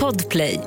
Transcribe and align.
Podplay. 0.00 0.60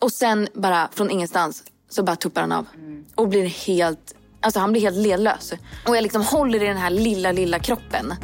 Och 0.00 0.12
sen 0.12 0.48
bara 0.54 0.88
från 0.92 1.10
ingenstans 1.10 1.62
så 1.90 2.02
bara 2.02 2.16
tuppar 2.16 2.40
han 2.40 2.52
av. 2.52 2.66
Och 3.14 3.28
blir 3.28 3.46
helt, 3.46 4.14
alltså 4.40 4.60
han 4.60 4.72
blir 4.72 4.82
helt 4.82 4.96
ledlös. 4.96 5.52
Och 5.86 5.96
jag 5.96 6.02
liksom 6.02 6.22
håller 6.22 6.62
i 6.62 6.66
den 6.66 6.76
här 6.76 6.90
lilla, 6.90 7.32
lilla 7.32 7.58
kroppen 7.58 8.14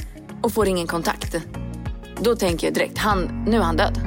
och 0.43 0.53
får 0.53 0.69
ingen 0.69 0.87
kontakt. 0.87 1.37
Då 2.21 2.37
tänker 2.37 2.67
jag 2.67 2.75
direkt, 2.75 2.98
han, 2.98 3.45
nu 3.47 3.57
är 3.57 3.63
han 3.63 3.77
död. 3.77 4.01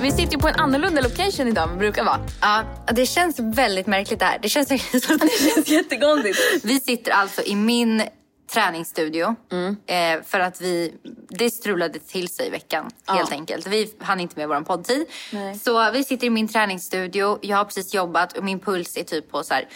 Vi 0.00 0.10
sitter 0.10 0.32
ju 0.32 0.38
på 0.38 0.48
en 0.48 0.54
annorlunda 0.54 1.00
location 1.00 1.48
idag 1.48 1.68
än 1.68 1.74
vi 1.74 1.78
brukar 1.78 2.04
vara. 2.04 2.20
Ja, 2.40 2.64
det 2.92 3.06
känns 3.06 3.38
väldigt 3.38 3.86
märkligt 3.86 4.18
det 4.18 4.24
här. 4.24 4.38
Det 4.42 4.48
känns, 4.48 4.68
det 4.68 4.78
känns 5.54 5.68
jättekonstigt. 5.68 6.38
Vi 6.64 6.80
sitter 6.80 7.12
alltså 7.12 7.42
i 7.42 7.54
min 7.54 8.02
träningsstudio. 8.48 9.34
Mm. 9.52 9.76
Eh, 9.86 10.24
för 10.24 10.40
att 10.40 10.60
vi, 10.60 10.94
det 11.28 11.50
strulade 11.50 11.98
till 11.98 12.28
sig 12.28 12.46
i 12.46 12.50
veckan 12.50 12.90
helt 13.06 13.32
enkelt. 13.32 13.66
Vi 13.66 13.94
hann 14.00 14.20
inte 14.20 14.38
med 14.38 14.48
vår 14.48 14.60
poddtid. 14.60 15.06
Nej. 15.32 15.58
Så 15.58 15.90
vi 15.90 16.04
sitter 16.04 16.26
i 16.26 16.30
min 16.30 16.48
träningsstudio. 16.48 17.38
Jag 17.42 17.56
har 17.56 17.64
precis 17.64 17.94
jobbat 17.94 18.38
och 18.38 18.44
min 18.44 18.60
puls 18.60 18.96
är 18.96 19.04
typ 19.04 19.30
på 19.30 19.42
så 19.42 19.54
här 19.54 19.68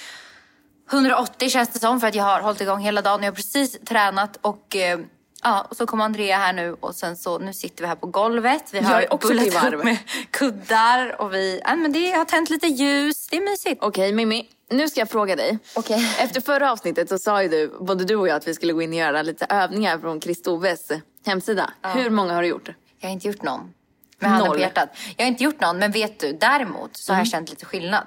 180 0.93 1.49
känns 1.49 1.69
det 1.69 1.79
som 1.79 2.01
för 2.01 2.07
att 2.07 2.15
jag 2.15 2.25
har 2.25 2.41
hållit 2.41 2.61
igång 2.61 2.81
hela 2.81 3.03
dagen. 3.03 3.23
Jag 3.23 3.31
har 3.31 3.37
precis 3.37 3.79
tränat 3.81 4.39
och 4.41 4.77
eh, 4.77 4.99
Ja, 5.45 5.67
och 5.71 5.77
så 5.77 5.87
kom 5.87 6.01
Andrea 6.01 6.37
här 6.37 6.53
nu 6.53 6.77
och 6.81 6.95
sen 6.95 7.17
så 7.17 7.39
nu 7.39 7.53
sitter 7.53 7.83
vi 7.83 7.89
här 7.89 7.95
på 7.95 8.07
golvet. 8.07 8.65
Vi 8.73 8.79
har 8.81 9.19
bullat 9.29 9.75
upp 9.75 9.85
med 9.85 9.99
kuddar 10.31 11.21
och 11.21 11.35
vi, 11.35 11.61
ja, 11.65 11.77
men 11.77 11.93
det 11.93 12.11
har 12.11 12.25
tänt 12.25 12.51
lite 12.51 12.67
ljus. 12.67 13.27
Det 13.27 13.37
är 13.37 13.51
mysigt. 13.51 13.83
Okej 13.83 14.13
Mimmi, 14.13 14.47
nu 14.73 14.89
ska 14.89 15.01
jag 15.01 15.11
fråga 15.11 15.37
dig. 15.37 15.59
Okej. 15.75 16.17
Efter 16.19 16.41
förra 16.41 16.73
avsnittet 16.73 17.09
så 17.09 17.19
sa 17.19 17.43
ju 17.43 17.49
du, 17.49 17.73
både 17.81 18.05
du 18.05 18.17
och 18.17 18.29
jag, 18.29 18.37
att 18.37 18.49
vi 18.49 18.55
skulle 18.55 18.73
gå 18.73 18.83
in 18.83 18.91
och 18.91 18.97
göra 18.97 19.23
lite 19.23 19.47
övningar 19.49 19.99
från 19.99 20.21
Kristoves 20.21 20.89
hemsida. 21.27 21.71
Hur 21.83 22.11
många 22.11 22.35
har 22.35 22.43
du 22.43 22.49
gjort? 22.49 22.69
Jag 23.01 23.09
har 23.09 23.13
inte 23.13 23.29
gjort 23.29 23.43
någon. 23.43 23.73
Med 24.19 24.31
handen 24.31 24.53
på 24.53 24.59
hjärtat. 24.59 24.89
Jag 25.17 25.25
har 25.25 25.29
inte 25.29 25.45
gjort 25.45 25.61
någon, 25.61 25.79
men 25.79 25.91
vet 25.93 26.21
du, 26.21 26.33
däremot 26.33 26.97
så 26.97 27.13
har 27.13 27.17
Mm. 27.17 27.21
jag 27.25 27.31
känt 27.31 27.51
lite 27.51 27.65
skillnad. 27.67 28.05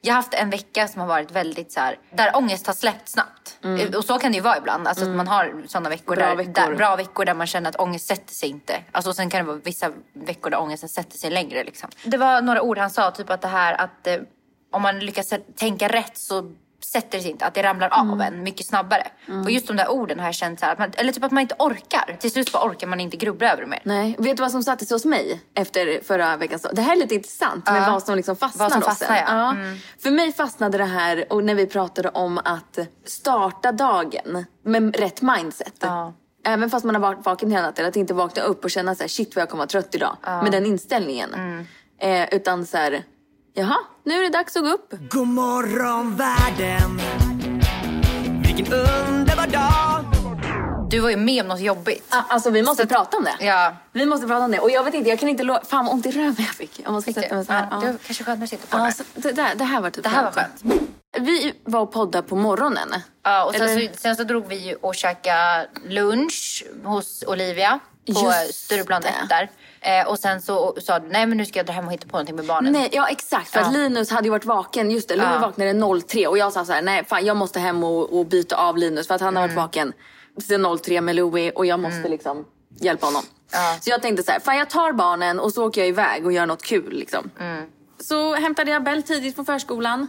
Jag 0.00 0.12
har 0.12 0.16
haft 0.16 0.34
en 0.34 0.50
vecka 0.50 0.88
som 0.88 1.00
har 1.00 1.08
varit 1.08 1.30
väldigt 1.30 1.72
så 1.72 1.80
här, 1.80 1.98
där 2.10 2.36
ångest 2.36 2.66
har 2.66 2.74
släppt 2.74 3.08
snabbt. 3.08 3.58
Och 3.96 4.04
så 4.04 4.18
kan 4.18 4.32
det 4.32 4.36
ju 4.36 4.42
vara 4.42 4.58
ibland. 4.58 4.88
Alltså 4.88 5.04
att 5.04 5.16
man 5.16 5.28
har 5.28 5.64
sådana 5.66 5.88
veckor, 5.88 6.16
Mm. 6.16 6.18
Bra 6.18 6.28
där, 6.28 6.36
veckor. 6.36 6.70
Där, 6.70 6.76
bra 6.76 6.96
veckor 6.96 7.24
där 7.24 7.34
man 7.34 7.46
känner 7.46 7.70
att 7.70 7.76
ångest 7.80 8.06
sätter 8.06 8.34
sig 8.34 8.48
inte. 8.48 8.80
Alltså 8.92 9.12
sen 9.12 9.30
kan 9.30 9.40
det 9.40 9.46
vara 9.46 9.56
vissa 9.64 9.90
veckor 10.12 10.50
där 10.50 10.60
ångesten 10.60 10.88
sätter 10.88 11.18
sig 11.18 11.30
längre 11.30 11.64
liksom. 11.64 11.90
Det 12.04 12.16
var 12.16 12.42
några 12.42 12.62
ord 12.62 12.78
han 12.78 12.90
sa, 12.90 13.10
typ 13.10 13.30
att 13.30 13.42
det 13.42 13.48
här 13.48 13.74
att 13.80 14.06
eh, 14.06 14.16
om 14.76 14.82
man 14.82 14.98
lyckas 14.98 15.32
tänka 15.56 15.88
rätt 15.88 16.18
så 16.18 16.52
sätter 16.84 17.18
det 17.18 17.22
sig 17.22 17.30
inte, 17.30 17.46
att 17.46 17.54
det 17.54 17.62
ramlar 17.62 17.88
av 17.88 18.06
Mm. 18.06 18.20
en 18.20 18.42
mycket 18.42 18.66
snabbare. 18.66 19.06
Och 19.44 19.50
just 19.50 19.66
de 19.66 19.76
där 19.76 19.90
orden 19.90 20.18
har 20.18 20.26
jag 20.26 20.34
känt 20.34 20.60
så 20.60 20.66
här, 20.66 20.72
att 20.72 20.78
man, 20.78 20.90
eller 20.96 21.12
typ 21.12 21.24
att 21.24 21.32
man 21.32 21.40
inte 21.40 21.54
orkar. 21.58 22.16
Till 22.20 22.30
slut 22.30 22.52
bara 22.52 22.68
orkar 22.68 22.86
man 22.86 23.00
inte 23.00 23.16
grubbla 23.16 23.52
över 23.52 23.62
det 23.62 23.68
mer. 23.68 23.80
Nej, 23.84 24.16
vet 24.18 24.36
du 24.36 24.40
vad 24.40 24.50
som 24.52 24.62
satte 24.62 24.86
sig 24.86 24.94
hos 24.94 25.04
mig 25.04 25.40
efter 25.54 26.00
förra 26.04 26.36
veckans? 26.36 26.66
Det 26.72 26.82
här 26.82 26.92
är 26.92 26.96
lite 26.96 27.14
intressant 27.14 27.66
med 27.70 27.90
vad 27.90 28.02
som 28.02 28.16
liksom 28.16 28.36
fastnar 28.36 28.64
Vad 28.64 28.72
som 28.72 28.82
hos 28.82 28.88
fastnar, 28.98 29.16
en. 29.16 29.38
ja. 29.38 29.50
Mm. 29.50 29.78
För 29.98 30.10
mig 30.10 30.32
fastnade 30.32 30.78
det 30.78 30.84
här 30.84 31.32
och 31.32 31.44
när 31.44 31.54
vi 31.54 31.66
pratade 31.66 32.08
om 32.08 32.38
att 32.44 32.78
starta 33.04 33.72
dagen 33.72 34.44
med 34.62 34.96
rätt 34.96 35.22
mindset. 35.22 35.74
Ja. 35.80 36.12
Även 36.44 36.70
fast 36.70 36.84
man 36.84 36.94
har 36.94 37.02
varit 37.02 37.24
vaken 37.26 37.50
hela 37.50 37.62
natten, 37.66 37.86
att 37.86 37.96
inte 37.96 38.14
vakna 38.14 38.42
upp 38.42 38.64
och 38.64 38.70
känna 38.70 38.94
så 38.94 39.02
här, 39.02 39.08
shit 39.08 39.36
vad 39.36 39.42
jag 39.42 39.48
kommer 39.48 39.60
vara 39.60 39.68
trött 39.68 39.94
idag. 39.94 40.16
Med 40.42 40.52
den 40.52 40.66
inställningen. 40.66 41.34
Mm. 41.34 41.66
Eh, 41.98 42.34
utan 42.34 42.66
så 42.66 42.76
här, 42.76 43.02
jaha, 43.56 43.76
nu 44.04 44.14
är 44.18 44.22
det 44.22 44.28
dags 44.38 44.56
att 44.56 44.62
gå 44.62 44.68
upp. 44.70 44.94
God 45.10 45.26
morgon 45.28 46.16
världen 46.16 47.00
Vilken 48.42 48.72
underbar 48.72 49.46
dag 49.46 50.04
Du 50.90 50.98
var 51.00 51.10
ju 51.10 51.16
med 51.16 51.42
om 51.42 51.48
något 51.48 51.60
jobbigt. 51.60 52.06
Ah, 52.08 52.22
alltså 52.28 52.50
vi 52.50 52.62
måste 52.62 52.82
Så- 52.82 52.88
prata 52.88 53.16
om 53.16 53.24
det. 53.24 53.44
Ja. 53.46 53.76
Vi 53.92 54.06
måste 54.06 54.26
prata 54.26 54.44
om 54.44 54.50
det. 54.50 54.58
Och 54.58 54.70
jag 54.70 54.84
vet 54.84 54.94
inte, 54.94 55.10
jag 55.10 55.18
kan 55.18 55.28
inte 55.28 55.42
lova... 55.42 55.64
Fan 55.64 55.84
vad 55.84 55.94
ont 55.94 56.06
i 56.06 56.10
röven 56.10 56.34
jag 56.38 56.46
fick. 56.54 56.82
Om 56.86 56.92
man 56.92 57.02
ska 57.02 57.12
sätta 57.12 57.34
mig 57.34 57.44
så 57.46 57.52
här. 57.52 57.68
Ja, 57.70 57.80
Ja. 57.84 57.92
det 57.92 57.98
kanske 58.06 58.24
skönt 58.24 58.42
att 58.42 58.48
sitta 58.50 58.66
på 58.66 58.82
Ja, 58.82 58.84
det. 58.86 58.92
så 58.92 59.02
det, 59.14 59.32
där, 59.32 59.54
det 59.54 59.64
här 59.64 59.80
var 59.80 59.90
typ 59.90 60.02
Det 60.04 60.08
här 60.10 60.22
var 60.24 60.32
skönt. 60.32 60.62
Vi 61.18 61.54
var 61.64 61.80
och 61.80 61.92
poddade 61.92 62.28
på 62.28 62.36
morgonen. 62.36 62.94
Ja, 63.24 63.44
och 63.44 63.52
sen 63.54 63.62
Eller- 63.68 63.88
så, 63.92 63.98
sen 64.00 64.16
så 64.16 64.24
drog 64.24 64.46
vi 64.48 64.76
och 64.82 64.94
käkade 64.94 65.68
lunch 65.88 66.64
hos 66.84 67.24
Olivia 67.26 67.78
på 68.06 68.12
Just 68.12 68.54
Stureplan 68.64 69.02
det. 69.02 69.08
1 69.08 69.14
där. 69.28 69.50
Eh, 69.86 70.08
och 70.08 70.18
sen 70.18 70.40
så 70.42 70.74
sa 70.80 70.98
du, 70.98 71.08
nej 71.08 71.26
men 71.26 71.38
nu 71.38 71.44
ska 71.46 71.58
jag 71.58 71.66
dra 71.66 71.72
hem 71.72 71.86
och 71.86 71.92
hitta 71.92 72.06
på 72.08 72.12
någonting 72.16 72.36
med 72.36 72.46
barnen. 72.46 72.72
Nej, 72.72 72.88
ja 72.92 73.08
exakt. 73.08 73.48
För 73.50 73.60
Ja. 73.60 73.66
att 73.66 73.72
Linus 73.72 74.10
hade 74.10 74.24
ju 74.26 74.30
varit 74.30 74.44
vaken. 74.44 74.90
Just 74.90 75.08
det, 75.08 75.16
Louis 75.16 75.28
Ja. 75.32 75.38
vaknade 75.38 76.00
03 76.02 76.26
och 76.26 76.38
jag 76.38 76.52
sa 76.52 76.64
så 76.64 76.72
här, 76.72 76.82
nej 76.82 77.04
fan 77.04 77.24
jag 77.26 77.36
måste 77.36 77.60
hem 77.60 77.84
och, 77.84 78.18
och 78.18 78.26
byta 78.26 78.56
av 78.56 78.76
Linus 78.76 79.06
för 79.06 79.14
att 79.14 79.20
han 79.20 79.36
har 79.36 79.44
Mm. 79.44 79.56
varit 79.56 79.64
vaken 79.64 79.92
sen 80.48 80.78
03 80.78 81.00
med 81.00 81.16
Louis 81.16 81.52
och 81.54 81.66
jag 81.66 81.80
måste 81.80 82.08
liksom 82.08 82.44
hjälpa 82.80 83.06
honom. 83.06 83.22
Ja. 83.52 83.78
Så 83.80 83.90
jag 83.90 84.02
tänkte 84.02 84.22
så 84.22 84.32
här, 84.32 84.40
fan 84.40 84.56
jag 84.56 84.70
tar 84.70 84.92
barnen 84.92 85.40
och 85.40 85.52
så 85.52 85.66
åker 85.66 85.80
jag 85.80 85.88
iväg 85.88 86.26
och 86.26 86.32
gör 86.32 86.46
något 86.46 86.62
kul 86.62 86.92
liksom. 86.92 87.30
Mm. 87.40 87.64
Så 87.98 88.34
hämtade 88.34 88.70
jag 88.70 88.84
Bell 88.84 89.02
tidigt 89.02 89.34
från 89.34 89.44
förskolan, 89.44 90.08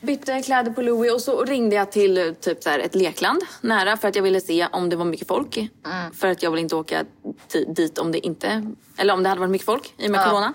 bytte 0.00 0.42
kläder 0.42 0.72
på 0.72 0.82
Louis 0.82 1.12
och 1.12 1.20
så 1.20 1.44
ringde 1.44 1.76
jag 1.76 1.92
till 1.92 2.34
typ 2.40 2.62
så 2.62 2.70
här 2.70 2.78
ett 2.78 2.94
lekland 2.94 3.42
nära 3.60 3.96
för 3.96 4.08
att 4.08 4.16
jag 4.16 4.22
ville 4.22 4.40
se 4.40 4.66
om 4.72 4.88
det 4.88 4.96
var 4.96 5.04
mycket 5.04 5.28
folk. 5.28 5.58
För 6.14 6.28
att 6.28 6.42
jag 6.42 6.50
vill 6.50 6.60
inte 6.60 6.76
åka 6.76 7.04
dit 7.66 7.98
om 7.98 8.12
det 8.12 8.26
inte, 8.26 8.74
eller 8.96 9.14
om 9.14 9.22
det 9.22 9.28
hade 9.28 9.40
varit 9.40 9.50
mycket 9.50 9.66
folk 9.66 9.94
i 9.96 10.06
och 10.06 10.10
med 10.10 10.20
Ja. 10.20 10.24
corona. 10.24 10.52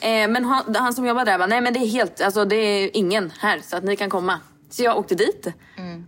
Eh, 0.00 0.28
men 0.28 0.44
han, 0.44 0.74
han 0.74 0.94
som 0.94 1.06
jobbar 1.06 1.24
där 1.24 1.38
bara, 1.38 1.46
nej 1.46 1.60
men 1.60 1.72
det 1.72 1.78
är 1.80 1.86
helt, 1.86 2.20
alltså 2.20 2.44
det 2.44 2.56
är 2.56 2.90
ingen 2.96 3.32
här 3.38 3.60
så 3.64 3.76
att 3.76 3.84
ni 3.84 3.96
kan 3.96 4.10
komma. 4.10 4.40
Så 4.70 4.82
jag 4.82 4.98
åkte 4.98 5.14
dit. 5.14 5.46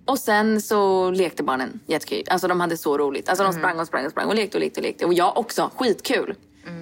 Och 0.04 0.18
sen 0.18 0.60
så 0.62 1.10
lekte 1.10 1.42
barnen 1.42 1.80
jättekul. 1.86 2.24
Alltså 2.30 2.48
de 2.48 2.60
hade 2.60 2.76
så 2.76 2.98
roligt. 2.98 3.28
Alltså 3.28 3.44
de 3.44 3.52
sprang 3.52 3.78
och 3.80 3.86
sprang 3.86 4.04
och 4.04 4.10
sprang 4.10 4.26
och 4.28 4.34
lekte 4.34 4.56
och 4.56 4.60
lekte 4.60 4.80
och 4.80 4.84
lekte. 4.86 5.06
Och 5.06 5.14
jag 5.14 5.36
också, 5.36 5.70
skitkul. 5.76 6.34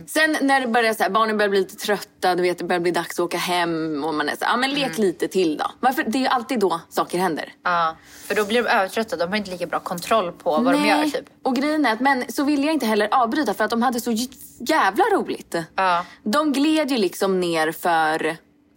Sen 0.06 0.36
när 0.40 0.60
det 0.60 0.66
började 0.66 0.94
så 0.94 1.02
här, 1.02 1.10
barnen 1.10 1.36
började 1.36 1.50
bli 1.50 1.58
lite 1.60 1.76
trötta, 1.76 2.34
du 2.34 2.42
vet 2.42 2.58
det 2.58 2.64
börjar 2.64 2.80
bli 2.80 2.90
dags 2.90 3.10
att 3.18 3.24
åka 3.24 3.36
hem 3.36 4.04
och 4.04 4.14
man 4.14 4.28
är 4.28 4.36
så 4.36 4.44
här, 4.44 4.52
ja 4.52 4.56
men 4.56 4.70
lek 4.70 4.98
lite 4.98 5.28
till 5.28 5.56
då. 5.56 5.70
Varför? 5.80 6.04
Det 6.06 6.18
är 6.18 6.20
ju 6.20 6.26
alltid 6.26 6.58
då 6.60 6.80
saker 6.88 7.18
händer. 7.18 7.52
Ja, 7.64 7.96
för 8.26 8.34
då 8.34 8.44
blir 8.44 8.62
de 8.62 8.68
övertrötta. 8.68 9.16
De 9.16 9.28
har 9.28 9.36
inte 9.36 9.50
lika 9.50 9.66
bra 9.66 9.80
kontroll 9.80 10.32
på 10.32 10.50
vad 10.60 10.74
de 10.74 10.86
gör 10.88 11.04
typ. 11.04 11.24
Och 11.42 11.56
grejen 11.56 11.86
är 11.86 11.92
att, 11.92 12.00
men 12.00 12.24
så 12.32 12.44
ville 12.44 12.62
jag 12.66 12.72
inte 12.72 12.86
heller 12.86 13.08
avbryta 13.10 13.54
för 13.54 13.64
att 13.64 13.70
de 13.70 13.82
hade 13.82 14.00
så 14.00 14.12
jävla 14.58 15.04
roligt. 15.04 15.54
Ja. 15.74 16.04
De 16.22 16.52
gled 16.52 16.90
ju 16.90 16.96
liksom 16.96 17.40
ner 17.40 17.72
för 17.72 18.36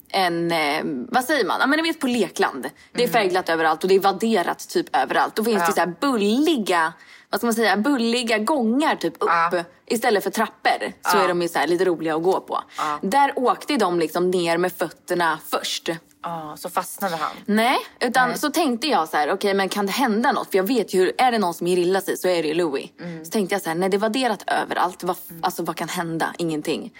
en, 0.10 0.52
eh, 0.52 0.82
vad 1.10 1.24
säger 1.24 1.46
man? 1.46 1.58
Ja 1.60 1.68
men 1.68 1.78
ni 1.78 1.84
vet 1.84 2.00
på 2.00 2.08
lekland. 2.08 2.70
Det 2.94 3.04
är 3.04 3.08
färgglatt 3.08 3.50
överallt 3.50 3.84
och 3.84 3.90
det 3.90 3.96
är 3.96 4.00
vadderat 4.00 4.70
typ 4.70 4.96
överallt. 4.96 5.36
Då 5.36 5.44
finns 5.44 5.64
Ja. 5.78 5.86
det 5.86 5.94
så 6.02 6.08
bulliga, 6.12 6.94
vad 7.36 7.40
ska 7.40 7.48
man 7.48 7.54
säga, 7.54 7.78
bulliga 7.78 8.38
gångar 8.38 8.96
typ 8.96 9.14
upp. 9.20 9.30
Ja. 9.52 9.64
Istället 9.86 10.24
för 10.24 10.30
trappor 10.32 10.80
så 11.12 11.18
Ja. 11.18 11.24
är 11.24 11.28
de 11.28 11.42
ju 11.42 11.48
så 11.48 11.60
lite 11.66 11.86
roliga 11.86 12.16
att 12.16 12.24
gå 12.24 12.40
på. 12.40 12.62
Ja. 12.78 13.00
Där 13.02 13.34
åkte 13.36 13.78
de 13.78 14.00
liksom 14.00 14.32
ner 14.32 14.58
med 14.58 14.72
fötterna 14.74 15.40
först. 15.50 15.90
Ja, 16.24 16.56
så 16.58 16.70
fastnade 16.70 17.16
han. 17.16 17.32
Nej, 17.46 17.78
utan 18.00 18.38
så 18.38 18.50
tänkte 18.52 18.88
jag 18.88 19.10
så 19.10 19.18
här, 19.18 19.32
okej 19.34 19.54
men 19.54 19.70
kan 19.70 19.86
det 19.86 19.92
hända 19.92 20.32
något? 20.32 20.50
För 20.52 20.58
jag 20.58 20.64
vet 20.68 20.94
ju 20.94 21.12
är 21.18 21.32
det 21.32 21.38
någon 21.40 21.54
som 21.54 21.68
grillar 21.68 22.02
sig 22.02 22.18
så 22.18 22.28
är 22.28 22.42
det 22.44 22.48
ju 22.48 22.54
Louis. 22.54 22.90
Så 23.24 23.32
tänkte 23.32 23.56
jag 23.56 23.62
så 23.62 23.70
här, 23.70 23.76
nej 23.76 23.90
det 23.90 23.98
var 23.98 24.10
derat 24.10 24.44
överallt. 24.48 25.04
Vad, 25.04 25.16
Alltså 25.42 25.64
vad 25.64 25.76
kan 25.76 25.90
hända? 25.90 26.34
Ingenting. 26.38 26.94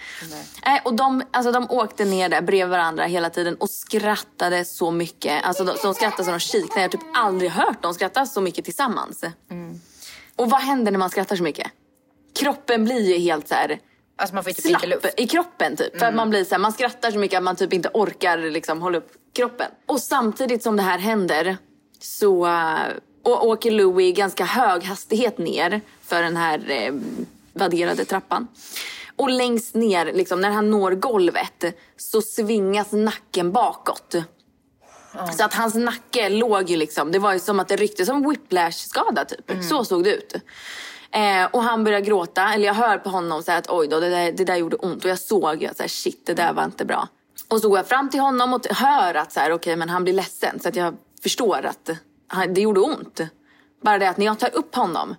Nej. 0.66 0.80
och 0.84 0.94
de, 0.94 1.22
alltså, 1.30 1.52
de 1.52 1.70
åkte 1.70 2.04
ner 2.04 2.28
där 2.28 2.42
bredvid 2.42 2.70
varandra 2.70 3.04
hela 3.04 3.30
tiden 3.30 3.54
och 3.56 3.70
skrattade 3.70 4.64
så 4.64 4.90
mycket. 4.90 5.44
Alltså 5.44 5.64
de, 5.64 5.76
de 5.82 5.94
skrattade 5.94 6.24
så 6.24 6.30
de 6.30 6.38
kiknade. 6.40 6.80
Jag 6.80 6.82
har 6.82 6.88
typ 6.88 7.00
aldrig 7.14 7.50
hört 7.50 7.82
dem 7.82 7.94
skratta 7.94 8.26
så 8.26 8.40
mycket 8.40 8.64
tillsammans. 8.64 9.24
Och 10.36 10.50
vad 10.50 10.60
händer 10.60 10.92
när 10.92 10.98
man 10.98 11.10
skrattar 11.10 11.36
så 11.36 11.42
mycket? 11.42 11.66
Kroppen 12.38 12.84
blir 12.84 13.00
ju 13.14 13.18
helt 13.18 13.48
så 13.48 13.54
här 13.54 13.78
Alltså 14.18 14.34
man 14.34 14.44
får 14.44 14.50
typ 14.50 14.66
inte 14.66 14.86
luft. 14.86 15.00
slapp 15.02 15.20
i 15.20 15.26
kroppen 15.26 15.76
typ. 15.76 15.98
För 15.98 16.06
att 16.06 16.14
man 16.14 16.30
blir 16.30 16.44
så 16.44 16.50
här, 16.54 16.58
man 16.58 16.72
skrattar 16.72 17.10
så 17.10 17.18
mycket 17.18 17.36
att 17.38 17.42
man 17.44 17.56
typ 17.56 17.72
inte 17.72 17.90
orkar 17.94 18.38
liksom 18.38 18.82
hålla 18.82 18.98
upp 18.98 19.12
kroppen. 19.32 19.66
Och 19.86 20.00
samtidigt 20.00 20.62
som 20.62 20.76
det 20.76 20.82
här 20.82 20.98
händer 20.98 21.56
så 22.00 22.46
äh, 22.46 22.78
å- 23.22 23.48
åker 23.50 23.70
Louis 23.70 24.16
ganska 24.16 24.44
hög 24.44 24.82
hastighet 24.84 25.38
ner 25.38 25.80
för 26.02 26.22
den 26.22 26.36
här 26.36 26.70
eh, 26.70 26.94
vadderade 27.52 28.04
trappan. 28.04 28.48
Och 29.16 29.30
längst 29.30 29.74
ner, 29.74 30.12
liksom, 30.12 30.40
när 30.40 30.50
han 30.50 30.70
når 30.70 30.90
golvet, 30.92 31.64
så 31.96 32.22
svingas 32.22 32.92
nacken 32.92 33.52
bakåt. 33.52 34.14
Så 35.32 35.44
att 35.44 35.54
hans 35.54 35.74
nacke 35.74 36.28
låg 36.28 36.70
ju 36.70 36.76
liksom, 36.76 37.12
det 37.12 37.18
var 37.18 37.32
ju 37.32 37.38
som 37.38 37.60
att 37.60 37.68
det 37.68 37.76
ryckte 37.76 38.06
som 38.06 38.30
whiplash-skada 38.30 39.24
typ. 39.24 39.64
Så 39.64 39.84
såg 39.84 40.04
det 40.04 40.14
ut. 40.14 40.34
Eh, 41.10 41.44
och 41.52 41.62
han 41.62 41.84
börjar 41.84 42.00
gråta, 42.00 42.54
eller 42.54 42.66
jag 42.66 42.74
hör 42.74 42.98
på 42.98 43.08
honom 43.08 43.42
säga 43.42 43.58
att 43.58 43.70
oj 43.70 43.88
då, 43.88 44.00
det 44.00 44.10
där, 44.10 44.32
det 44.32 44.44
där 44.44 44.56
gjorde 44.56 44.76
ont. 44.76 45.04
Och 45.04 45.10
jag 45.10 45.18
såg 45.18 45.62
ju 45.62 45.68
att 45.68 45.76
så 45.76 45.82
här, 45.82 45.88
shit, 45.88 46.26
det 46.26 46.34
där 46.34 46.52
var 46.52 46.64
inte 46.64 46.84
bra. 46.84 47.08
Och 47.48 47.60
så 47.60 47.68
går 47.68 47.78
jag 47.78 47.86
fram 47.86 48.10
till 48.10 48.20
honom 48.20 48.54
och 48.54 48.66
hör 48.66 49.14
att 49.14 49.32
så 49.32 49.40
här, 49.40 49.52
okej, 49.52 49.76
men 49.76 49.88
han 49.88 50.04
blir 50.04 50.14
ledsen. 50.14 50.60
Så 50.60 50.68
att 50.68 50.76
jag 50.76 50.94
förstår 51.22 51.66
att 51.66 51.90
han, 52.28 52.54
det 52.54 52.60
gjorde 52.60 52.80
ont. 52.80 53.20
Bara 53.82 53.98
det 53.98 54.08
att 54.08 54.16
när 54.16 54.26
jag 54.26 54.38
tar 54.38 54.56
upp 54.56 54.74
honom 54.74 55.14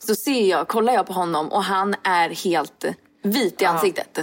så 0.00 0.14
ser 0.14 0.46
jag, 0.50 0.68
kollar 0.68 0.92
jag 0.92 1.06
på 1.06 1.12
honom 1.12 1.48
och 1.48 1.64
han 1.64 1.94
är 2.02 2.30
helt 2.30 2.84
vit 3.22 3.62
i 3.62 3.64
ansiktet. 3.64 4.20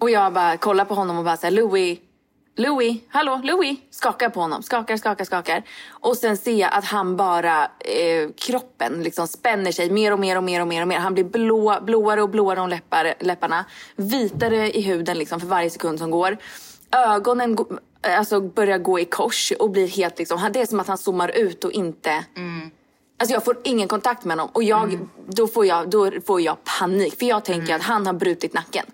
Och 0.00 0.10
jag 0.10 0.32
bara 0.32 0.56
kollar 0.56 0.84
på 0.84 0.94
honom 0.94 1.18
och 1.18 1.24
bara 1.24 1.36
säger 1.36 1.52
Louis, 1.56 1.98
Louis, 2.58 3.00
hallå 3.08 3.40
Louis, 3.44 3.78
skakar 3.90 4.28
på 4.30 4.40
honom, 4.40 4.62
skakar, 4.62 4.96
skakar, 4.96 5.24
skakar. 5.24 5.62
Och 5.90 6.16
sen 6.16 6.36
ser 6.36 6.54
jag 6.54 6.70
att 6.74 6.84
han 6.84 7.16
bara, 7.16 7.64
eh, 7.64 8.28
kroppen 8.36 9.02
liksom 9.02 9.28
spänner 9.28 9.72
sig 9.72 9.90
mer 9.90 10.12
och 10.12 10.18
mer 10.20 10.36
och 10.36 10.44
mer 10.44 10.60
och 10.60 10.68
mer 10.68 10.82
och 10.82 10.88
mer. 10.88 10.98
Han 10.98 11.14
blir 11.14 11.24
blå, 11.24 11.78
blåare 11.82 12.22
och 12.22 12.28
blåare 12.30 12.60
om 12.60 12.68
läppar, 12.68 13.14
läpparna, 13.20 13.64
vitare 13.96 14.70
i 14.76 14.80
huden 14.80 15.18
liksom 15.18 15.40
för 15.40 15.46
varje 15.46 15.70
sekund 15.70 15.98
som 15.98 16.10
går. 16.10 16.36
Ögonen 16.92 17.54
go- 17.56 17.78
alltså 18.02 18.40
börjar 18.40 18.78
gå 18.78 18.98
i 19.00 19.04
kors 19.04 19.52
och 19.58 19.70
blir 19.70 19.88
helt 19.88 20.18
liksom, 20.18 20.50
det 20.52 20.60
är 20.60 20.66
som 20.66 20.80
att 20.80 20.88
han 20.88 20.98
zoomar 20.98 21.28
ut 21.28 21.64
och 21.64 21.72
inte 21.72 22.24
Alltså 23.20 23.34
jag 23.34 23.44
får 23.44 23.56
ingen 23.64 23.88
kontakt 23.88 24.24
med 24.24 24.36
honom 24.38 24.50
och 24.54 24.62
jag, 24.62 24.98
då, 25.28 25.46
får 25.46 25.66
jag, 25.66 25.90
då 25.90 26.10
får 26.26 26.40
jag 26.40 26.56
panik. 26.78 27.18
För 27.18 27.26
jag 27.26 27.44
tänker 27.44 27.74
att 27.74 27.82
han 27.82 28.06
har 28.06 28.12
brutit 28.12 28.54
nacken. 28.54 28.86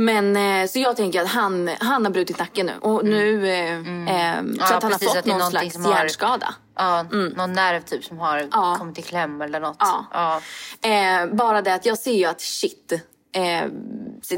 Men 0.00 0.36
eh, 0.36 0.66
så 0.68 0.78
jag 0.78 0.96
tänker 0.96 1.22
att 1.22 1.28
han, 1.28 1.70
han 1.80 2.04
har 2.04 2.12
brutit 2.12 2.38
nacken 2.38 2.66
nu. 2.66 2.72
Och 2.80 3.04
nu, 3.04 3.48
eh, 3.48 3.72
eh, 3.74 4.42
så 4.42 4.56
Ja, 4.58 4.76
att 4.76 4.82
han 4.82 4.92
precis, 4.92 5.08
har 5.08 5.14
fått 5.14 5.24
någon 5.26 5.50
slags 5.50 5.76
har- 5.76 5.90
hjärnskada. 5.92 6.54
Ja, 6.76 7.02
någon 7.36 7.52
nerv 7.52 7.80
typ 7.82 8.04
som 8.04 8.18
har 8.18 8.48
Ja. 8.52 8.76
kommit 8.78 8.98
i 8.98 9.02
kläm 9.02 9.40
eller 9.42 9.60
något. 9.60 9.76
Ja. 10.12 10.40
Eh, 10.82 11.26
bara 11.34 11.62
det 11.62 11.74
att 11.74 11.86
jag 11.86 11.98
ser 11.98 12.12
ju 12.12 12.24
att 12.24 12.40
shit. 12.40 12.92
Eh, 13.32 13.68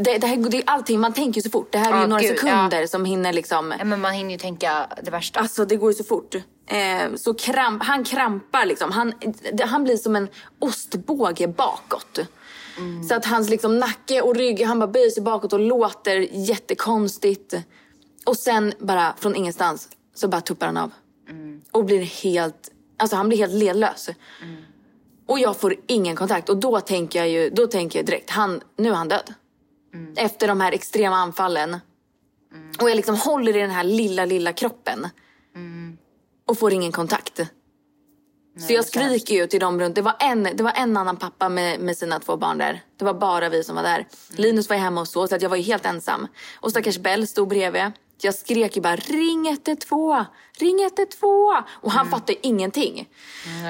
det, 0.01 0.19
det, 0.19 0.27
här, 0.27 0.37
det 0.51 0.57
är 0.57 0.63
allting, 0.67 1.01
man 1.01 1.13
tänker 1.13 1.39
ju 1.39 1.43
så 1.43 1.51
fort. 1.51 1.73
Det 1.73 1.79
här 1.79 1.93
är 1.97 2.01
ju 2.01 2.07
några 2.07 2.23
gud, 2.23 2.39
sekunder 2.39 2.87
som 2.87 3.05
hinner 3.05 3.33
liksom. 3.33 3.75
Ja, 3.79 3.85
Men 3.85 4.01
man 4.01 4.13
hinner 4.13 4.31
ju 4.31 4.39
tänka 4.39 4.87
det 5.03 5.11
värsta. 5.11 5.41
Alltså 5.41 5.65
det 5.65 5.77
går 5.77 5.91
ju 5.91 5.95
så 5.95 6.05
fort. 6.05 6.35
Eh, 6.67 7.15
så 7.17 7.35
kramp, 7.35 7.83
han 7.85 8.05
krampar 8.05 8.65
liksom. 8.67 8.93
Han, 8.93 9.13
han 9.65 9.85
blir 9.85 9.97
som 9.97 10.17
en 10.17 10.29
ostbåge 10.59 11.49
bakåt. 11.49 12.19
Så 13.09 13.15
att 13.15 13.25
hans 13.25 13.51
liksom 13.51 13.79
nacke 13.79 14.23
och 14.23 14.37
rygg, 14.37 14.63
han 14.63 14.79
bara 14.79 14.87
böjer 14.87 15.11
sig 15.11 15.23
bakåt 15.23 15.53
och 15.53 15.61
låter 15.61 16.17
jättekonstigt. 16.33 17.55
Och 18.27 18.37
sen 18.37 18.73
bara 18.79 19.15
från 19.19 19.37
ingenstans 19.37 19.89
så 20.15 20.29
bara 20.29 20.41
tuppar 20.41 20.67
han 20.67 20.77
av. 20.77 20.91
Och 21.73 21.85
blir 21.85 22.03
helt, 22.03 22.71
alltså 22.99 23.17
han 23.17 23.29
blir 23.29 23.39
helt 23.39 23.55
ledlös. 23.55 24.09
Och 25.27 25.39
jag 25.39 25.57
får 25.57 25.75
ingen 25.87 26.17
kontakt 26.17 26.49
och 26.49 26.57
då 26.57 26.81
tänker 26.81 27.19
jag 27.19 27.29
ju, 27.29 27.51
då 27.51 27.67
tänker 27.67 27.99
jag 27.99 28.07
direkt, 28.07 28.31
han, 28.31 28.61
nu 28.77 28.89
är 28.89 28.95
han 28.95 29.09
död. 29.09 29.35
Efter 30.17 30.49
de 30.49 30.61
här 30.61 30.73
extrema 30.73 31.17
anfallen. 31.17 31.77
Och 32.81 32.91
jag 32.91 32.97
liksom 32.97 33.17
håller 33.17 33.57
i 33.57 33.61
den 33.61 33.71
här 33.71 33.85
lilla, 33.85 34.25
lilla 34.25 34.53
kroppen. 34.53 35.07
Och 36.47 36.59
får 36.59 36.73
ingen 36.73 36.93
kontakt. 36.93 37.41
Så 38.59 38.73
jag 38.73 38.85
skriker 38.85 39.35
ju 39.35 39.47
till 39.47 39.61
dem 39.61 39.81
runt. 39.81 39.95
Det 39.95 40.03
var 40.03 40.17
en, 40.21 40.43
det 40.43 40.63
var 40.63 40.73
en 40.77 40.97
annan 40.97 41.17
pappa 41.17 41.49
med, 41.49 41.81
med 41.81 41.97
sina 41.97 42.19
två 42.19 42.37
barn 42.37 42.59
där. 42.59 42.83
Det 42.99 43.05
var 43.05 43.15
bara 43.15 43.49
vi 43.49 43.65
som 43.65 43.77
var 43.77 43.83
där. 43.83 44.07
Linus 44.37 44.69
var 44.69 44.77
hemma 44.77 45.01
och 45.01 45.09
så, 45.09 45.29
så 45.29 45.35
att 45.35 45.43
jag 45.43 45.49
var 45.49 45.57
ju 45.57 45.63
helt 45.63 45.87
ensam. 45.87 46.27
Och 46.55 46.71
stackars 46.71 46.99
Bell 46.99 47.27
stod 47.27 47.49
bredvid. 47.49 47.93
Jag 48.23 48.35
skrek 48.35 48.77
ju 48.77 48.83
bara 48.83 48.97
ring 48.97 49.49
112, 49.49 50.25
ring 50.59 50.83
112. 50.83 51.65
Och 51.71 51.93
han 51.93 52.11
fattade 52.11 52.47
ingenting. 52.47 53.09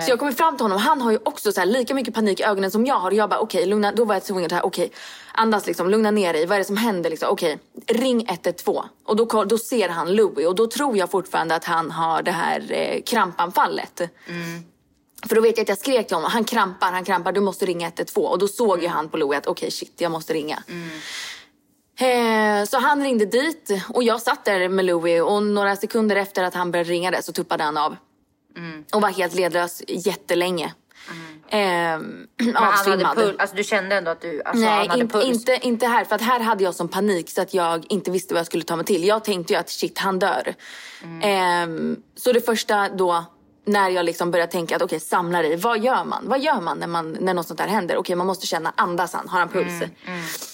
Så 0.05 0.11
jag 0.11 0.19
kommer 0.19 0.33
fram 0.33 0.57
till 0.57 0.65
honom. 0.65 0.79
Han 0.79 1.01
har 1.01 1.11
ju 1.11 1.19
också 1.23 1.53
så 1.53 1.65
lika 1.65 1.95
mycket 1.95 2.15
panik 2.15 2.41
i 2.41 2.43
ögonen 2.43 2.71
som 2.71 2.87
jag 2.87 2.95
har. 2.95 3.11
Och 3.11 3.17
jag 3.17 3.31
bara 3.31 3.41
okej, 3.41 3.67
lugna. 3.67 3.93
Då 3.93 4.05
var 4.05 4.15
jag 4.15 4.25
tvungen 4.25 4.55
att 4.55 4.63
okej, 4.63 4.93
andas 5.41 5.67
liksom, 5.67 5.91
lugna 5.91 6.11
ner 6.11 6.33
dig. 6.33 6.47
Vad 6.47 6.55
är 6.55 6.59
det 6.59 6.65
som 6.65 6.77
händer 6.77 7.11
liksom? 7.11 7.29
Okej, 7.31 7.59
ring 7.87 8.27
112. 8.29 8.85
Och 9.05 9.17
då, 9.17 9.45
då 9.45 9.59
ser 9.59 9.89
han 9.89 10.15
Louis 10.15 10.47
och 10.47 10.55
då 10.55 10.67
tror 10.67 10.97
jag 10.97 11.11
fortfarande 11.11 11.55
att 11.55 11.65
han 11.65 11.91
har 11.91 12.23
det 12.23 12.31
här 12.31 12.73
eh, 12.73 13.03
krampanfallet. 13.03 14.01
För 15.29 15.35
då 15.35 15.41
vet 15.41 15.57
jag 15.57 15.63
att 15.65 15.69
jag 15.69 15.79
skrek 15.79 16.07
till 16.07 16.17
honom, 16.17 16.31
han 16.31 16.45
krampar, 16.45 16.93
han 16.93 17.05
krampar, 17.05 17.33
du 17.33 17.41
måste 17.41 17.67
ringa 17.67 17.87
112. 17.87 18.27
Och 18.27 18.39
då 18.39 18.49
såg 18.49 18.83
ju 18.83 18.89
han 18.89 19.09
på 19.09 19.17
Louis 19.17 19.39
att 19.39 19.47
okej 19.47 19.71
shit, 19.71 19.95
jag 19.97 20.13
måste 20.13 20.33
ringa. 20.35 20.63
Eh, 22.01 22.65
så 22.65 22.79
han 22.79 23.03
ringde 23.03 23.27
dit 23.27 23.71
och 23.89 24.03
jag 24.03 24.23
satt 24.23 24.45
där 24.45 24.69
med 24.69 24.85
Louis 24.85 25.23
och 25.23 25.43
några 25.43 25.77
sekunder 25.77 26.17
efter 26.17 26.45
att 26.45 26.55
han 26.55 26.71
började 26.71 26.91
ringa 26.91 27.11
det 27.11 27.23
så 27.23 27.33
tuppade 27.33 27.65
han 27.65 27.77
av. 27.77 27.97
Och 28.95 29.01
var 29.01 29.09
helt 29.09 29.35
ledlös 29.35 29.83
jättelänge. 29.89 30.75
Eh, 31.51 31.59
Men 31.59 32.29
han 32.55 32.55
hade 32.55 32.69
avsvimmad. 32.69 33.35
alltså 33.39 33.57
du 33.57 33.65
kände 33.65 33.97
ändå 33.97 34.11
att 34.11 34.21
du, 34.21 34.43
alltså, 34.45 34.65
Nej, 34.65 34.89
hade 34.89 35.01
inte, 35.03 35.13
puls? 35.19 35.27
inte, 35.27 35.59
inte 35.63 35.87
här. 35.87 36.05
För 36.05 36.15
att 36.15 36.23
här 36.23 36.41
hade 36.41 36.65
jag 36.65 36.75
sån 36.75 36.89
panik 36.89 37.31
så 37.31 37.43
att 37.43 37.55
jag 37.55 37.87
inte 37.89 38.11
visste 38.11 38.35
vad 38.35 38.39
jag 38.39 38.47
skulle 38.47 38.63
ta 38.65 38.77
mig 38.77 38.85
till. 38.85 39.05
Jag 39.05 39.25
tänkte 39.25 39.53
ju 39.53 39.59
att 39.59 39.71
shit, 39.71 39.99
han 39.99 40.19
dör. 40.19 40.55
Ehm, 41.23 41.97
så 42.17 42.33
det 42.33 42.41
första 42.41 42.89
då, 42.89 43.25
när 43.71 43.91
jag 43.91 44.05
liksom 44.05 44.31
började 44.31 44.53
tänka 44.53 44.77
att 44.77 44.83
okej, 44.83 45.01
samla 45.01 45.43
dig. 45.43 45.57
Vad 45.57 45.81
gör 45.81 46.05
man? 46.05 46.29
Vad 46.29 46.41
gör 46.41 46.61
man 46.61 46.79
när, 46.79 46.87
man, 46.87 47.17
när 47.21 47.35
något 47.35 47.47
sånt 47.47 47.61
här 47.61 47.69
händer? 47.69 47.97
Okej, 47.97 48.17
man 48.17 48.27
måste 48.27 48.47
känna, 48.47 48.73
andas 48.77 49.13
han? 49.13 49.29
Har 49.29 49.39
han 49.39 49.49
puls? 49.49 49.83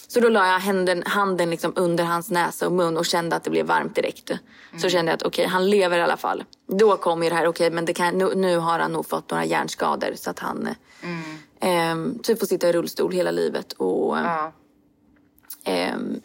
Så 0.08 0.20
då 0.20 0.28
la 0.28 0.46
jag 0.46 0.58
handen, 0.58 1.02
handen 1.06 1.50
liksom 1.50 1.72
under 1.76 2.04
hans 2.04 2.30
näsa 2.30 2.66
och 2.66 2.72
mun 2.72 2.96
och 2.96 3.06
kände 3.06 3.36
att 3.36 3.44
det 3.44 3.50
blev 3.50 3.66
varmt 3.66 3.94
direkt. 3.94 4.30
Så 4.78 4.88
kände 4.88 5.12
jag 5.12 5.16
att 5.16 5.22
okej, 5.22 5.46
han 5.46 5.70
lever 5.70 5.98
i 5.98 6.02
alla 6.02 6.16
fall. 6.16 6.44
Då 6.68 6.96
kom 6.96 7.22
ju 7.22 7.28
det 7.28 7.34
här, 7.34 7.46
okej, 7.46 7.70
men 7.70 7.84
det 7.84 7.92
kan, 7.92 8.18
nu, 8.18 8.34
nu 8.34 8.56
har 8.58 8.78
han 8.78 8.92
nog 8.92 9.08
fått 9.08 9.30
några 9.30 9.44
hjärnskador 9.44 10.12
så 10.16 10.30
att 10.30 10.38
han 10.38 10.68
ehm, 11.60 12.18
typ 12.22 12.38
får 12.38 12.46
sitta 12.46 12.68
i 12.68 12.72
rullstol 12.72 13.12
hela 13.12 13.30
livet. 13.30 13.72
Och, 13.72 14.18
Ja. 14.18 14.52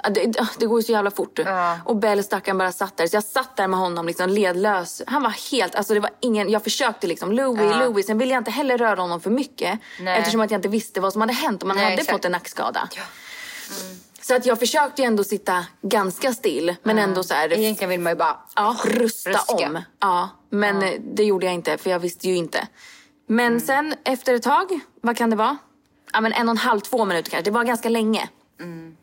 Ja, 0.03 0.09
det, 0.09 0.33
det 0.59 0.65
går 0.65 0.79
ju 0.79 0.83
så 0.83 0.91
jävla 0.91 1.11
fort. 1.11 1.39
Ja. 1.45 1.79
Och 1.85 1.95
Bell 1.95 2.23
stackaren 2.23 2.57
bara 2.57 2.71
satt 2.71 2.97
där. 2.97 3.07
Så 3.07 3.15
jag 3.15 3.23
satt 3.23 3.55
där 3.55 3.67
med 3.67 3.79
honom 3.79 4.05
liksom 4.07 4.29
ledlös. 4.29 5.01
Han 5.07 5.23
var 5.23 5.51
helt, 5.51 5.75
alltså 5.75 5.93
det 5.93 5.99
var 5.99 6.09
ingen, 6.19 6.49
jag 6.49 6.63
försökte 6.63 7.07
liksom 7.07 7.31
Louis, 7.31 7.75
Louis. 7.75 8.05
Sen 8.05 8.17
ville 8.17 8.31
jag 8.33 8.41
inte 8.41 8.51
heller 8.51 8.77
röra 8.77 9.01
honom 9.01 9.21
för 9.21 9.29
mycket. 9.29 9.79
Nej. 9.99 10.19
Eftersom 10.19 10.41
att 10.41 10.51
jag 10.51 10.57
inte 10.57 10.67
visste 10.69 10.99
vad 11.01 11.13
som 11.13 11.21
hade 11.21 11.33
hänt 11.33 11.63
om 11.63 11.67
man 11.67 11.77
Nej, 11.77 11.83
hade 11.85 11.95
exakt. 11.95 12.11
fått 12.11 12.25
en 12.25 12.31
nackskada. 12.31 12.89
Så 14.21 14.35
att 14.35 14.45
jag 14.45 14.59
försökte 14.59 15.03
ändå 15.03 15.23
sitta 15.23 15.65
ganska 15.81 16.33
still. 16.33 16.75
Men 16.83 16.99
ändå 16.99 17.23
så 17.23 17.33
här, 17.33 17.53
Egentligen 17.53 17.89
vill 17.89 17.99
man 17.99 18.11
ju 18.11 18.17
bara... 18.17 18.37
Ja, 18.55 18.75
rusta 18.85 19.29
Ruska. 19.29 19.53
om. 19.53 19.79
Ja, 19.99 20.29
men 20.49 20.83
eh, 20.83 20.93
det 21.13 21.23
gjorde 21.23 21.45
jag 21.45 21.53
inte 21.55 21.77
för 21.77 21.89
jag 21.89 21.99
visste 21.99 22.27
ju 22.27 22.35
inte. 22.35 22.67
Men 23.27 23.47
Mm. 23.47 23.59
sen 23.59 23.93
efter 24.03 24.33
ett 24.33 24.43
tag, 24.43 24.79
vad 25.01 25.17
kan 25.17 25.29
det 25.29 25.35
vara? 25.35 25.57
Ja 26.13 26.21
men 26.21 26.33
en 26.33 26.47
och 26.49 26.53
en 26.53 26.57
halv, 26.57 26.79
två 26.79 27.05
minuter 27.05 27.31
kanske. 27.31 27.49
Det 27.51 27.53
var 27.53 27.63
ganska 27.63 27.89
länge. 27.89 28.29
Mm. 28.59 28.95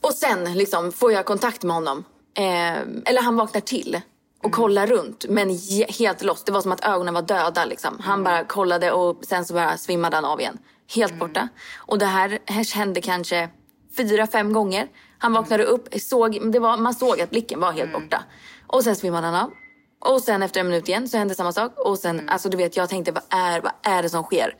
Och 0.00 0.12
sen 0.14 0.52
liksom 0.54 0.92
får 0.92 1.12
jag 1.12 1.26
kontakt 1.26 1.62
med 1.62 1.74
honom. 1.76 2.04
Eh, 2.34 2.78
eller 3.04 3.22
han 3.22 3.36
vaknar 3.36 3.60
till 3.60 4.00
och 4.38 4.44
Mm. 4.44 4.52
kollar 4.56 4.86
runt 4.86 5.24
men 5.28 5.58
helt 5.98 6.22
lost. 6.22 6.46
Det 6.46 6.52
var 6.52 6.60
som 6.60 6.72
att 6.72 6.84
ögonen 6.84 7.14
var 7.14 7.22
döda 7.22 7.64
liksom. 7.64 7.98
Han 8.00 8.12
Mm. 8.20 8.24
bara 8.24 8.44
kollade 8.44 8.92
och 8.92 9.24
sen 9.24 9.44
så 9.44 9.54
bara 9.54 9.76
svimmade 9.76 10.16
han 10.16 10.24
av 10.24 10.40
igen. 10.40 10.58
Helt 10.94 11.18
borta. 11.18 11.48
Och 11.76 11.98
det 11.98 12.06
här, 12.06 12.38
här 12.46 12.74
hände 12.74 13.00
kanske 13.00 13.48
fyra, 13.96 14.26
fem 14.26 14.52
gånger. 14.52 14.88
Han 15.18 15.32
vaknade 15.32 15.64
upp, 15.64 15.88
såg, 16.00 16.52
det 16.52 16.58
var, 16.58 16.76
man 16.76 16.94
såg 16.94 17.20
att 17.20 17.30
blicken 17.30 17.60
var 17.60 17.72
helt 17.72 17.92
borta. 17.92 18.24
Och 18.66 18.84
sen 18.84 18.96
svimmade 18.96 19.26
han 19.26 19.36
av. 19.44 19.50
Och 19.98 20.20
sen 20.22 20.42
efter 20.42 20.60
en 20.60 20.68
minut 20.68 20.88
igen 20.88 21.08
så 21.08 21.18
hände 21.18 21.34
samma 21.34 21.52
sak. 21.52 21.72
Och 21.78 21.98
sen, 21.98 22.28
alltså 22.28 22.48
du 22.48 22.56
vet, 22.56 22.76
jag 22.76 22.88
tänkte 22.88 23.12
vad 23.12 23.22
är, 23.30 23.60
vad 23.60 23.72
är 23.82 24.02
det 24.02 24.08
som 24.08 24.22
sker? 24.22 24.54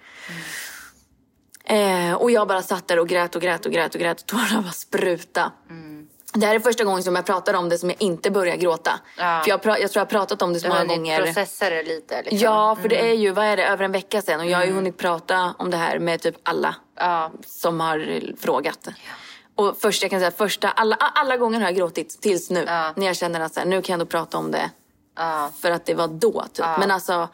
Eh, 1.70 2.14
och 2.14 2.30
jag 2.30 2.48
bara 2.48 2.62
satt 2.62 2.88
där 2.88 2.98
och 2.98 3.08
grät 3.08 3.36
och 3.36 3.42
grät 3.42 3.66
och 3.66 3.72
grät 3.72 3.94
och 3.94 4.00
grät 4.00 4.20
och 4.20 4.26
tårarna 4.26 4.62
bara 4.62 4.72
spruta. 4.72 5.52
Det 6.34 6.46
här 6.46 6.54
är 6.54 6.60
första 6.60 6.84
gången 6.84 7.02
som 7.02 7.16
jag 7.16 7.26
pratar 7.26 7.54
om 7.54 7.68
det 7.68 7.78
som 7.78 7.90
jag 7.90 8.02
inte 8.02 8.30
börjar 8.30 8.56
gråta. 8.56 9.00
Ja. 9.18 9.40
För 9.44 9.48
jag, 9.50 9.60
jag 9.66 9.76
tror 9.90 9.90
jag 9.94 10.00
har 10.00 10.04
pratat 10.06 10.42
om 10.42 10.52
det 10.52 10.60
så 10.60 10.66
Du 10.66 10.72
många 10.72 10.84
gånger. 10.84 11.22
processa 11.22 11.70
det 11.70 11.82
lite 11.82 12.22
liksom. 12.22 12.38
Ja, 12.38 12.76
för 12.82 12.88
det 12.88 13.10
är 13.10 13.14
ju, 13.14 13.30
vad 13.30 13.44
är 13.44 13.56
det, 13.56 13.64
över 13.66 13.84
en 13.84 13.92
vecka 13.92 14.22
sedan 14.22 14.40
och 14.40 14.46
jag 14.46 14.58
har 14.58 14.64
ju 14.64 14.72
hunnit 14.72 14.96
prata 14.98 15.54
om 15.58 15.70
det 15.70 15.76
här 15.76 15.98
med 15.98 16.20
typ 16.22 16.34
alla 16.42 16.74
Ja. 16.96 17.30
som 17.46 17.80
har 17.80 18.20
frågat. 18.40 18.88
Och 19.56 19.76
först, 19.80 20.02
jag 20.02 20.10
kan 20.10 20.20
säga 20.20 20.30
första, 20.30 20.70
alla, 20.70 20.96
alla 20.96 21.36
gånger 21.36 21.60
har 21.60 21.66
jag 21.66 21.76
gråtit 21.76 22.20
tills 22.22 22.50
nu. 22.50 22.64
Ja. 22.66 22.92
När 22.96 23.06
jag 23.06 23.16
känner 23.16 23.40
att 23.40 23.54
så 23.54 23.60
här, 23.60 23.66
nu 23.66 23.82
kan 23.82 23.92
jag 23.92 24.00
ändå 24.00 24.06
prata 24.06 24.38
om 24.38 24.50
det. 24.50 24.70
Ja. 25.16 25.50
För 25.60 25.70
att 25.70 25.86
det 25.86 25.94
var 25.94 26.08
då 26.08 26.44
typ. 26.52 26.66
Men 26.78 26.90
alltså, 26.90 27.28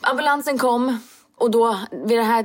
ambulansen 0.00 0.58
kom. 0.58 0.98
Och 1.40 1.50
då, 1.50 1.78
vid 1.90 2.18
den 2.18 2.26
här 2.26 2.42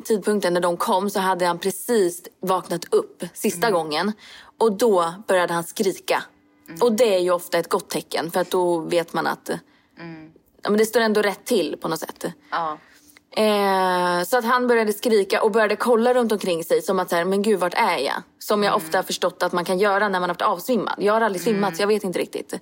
tidpunkten 0.00 0.54
när 0.54 0.60
de 0.60 0.76
kom 0.76 1.10
så 1.10 1.20
hade 1.20 1.46
han 1.46 1.58
precis 1.58 2.22
vaknat 2.40 2.94
upp 2.94 3.24
sista 3.34 3.70
gången. 3.70 4.12
Och 4.58 4.72
då 4.72 5.14
började 5.26 5.52
han 5.52 5.64
skrika. 5.64 6.22
Och 6.80 6.92
det 6.92 7.14
är 7.14 7.18
ju 7.18 7.30
ofta 7.30 7.58
ett 7.58 7.68
gott 7.68 7.90
tecken 7.90 8.30
för 8.30 8.40
att 8.40 8.50
då 8.50 8.78
vet 8.78 9.12
man 9.12 9.26
att 9.26 9.50
ja, 10.62 10.70
men 10.70 10.78
det 10.78 10.86
står 10.86 11.00
ändå 11.00 11.22
rätt 11.22 11.44
till 11.44 11.76
på 11.80 11.88
något 11.88 12.00
sätt. 12.00 12.24
Ja. 12.50 12.78
Eh, 13.36 14.22
så 14.26 14.36
att 14.38 14.44
han 14.44 14.66
började 14.66 14.92
skrika 14.92 15.42
och 15.42 15.50
började 15.50 15.76
kolla 15.76 16.14
runt 16.14 16.32
omkring 16.32 16.64
sig 16.64 16.82
som 16.82 17.00
att 17.00 17.10
så 17.10 17.16
här, 17.16 17.24
men 17.24 17.42
gud 17.42 17.60
vart 17.60 17.74
är 17.74 17.98
jag? 17.98 18.14
Som 18.38 18.62
jag 18.62 18.76
ofta 18.76 18.98
har 18.98 19.02
förstått 19.02 19.42
att 19.42 19.52
man 19.52 19.64
kan 19.64 19.78
göra 19.78 20.08
när 20.08 20.20
man 20.20 20.22
har 20.22 20.28
varit 20.28 20.42
avsvimmad. 20.42 20.94
Jag 20.98 21.12
har 21.12 21.20
aldrig 21.20 21.42
svimmat 21.42 21.76
så 21.76 21.82
jag 21.82 21.86
vet 21.86 22.04
inte 22.04 22.18
riktigt. 22.18 22.54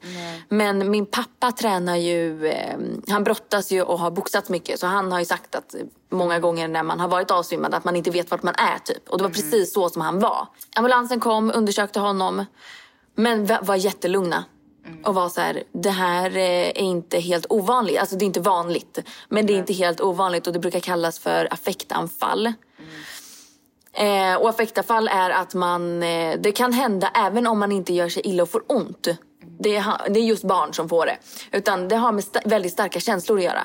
Men 0.49 0.91
min 0.91 1.07
pappa 1.07 1.53
tränar 1.53 1.97
ju, 1.97 2.47
eh, 2.47 2.77
han 3.09 3.25
brottas 3.25 3.71
ju 3.73 3.83
och 3.83 3.99
har 3.99 4.11
boxats 4.11 4.49
mycket. 4.49 4.81
Så 4.81 4.87
han 4.87 5.13
har 5.13 5.19
ju 5.19 5.25
sagt 5.25 5.55
att 5.55 5.75
många 6.11 6.39
gånger 6.39 6.69
när 6.69 6.83
man 6.83 7.01
har 7.01 7.09
varit 7.09 7.31
avsvimmad 7.31 7.75
att 7.75 7.85
man 7.85 7.97
inte 7.97 8.11
vet 8.11 8.31
vart 8.31 8.43
man 8.43 8.55
är 8.55 8.79
typ. 8.79 9.09
Och 9.09 9.19
det 9.19 9.25
var 9.25 9.31
precis 9.31 9.73
så 9.75 9.89
som 9.89 10.03
han 10.03 10.19
var. 10.21 10.47
Ambulansen 10.77 11.21
kom, 11.21 11.53
undersökte 11.55 12.01
honom. 12.01 12.45
Men 13.15 13.47
va- 13.47 13.59
var 13.63 13.77
jättelugna. 13.77 14.45
Och 15.05 15.15
var 15.15 15.29
så 15.29 15.41
här, 15.41 15.63
det 15.73 15.91
här 15.91 16.37
eh, 16.37 16.69
är 16.69 16.83
inte 16.83 17.19
helt 17.19 17.47
ovanligt. 17.49 17.99
Alltså 17.99 18.17
det 18.17 18.25
är 18.25 18.27
inte 18.27 18.41
vanligt. 18.41 18.99
Men 19.29 19.47
det 19.47 19.53
är 19.53 19.59
inte 19.59 19.73
helt 19.73 20.01
ovanligt 20.01 20.47
och 20.47 20.53
det 20.53 20.59
brukar 20.59 20.81
kallas 20.81 21.19
för 21.19 21.49
affektanfall. 21.53 22.53
Eh, 23.93 24.35
och 24.35 24.49
affektavfall 24.49 25.09
är 25.09 25.31
att 25.31 25.55
man, 25.55 26.03
eh, 26.03 26.37
det 26.41 26.53
kan 26.53 26.73
hända 26.73 27.11
även 27.15 27.47
om 27.47 27.59
man 27.59 27.73
inte 27.73 27.93
gör 27.93 28.09
sig 28.09 28.23
illa 28.27 28.43
och 28.43 28.51
får 28.51 28.63
ont. 28.67 29.09
Det 29.59 29.77
är, 29.77 29.85
det 30.09 30.21
är 30.21 30.25
just 30.25 30.45
barn 30.45 30.75
som 30.75 30.89
får 30.89 31.07
det. 31.07 31.17
Utan 31.53 31.89
det 31.89 31.97
har 31.97 32.13
med 32.13 32.25
sta- 32.25 32.49
väldigt 32.49 32.73
starka 32.73 33.01
känslor 33.01 33.39
att 33.39 33.45
göra. 33.45 33.63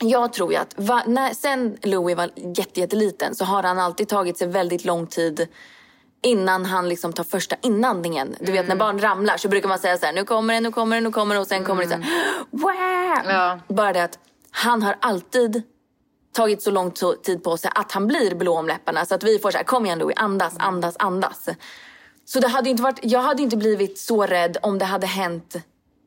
Jag 0.00 0.32
tror 0.32 0.52
ju 0.52 0.58
att 0.58 0.74
va, 0.76 1.02
när, 1.06 1.34
sen 1.34 1.78
Louis 1.82 2.16
var 2.16 2.30
jätte, 2.36 2.80
jätteliten 2.80 3.34
så 3.34 3.44
har 3.44 3.62
han 3.62 3.78
alltid 3.78 4.08
tagit 4.08 4.38
sig 4.38 4.48
väldigt 4.48 4.84
lång 4.84 5.06
tid 5.06 5.48
innan 6.22 6.66
han 6.66 6.88
liksom 6.88 7.12
tar 7.12 7.24
första 7.24 7.56
inandningen. 7.62 8.36
Du 8.40 8.52
vet 8.52 8.68
när 8.68 8.76
barn 8.76 8.98
ramlar 8.98 9.36
så 9.36 9.48
brukar 9.48 9.68
man 9.68 9.78
säga 9.78 9.98
så 9.98 10.06
här, 10.06 10.12
nu 10.12 10.24
kommer 10.24 10.54
det, 10.54 10.60
nu 10.60 10.72
kommer 10.72 10.96
det, 10.96 11.00
nu 11.00 11.10
kommer 11.10 11.34
det 11.34 11.40
och 11.40 11.46
sen 11.46 11.64
kommer 11.64 11.82
det 11.82 11.88
så 11.88 11.94
här, 11.94 12.04
wow! 12.50 13.32
Ja. 13.32 13.58
Bara 13.68 13.92
det 13.92 14.04
att 14.04 14.18
han 14.50 14.82
har 14.82 14.96
alltid 15.00 15.62
tagit 16.32 16.62
så 16.62 16.70
lång 16.70 16.90
tid 17.22 17.44
på 17.44 17.56
sig 17.56 17.70
att 17.74 17.92
han 17.92 18.06
blir 18.06 18.34
blå 18.34 18.58
om 18.58 18.66
läpparna 18.66 19.06
så 19.06 19.14
att 19.14 19.22
vi 19.22 19.38
får 19.38 19.50
så 19.50 19.56
här, 19.56 19.64
kom 19.64 19.86
igen 19.86 19.98
Louis, 19.98 20.16
andas, 20.16 20.54
andas, 20.58 20.96
andas. 20.98 21.48
Så 22.24 22.40
det 22.40 22.48
hade 22.48 22.70
inte 22.70 22.82
varit, 22.82 22.98
jag 23.02 23.20
hade 23.20 23.42
inte 23.42 23.56
blivit 23.56 23.98
så 23.98 24.26
rädd 24.26 24.56
om 24.62 24.78
det 24.78 24.84
hade 24.84 25.06
hänt 25.06 25.56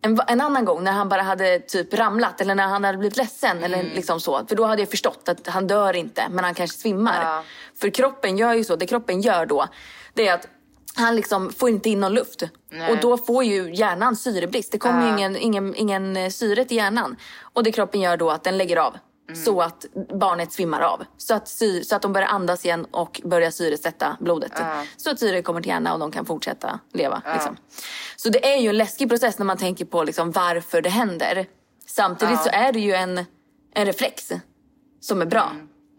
en, 0.05 0.19
en 0.27 0.41
annan 0.41 0.65
gång 0.65 0.83
när 0.83 0.91
han 0.91 1.09
bara 1.09 1.21
hade 1.21 1.59
typ 1.59 1.93
ramlat 1.93 2.41
eller 2.41 2.55
när 2.55 2.67
han 2.67 2.83
hade 2.83 2.97
blivit 2.97 3.17
ledsen 3.17 3.63
eller 3.63 3.83
liksom 3.83 4.19
så. 4.19 4.45
För 4.47 4.55
då 4.55 4.65
hade 4.65 4.81
jag 4.81 4.89
förstått 4.89 5.29
att 5.29 5.47
han 5.47 5.67
dör 5.67 5.95
inte 5.95 6.27
men 6.29 6.45
han 6.45 6.53
kanske 6.53 6.77
svimmar. 6.77 7.23
Ja. 7.23 7.43
För 7.79 7.89
kroppen 7.89 8.37
gör 8.37 8.53
ju 8.53 8.63
så, 8.63 8.75
det 8.75 8.85
kroppen 8.85 9.21
gör 9.21 9.45
då 9.45 9.67
det 10.15 10.27
är 10.27 10.33
att 10.33 10.47
han 10.95 11.15
liksom 11.15 11.51
får 11.53 11.69
inte 11.69 11.89
in 11.89 11.99
någon 11.99 12.13
luft. 12.13 12.43
Och 12.89 12.97
då 13.01 13.17
får 13.17 13.43
ju 13.43 13.75
hjärnan 13.75 14.15
syrebrist. 14.15 14.71
Det 14.71 14.77
kommer 14.77 15.01
ju 15.07 15.13
ingen, 15.17 15.35
ingen, 15.37 15.75
ingen 15.75 16.17
eh, 16.17 16.29
syre 16.29 16.65
till 16.65 16.77
hjärnan. 16.77 17.15
Och 17.53 17.63
det 17.63 17.71
kroppen 17.71 18.01
gör 18.01 18.17
då 18.17 18.29
att 18.31 18.43
den 18.43 18.57
lägger 18.57 18.77
av. 18.77 18.97
Så 19.45 19.61
att 19.61 19.85
barnet 20.19 20.51
svimmar 20.51 20.81
av. 20.81 21.03
Så 21.17 21.33
att, 21.33 21.47
sy- 21.47 21.83
så 21.83 21.95
att 21.95 22.01
de 22.01 22.13
börjar 22.13 22.27
andas 22.27 22.65
igen 22.65 22.85
och 22.91 23.21
börjar 23.23 23.51
syresätta 23.51 24.17
blodet. 24.19 24.51
Så 24.97 25.09
att 25.09 25.19
syre 25.19 25.41
kommer 25.41 25.61
till 25.61 25.69
hjärnan 25.69 25.93
och 25.93 25.99
de 25.99 26.11
kan 26.11 26.25
fortsätta 26.25 26.79
leva. 26.93 27.21
Liksom. 27.33 27.57
Så 28.15 28.29
det 28.29 28.53
är 28.53 28.57
ju 28.57 28.69
en 28.69 28.77
läskig 28.77 29.09
process 29.09 29.37
när 29.39 29.45
man 29.45 29.57
tänker 29.57 29.85
på 29.85 30.03
liksom 30.03 30.31
varför 30.31 30.81
det 30.81 30.89
händer. 30.89 31.45
Samtidigt 31.87 32.41
så 32.43 32.49
är 32.49 32.71
det 32.73 32.79
ju 32.79 32.93
en, 32.93 33.17
en 33.73 33.85
reflex 33.85 34.31
som 35.01 35.21
är 35.21 35.25
bra. 35.25 35.51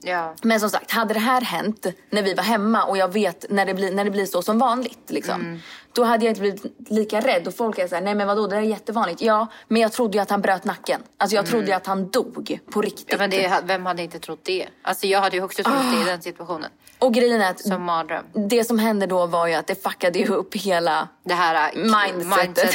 Ja. 0.06 0.34
Men 0.42 0.60
som 0.60 0.70
sagt, 0.70 0.90
hade 0.90 1.14
det 1.14 1.20
här 1.20 1.40
hänt 1.40 1.86
när 2.10 2.22
vi 2.22 2.34
var 2.34 2.42
hemma 2.44 2.84
och 2.84 2.96
jag 2.96 3.12
vet 3.12 3.44
när 3.50 3.66
det 3.66 3.74
blir, 3.74 3.92
när 3.92 4.04
det 4.04 4.10
blir 4.10 4.26
så 4.26 4.42
som 4.42 4.58
vanligt. 4.58 4.98
Liksom, 5.10 5.60
Då 5.92 6.04
hade 6.04 6.24
jag 6.24 6.30
inte 6.30 6.40
blivit 6.40 6.64
lika 6.90 7.20
rädd. 7.20 7.46
Och 7.46 7.54
folk 7.54 7.78
är 7.78 7.88
såhär, 7.88 8.02
nej 8.02 8.14
men 8.14 8.26
vadå 8.26 8.46
det 8.46 8.56
där 8.56 8.62
är 8.62 8.66
jättevanligt. 8.66 9.22
Ja, 9.22 9.46
men 9.68 9.82
jag 9.82 9.92
trodde 9.92 10.18
ju 10.18 10.22
att 10.22 10.30
han 10.30 10.40
bröt 10.42 10.64
nacken. 10.64 11.00
Alltså 11.18 11.36
jag 11.36 11.46
trodde 11.46 11.66
ju 11.66 11.72
att 11.72 11.86
han 11.86 12.10
dog 12.10 12.58
på 12.70 12.82
riktigt. 12.82 13.06
Ja, 13.08 13.16
men 13.18 13.30
det, 13.30 13.60
vem 13.64 13.86
hade 13.86 14.02
inte 14.02 14.18
trott 14.18 14.40
det? 14.42 14.66
Alltså 14.82 15.06
jag 15.06 15.20
hade 15.20 15.36
ju 15.36 15.42
också 15.42 15.62
trott 15.62 15.92
det 15.94 16.00
i 16.02 16.04
den 16.04 16.22
situationen. 16.22 16.70
Och 16.98 17.14
grejen 17.14 17.40
är 17.42 17.50
att 17.50 17.60
Som 17.60 17.82
mardröm. 17.82 18.24
det 18.48 18.64
som 18.64 18.78
hände 18.78 19.06
då 19.06 19.26
var 19.26 19.46
ju 19.46 19.54
att 19.54 19.66
det 19.66 19.82
fuckade 19.82 20.18
ju 20.18 20.26
upp 20.26 20.54
hela... 20.54 21.08
Det 21.24 21.34
här 21.34 21.70
äh, 21.74 21.82
Mindsetet. 21.82 22.74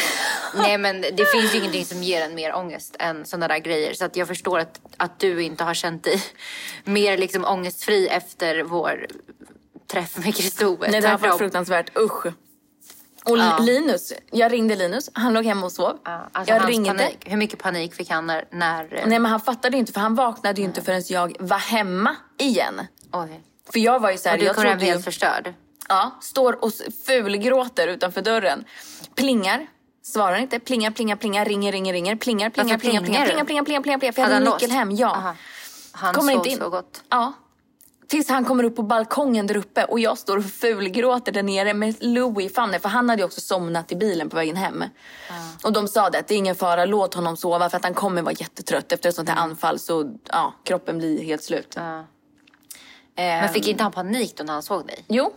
Nej 0.56 0.78
men 0.78 1.02
det 1.02 1.26
finns 1.26 1.56
ju 1.56 1.58
ingenting 1.58 1.86
som 1.86 2.04
ger 2.04 2.22
en 2.22 2.36
mer 2.36 2.56
ångest 2.56 2.96
än 3.00 3.26
sådana 3.26 3.48
där 3.48 3.58
grejer. 3.60 3.94
Så 3.94 4.06
att 4.06 4.16
jag 4.16 4.28
förstår 4.28 4.60
att, 4.60 4.80
att 4.98 5.20
du 5.20 5.44
inte 5.44 5.64
har 5.64 5.74
känt 5.74 6.04
dig 6.04 6.24
mer 6.84 7.18
liksom 7.18 7.46
ångestfri 7.46 8.08
efter 8.08 8.64
vår 8.64 9.08
träff 9.92 10.18
med 10.18 10.36
Kristove. 10.36 10.92
Nej, 10.92 11.02
det 11.02 11.08
här 11.08 11.18
var 11.18 11.38
fruktansvärt. 11.38 11.98
Usch. 11.98 12.26
Och 13.26 13.38
Ja. 13.38 13.58
Linus, 13.62 14.14
jag 14.32 14.52
ringde 14.52 14.76
Linus. 14.76 15.10
Han 15.14 15.34
låg 15.34 15.46
hemma 15.46 15.66
och 15.66 15.72
sov. 15.72 16.00
Ja, 16.04 16.30
alltså 16.32 16.54
jag 16.54 16.70
ringde. 16.70 16.90
panik. 16.90 17.18
Hur 17.26 17.38
mycket 17.38 17.60
panik 17.60 17.94
fick 17.96 18.10
han 18.10 18.28
när... 18.28 18.46
när 18.52 18.88
Nej 19.06 19.20
men 19.20 19.26
han 19.26 19.42
fattade 19.42 19.78
inte 19.78 19.94
för 19.94 20.00
han 20.02 20.16
vaknade 20.16 20.62
ju 20.62 20.68
inte 20.68 20.82
förrän 20.82 21.04
jag 21.08 21.36
var 21.40 21.58
hemma 21.58 22.16
igen. 22.38 22.82
Oj. 23.12 23.42
För 23.72 23.80
jag 23.80 24.00
var 24.00 24.12
ju 24.12 24.18
såhär, 24.18 24.36
Och 24.36 24.40
du 24.40 24.46
jag 24.46 24.56
kom 24.56 24.66
hem 24.66 24.80
ju... 24.80 24.86
helt 24.86 25.04
förstörd. 25.06 25.54
Ja, 25.90 26.20
står 26.22 26.64
och 26.66 26.72
fulgråter 27.06 27.88
utanför 27.88 28.22
dörren. 28.22 28.66
Plingar. 29.16 29.68
Svarar 30.04 30.38
inte. 30.38 30.60
Plingar, 30.60 30.92
plingar, 30.92 31.16
plingar. 31.16 31.46
Ringer, 31.46 31.72
ringer, 31.72 31.94
ringer. 31.94 32.16
Plingar, 32.16 32.50
plingar, 32.50 32.78
plingar, 32.78 33.02
plingar 33.02 33.26
plingar, 33.26 33.46
plingar, 33.46 33.64
plingar, 33.64 33.82
plingar, 33.82 33.98
plingar. 34.00 34.12
För 34.14 34.22
jag 34.22 34.28
Hade 34.30 34.46
han 34.46 34.54
nyckel 34.54 34.72
hem. 34.72 34.92
Ja. 34.92 35.36
Han 35.92 36.14
Kommer 36.14 36.34
inte 36.34 36.50
in. 36.50 36.58
så 36.58 36.70
gott. 36.70 37.04
Ja. 37.10 37.34
Tills 38.08 38.30
han 38.30 38.46
kommer 38.46 38.64
upp 38.64 38.76
på 38.76 38.84
balkongen 38.84 39.48
där 39.48 39.58
uppe 39.58 39.84
och 39.86 40.00
jag 40.00 40.18
står 40.18 40.38
och 40.38 40.46
fulgråter 40.46 41.32
där 41.32 41.44
nere 41.44 41.74
med 41.74 41.96
Louis 42.04 42.54
famnen. 42.54 42.80
För 42.80 42.90
han 42.90 43.10
hade 43.10 43.22
ju 43.22 43.26
också 43.26 43.42
somnat 43.42 43.92
i 43.92 43.96
bilen 43.96 44.30
på 44.30 44.36
vägen 44.36 44.56
hem. 44.56 44.84
Och 45.64 45.74
de 45.74 45.88
sa 45.88 46.10
det 46.10 46.20
att 46.20 46.28
det 46.28 46.34
är 46.34 46.38
ingen 46.38 46.56
fara, 46.56 46.86
låt 46.86 47.14
honom 47.14 47.38
sova 47.38 47.70
för 47.70 47.78
att 47.78 47.84
han 47.84 47.94
kommer 47.94 48.22
vara 48.22 48.34
jättetrött 48.34 48.92
efter 48.92 49.10
ett 49.10 49.16
sånt 49.16 49.30
här 49.30 49.36
anfall. 49.36 49.80
Så 49.80 50.16
ja, 50.30 50.54
kroppen 50.64 50.98
blir 50.98 51.24
helt 51.24 51.44
slut. 51.44 51.74
Ja. 51.76 51.98
Eh, 52.00 52.04
Men 53.16 53.50
fick 53.50 53.68
inte 53.68 53.84
han 53.84 53.92
panik 53.92 54.38
då 54.38 54.44
när 54.44 54.54
han 54.54 54.64
såg 54.64 54.88
dig? 54.88 55.06
Jo. 55.08 55.34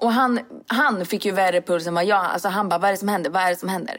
Och 0.00 0.12
han, 0.12 0.40
han 0.66 1.06
fick 1.06 1.24
ju 1.24 1.32
värre 1.32 1.62
puls 1.62 1.86
än 1.86 1.94
vad 1.94 2.04
jag. 2.04 2.24
Alltså 2.24 2.48
han 2.48 2.68
bara, 2.68 2.78
vad 2.78 2.88
är 2.88 2.92
det 2.92 2.98
som 2.98 3.08
händer? 3.08 3.30
Vad 3.30 3.42
är 3.42 3.50
det 3.50 3.56
som 3.56 3.68
händer? 3.68 3.96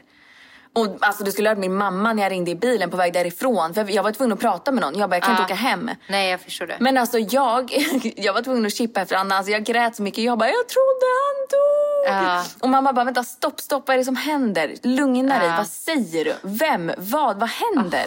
Och 0.74 0.96
alltså 1.00 1.24
du 1.24 1.32
skulle 1.32 1.48
ha 1.48 1.54
hört 1.54 1.60
min 1.60 1.74
mamma 1.74 2.12
när 2.12 2.22
jag 2.22 2.32
ringde 2.32 2.50
i 2.50 2.54
bilen 2.56 2.90
på 2.90 2.96
väg 2.96 3.12
därifrån. 3.12 3.74
För 3.74 3.90
jag 3.90 4.02
var 4.02 4.12
tvungen 4.12 4.32
att 4.32 4.40
prata 4.40 4.72
med 4.72 4.80
någon. 4.82 4.98
Jag 4.98 5.10
bara, 5.10 5.16
jag 5.16 5.22
kan 5.22 5.30
inte 5.32 5.42
Ja. 5.42 5.46
åka 5.46 5.54
hem. 5.54 5.90
Nej, 6.08 6.30
jag 6.30 6.40
förstår 6.40 6.66
det. 6.66 6.76
Men 6.80 6.98
alltså 6.98 7.18
jag, 7.18 7.72
jag 8.16 8.32
var 8.32 8.42
tvungen 8.42 8.66
att 8.66 8.74
chippa 8.74 9.00
efter 9.00 9.16
Anna. 9.16 9.34
Alltså 9.36 9.52
jag 9.52 9.64
grät 9.64 9.96
så 9.96 10.02
mycket. 10.02 10.24
Jag 10.24 10.38
bara, 10.38 10.48
jag 10.48 10.68
trodde 10.68 11.06
han 11.22 11.46
dog. 11.50 12.26
Ja. 12.26 12.44
Och 12.60 12.68
mamma 12.68 12.92
bara, 12.92 13.04
vänta 13.04 13.24
stopp, 13.24 13.60
stopp. 13.60 13.88
Vad 13.88 13.94
är 13.94 13.98
det 13.98 14.04
som 14.04 14.16
händer? 14.16 14.74
Lugna 14.82 15.38
dig. 15.38 15.48
Ja. 15.48 15.56
Vad 15.56 15.66
säger 15.66 16.24
du? 16.24 16.34
Vem? 16.42 16.92
Vad? 16.98 17.40
Vad 17.40 17.48
händer? 17.50 18.06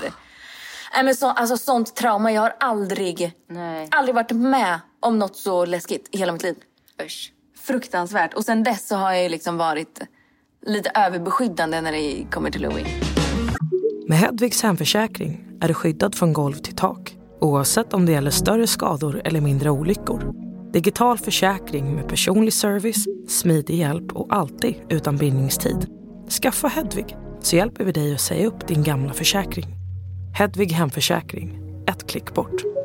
Nej 0.93 1.03
men 1.03 1.15
så, 1.15 1.27
alltså 1.29 1.57
sånt 1.57 1.95
trauma. 1.95 2.31
Jag 2.31 2.41
har 2.41 2.55
aldrig, 2.59 3.31
Nej. 3.49 3.87
aldrig 3.91 4.15
varit 4.15 4.31
med 4.31 4.79
om 4.99 5.19
något 5.19 5.35
så 5.35 5.65
läskigt 5.65 6.09
i 6.11 6.17
hela 6.17 6.31
mitt 6.31 6.43
liv. 6.43 6.55
Usch. 7.05 7.31
Fruktansvärt. 7.67 8.33
Och 8.33 8.43
sen 8.43 8.63
dess 8.63 8.87
så 8.87 8.95
har 8.95 9.13
jag 9.13 9.31
liksom 9.31 9.57
varit 9.57 9.99
lite 10.65 10.89
överbeskyddande 10.89 11.81
när 11.81 11.91
det 11.91 12.25
kommer 12.31 12.51
till 12.51 12.61
Louis. 12.61 12.87
Med 14.07 14.17
Hedvigs 14.17 14.63
hemförsäkring 14.63 15.47
är 15.61 15.67
du 15.67 15.73
skyddad 15.73 16.15
från 16.15 16.33
golv 16.33 16.53
till 16.53 16.75
tak 16.75 17.17
oavsett 17.41 17.93
om 17.93 18.05
det 18.05 18.11
gäller 18.11 18.31
större 18.31 18.67
skador 18.67 19.21
eller 19.25 19.41
mindre 19.41 19.69
olyckor. 19.69 20.33
Digital 20.73 21.17
försäkring 21.17 21.95
med 21.95 22.07
personlig 22.07 22.53
service, 22.53 23.05
smidig 23.27 23.75
hjälp 23.75 24.11
och 24.11 24.27
alltid 24.29 24.75
utan 24.89 25.17
bindningstid. 25.17 25.87
Skaffa 26.41 26.67
Hedvig 26.67 27.17
så 27.41 27.55
hjälper 27.55 27.83
vi 27.85 27.91
dig 27.91 28.13
att 28.13 28.21
säga 28.21 28.47
upp 28.47 28.67
din 28.67 28.83
gamla 28.83 29.13
försäkring. 29.13 29.65
Hedvig 30.37 30.71
hemförsäkring, 30.71 31.59
ett 31.87 32.07
klick 32.07 32.33
bort. 32.33 32.84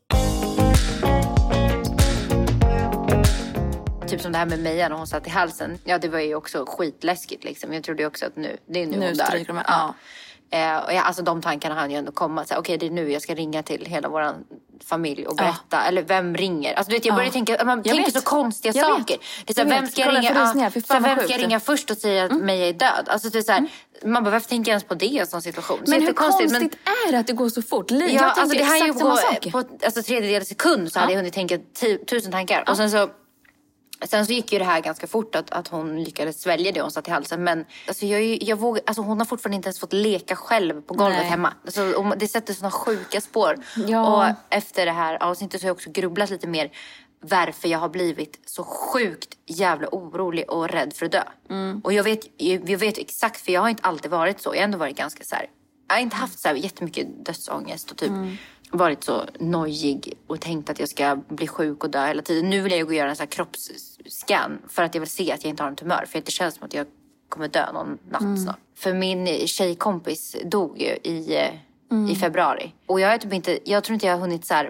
Typ 4.11 4.21
som 4.21 4.31
det 4.31 4.37
här 4.37 4.45
med 4.45 4.59
Meja 4.59 4.89
när 4.89 4.95
hon 4.95 5.07
satt 5.07 5.27
i 5.27 5.29
halsen. 5.29 5.77
Ja, 5.83 5.97
det 5.97 6.07
var 6.09 6.19
ju 6.19 6.35
också 6.35 6.65
skitläskigt 6.67 7.43
liksom. 7.43 7.73
Jag 7.73 7.83
trodde 7.83 8.01
ju 8.03 8.07
också 8.07 8.25
att 8.25 8.35
nu, 8.35 8.57
det 8.67 8.81
är 8.81 8.85
nu, 8.87 8.97
Nu 8.97 9.05
hon 9.05 9.13
dör. 9.15 9.45
de- 9.47 9.61
ja. 9.67 9.93
Eh, 10.53 10.77
och 10.77 10.93
jag, 10.93 11.05
alltså 11.05 11.23
de 11.23 11.41
tankarna 11.41 11.75
hann 11.75 11.91
ju 11.91 11.97
ändå 11.97 12.11
komma. 12.11 12.45
Okej, 12.57 12.77
det 12.77 12.85
är 12.85 12.89
nu 12.89 13.11
jag 13.11 13.21
ska 13.21 13.35
ringa 13.35 13.63
till 13.63 13.85
hela 13.85 14.09
vår 14.09 14.33
familj 14.85 15.27
och 15.27 15.35
berätta. 15.35 15.81
Eller 15.87 16.01
vem 16.03 16.35
ringer? 16.37 16.73
Alltså 16.73 16.89
du 16.89 16.95
vet, 16.95 17.05
jag 17.05 17.15
började 17.15 17.33
tänka, 17.33 17.63
man 17.65 17.83
tänker 17.83 18.03
vet. 18.05 18.13
så 18.13 18.21
konstiga 18.21 18.73
Jag 18.75 18.85
saker. 18.89 19.13
vet. 19.17 19.21
Det 19.45 19.51
är 19.51 19.53
så 19.53 19.61
här, 19.61 19.69
Jag 19.75 19.81
vem 19.81 19.87
ska 19.89 20.01
jag 20.01 20.09
ringa? 20.15 20.23
jag. 20.55 20.63
Ja, 20.65 20.69
Fy 20.69 20.81
så 20.81 20.99
vem 20.99 21.19
ska 21.19 21.31
jag 21.31 21.41
ringa 21.41 21.59
först 21.59 21.91
och 21.91 21.97
säga 21.97 22.25
att 22.25 22.31
Meja 22.31 22.67
är 22.67 22.73
död? 22.73 23.05
Alltså 23.07 23.29
det 23.29 23.37
är 23.37 23.41
så 23.41 23.51
här, 23.51 23.67
man 24.05 24.23
bara, 24.23 24.31
varför 24.31 24.49
tänker 24.49 24.71
jag 24.71 24.73
ens 24.73 24.83
på 24.83 24.93
det 24.95 25.05
i 25.05 25.19
en 25.19 25.27
sån 25.27 25.41
situation? 25.41 25.79
Så 25.85 25.91
Men 25.91 26.01
hur 26.01 26.13
konstigt 26.13 26.51
är 27.07 27.11
det 27.11 27.19
att 27.19 27.27
det 27.27 27.33
går 27.33 27.49
så 27.49 27.61
fort? 27.61 27.91
Ja, 27.91 27.97
jag 27.97 28.09
tänker 28.09 28.41
alltså 28.41 28.57
det 28.57 28.63
här 28.63 28.75
exakt 28.75 28.99
samma 28.99 29.11
på, 29.11 29.17
sak. 29.17 29.51
på 29.51 29.85
alltså, 29.85 30.03
tredjedels 30.03 30.47
sekund 30.47 30.91
så 30.91 30.99
hade 30.99 31.11
jag 31.11 31.17
hunnit 31.17 31.33
tänka 31.33 31.57
tusen 32.09 32.31
tankar. 32.31 32.63
Och 32.69 32.77
sen 32.77 32.91
så, 32.91 33.09
sen 34.05 34.25
så 34.25 34.33
gick 34.33 34.53
ju 34.53 34.59
det 34.59 34.65
här 34.65 34.81
ganska 34.81 35.07
fort 35.07 35.35
att, 35.35 35.51
att 35.51 35.67
hon 35.67 36.03
lyckades 36.03 36.41
svälja 36.41 36.71
det 36.71 36.81
hon 36.81 36.91
satt 36.91 37.07
i 37.07 37.11
halsen. 37.11 37.43
Men 37.43 37.65
alltså, 37.87 38.05
jag, 38.05 38.43
jag 38.43 38.59
vågar, 38.59 38.83
alltså, 38.85 39.01
hon 39.01 39.19
har 39.19 39.25
fortfarande 39.25 39.55
inte 39.55 39.67
ens 39.67 39.79
fått 39.79 39.93
leka 39.93 40.35
själv 40.35 40.81
på 40.81 40.93
golvet 40.93 41.19
Nej. 41.19 41.29
hemma. 41.29 41.53
Alltså, 41.65 42.13
det 42.17 42.27
sätter 42.27 42.53
såna 42.53 42.71
sjuka 42.71 43.21
spår. 43.21 43.55
Ja. 43.87 44.29
Och 44.29 44.35
efter 44.49 44.85
det 44.85 44.91
här 44.91 45.23
avsnittet 45.23 45.61
så 45.61 45.65
har 45.65 45.69
jag 45.69 45.75
också 45.75 45.91
grubblat 45.91 46.29
lite 46.29 46.47
mer 46.47 46.71
varför 47.23 47.67
jag 47.67 47.79
har 47.79 47.89
blivit 47.89 48.39
så 48.45 48.63
sjukt 48.63 49.37
jävla 49.47 49.87
orolig 49.91 50.49
och 50.49 50.69
rädd 50.69 50.93
för 50.93 51.05
att 51.05 51.11
dö. 51.11 51.23
Mm. 51.49 51.81
Och 51.83 51.93
jag 51.93 52.03
vet, 52.03 52.19
jag 52.37 52.77
vet 52.77 52.97
exakt, 52.97 53.41
för 53.41 53.51
jag 53.51 53.61
har 53.61 53.69
inte 53.69 53.83
alltid 53.83 54.11
varit 54.11 54.41
så. 54.41 54.49
Jag 54.49 54.59
har 54.59 54.63
ändå 54.63 54.77
varit 54.77 54.97
ganska 54.97 55.23
så 55.23 55.35
här, 55.35 55.45
jag 55.87 55.95
har 55.95 56.01
inte 56.01 56.15
haft 56.15 56.39
så 56.39 56.47
här 56.47 56.55
jättemycket 56.55 57.25
dödsångest 57.25 57.91
och 57.91 57.97
typ 57.97 58.09
Mm. 58.09 58.37
Varit 58.71 59.03
så 59.03 59.25
nojig 59.39 60.13
och 60.27 60.39
tänkt 60.41 60.69
att 60.69 60.79
jag 60.79 60.89
ska 60.89 61.15
bli 61.15 61.47
sjuk 61.47 61.83
och 61.83 61.89
dö 61.89 62.07
hela 62.07 62.21
tiden. 62.21 62.49
Nu 62.49 62.61
vill 62.61 62.71
jag 62.71 62.81
gå 62.81 62.87
och 62.87 62.93
göra 62.93 63.09
en 63.09 63.15
sån 63.15 63.27
kroppsscan 63.27 64.59
för 64.69 64.83
att 64.83 64.95
jag 64.95 65.01
vill 65.01 65.09
se 65.09 65.31
att 65.31 65.43
jag 65.43 65.49
inte 65.49 65.63
har 65.63 65.67
en 65.69 65.75
tumör. 65.75 66.05
För 66.07 66.21
det 66.21 66.31
känns 66.31 66.55
som 66.55 66.63
att 66.65 66.73
jag 66.73 66.87
kommer 67.29 67.47
dö 67.47 67.71
någon 67.73 67.97
natt 68.09 68.21
Mm. 68.21 68.37
snart. 68.37 68.59
För 68.77 68.93
min 68.93 69.47
tjejkompis 69.47 70.35
dog 70.45 70.81
ju 70.81 70.87
i, 71.03 71.35
eh, 71.35 72.11
i 72.11 72.15
februari. 72.15 72.73
Och 72.85 72.99
jag, 72.99 73.13
är 73.13 73.17
typ 73.17 73.33
inte, 73.33 73.59
jag 73.63 73.83
tror 73.83 73.93
inte 73.93 74.05
jag 74.05 74.13
har 74.13 74.19
hunnit 74.21 74.45
så 74.45 74.63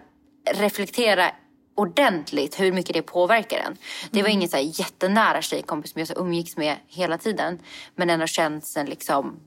reflektera 0.54 1.32
ordentligt 1.76 2.60
hur 2.60 2.72
mycket 2.72 2.94
det 2.94 3.02
påverkar 3.02 3.58
en. 3.58 3.78
Det 4.12 4.22
var 4.22 4.30
ingen 4.30 4.50
så 4.50 4.58
jättenära 4.58 5.42
tjejkompis 5.42 5.92
som 5.92 6.00
jag 6.00 6.08
så 6.08 6.14
umgicks 6.14 6.58
med 6.58 6.76
hela 6.88 7.18
tiden. 7.18 7.60
Men 7.96 8.08
den 8.08 8.20
har 8.20 8.28
känt 8.28 8.66
sen 8.66 8.86
liksom, 8.86 9.40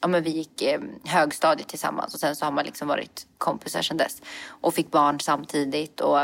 ja 0.00 0.08
men 0.08 0.22
vi 0.22 0.30
gick 0.30 0.62
eh, 0.62 0.80
högstadiet 1.04 1.68
tillsammans 1.68 2.14
och 2.14 2.20
sen 2.20 2.36
så 2.36 2.44
har 2.44 2.52
man 2.52 2.64
liksom 2.64 2.88
varit 2.88 3.26
kompisar 3.38 3.82
sen 3.82 3.96
dess. 3.96 4.22
Och 4.48 4.74
fick 4.74 4.90
barn 4.90 5.20
samtidigt 5.20 6.00
och 6.00 6.18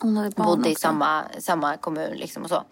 Hon 0.00 0.16
hade 0.16 0.30
barn 0.30 0.46
bodde 0.46 0.68
i 0.68 0.72
också. 0.72 0.80
samma, 0.80 1.24
samma 1.38 1.76
kommun 1.76 2.16
liksom 2.16 2.42
och 2.42 2.48
så. 2.48 2.64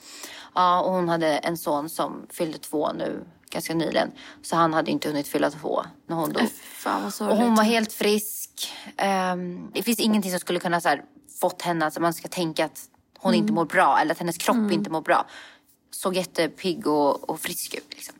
Ja, 0.54 0.80
och 0.80 0.92
hon 0.92 1.08
hade 1.08 1.38
en 1.38 1.56
son 1.56 1.88
som 1.88 2.26
fyllde 2.30 2.58
två 2.58 2.92
nu 2.92 3.24
ganska 3.50 3.74
nyligen. 3.74 4.10
Så 4.42 4.56
han 4.56 4.74
hade 4.74 4.90
inte 4.90 5.08
hunnit 5.08 5.28
fylla 5.28 5.50
två 5.50 5.82
när 6.06 6.16
hon 6.16 6.32
dog. 6.32 6.48
Fan 6.74 7.10
vad 7.18 7.30
Och 7.30 7.36
hon 7.36 7.54
var 7.54 7.64
helt 7.64 7.92
frisk. 7.92 8.72
Ehm, 8.96 9.70
det 9.74 9.82
finns 9.82 9.98
ingenting 9.98 10.30
som 10.30 10.40
skulle 10.40 10.60
kunna 10.60 10.80
så 10.80 10.88
här, 10.88 11.04
fått 11.40 11.62
henne 11.62 11.86
att 11.86 11.98
man 12.00 12.14
ska 12.14 12.28
tänka 12.28 12.64
att 12.64 12.80
hon 13.18 13.34
inte 13.34 13.52
mår 13.52 13.64
bra 13.64 13.98
eller 14.00 14.12
att 14.12 14.18
hennes 14.18 14.38
kropp 14.38 14.72
inte 14.72 14.90
mår 14.90 15.00
bra. 15.00 15.26
Såg 15.90 16.16
jättepigg 16.16 16.86
och, 16.86 17.30
och 17.30 17.40
frisk 17.40 17.74
ut. 17.74 17.86
Liksom. 17.90 18.14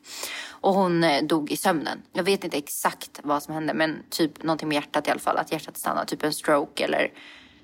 Och 0.63 0.75
hon 0.75 1.05
eh, 1.05 1.23
dog 1.23 1.51
i 1.51 1.57
sömnen. 1.57 2.03
Jag 2.13 2.23
vet 2.25 2.45
inte 2.45 2.57
exakt 2.59 3.21
vad 3.23 3.43
som 3.43 3.55
hände 3.55 3.75
men 3.75 4.03
typ 4.11 4.43
någonting 4.43 4.69
med 4.69 4.75
hjärtat 4.75 5.09
i 5.09 5.11
alla 5.11 5.21
fall. 5.21 5.37
Att 5.37 5.53
hjärtat 5.53 5.77
stannade, 5.77 6.07
typ 6.07 6.23
en 6.23 6.33
stroke 6.33 6.85
eller... 6.85 7.09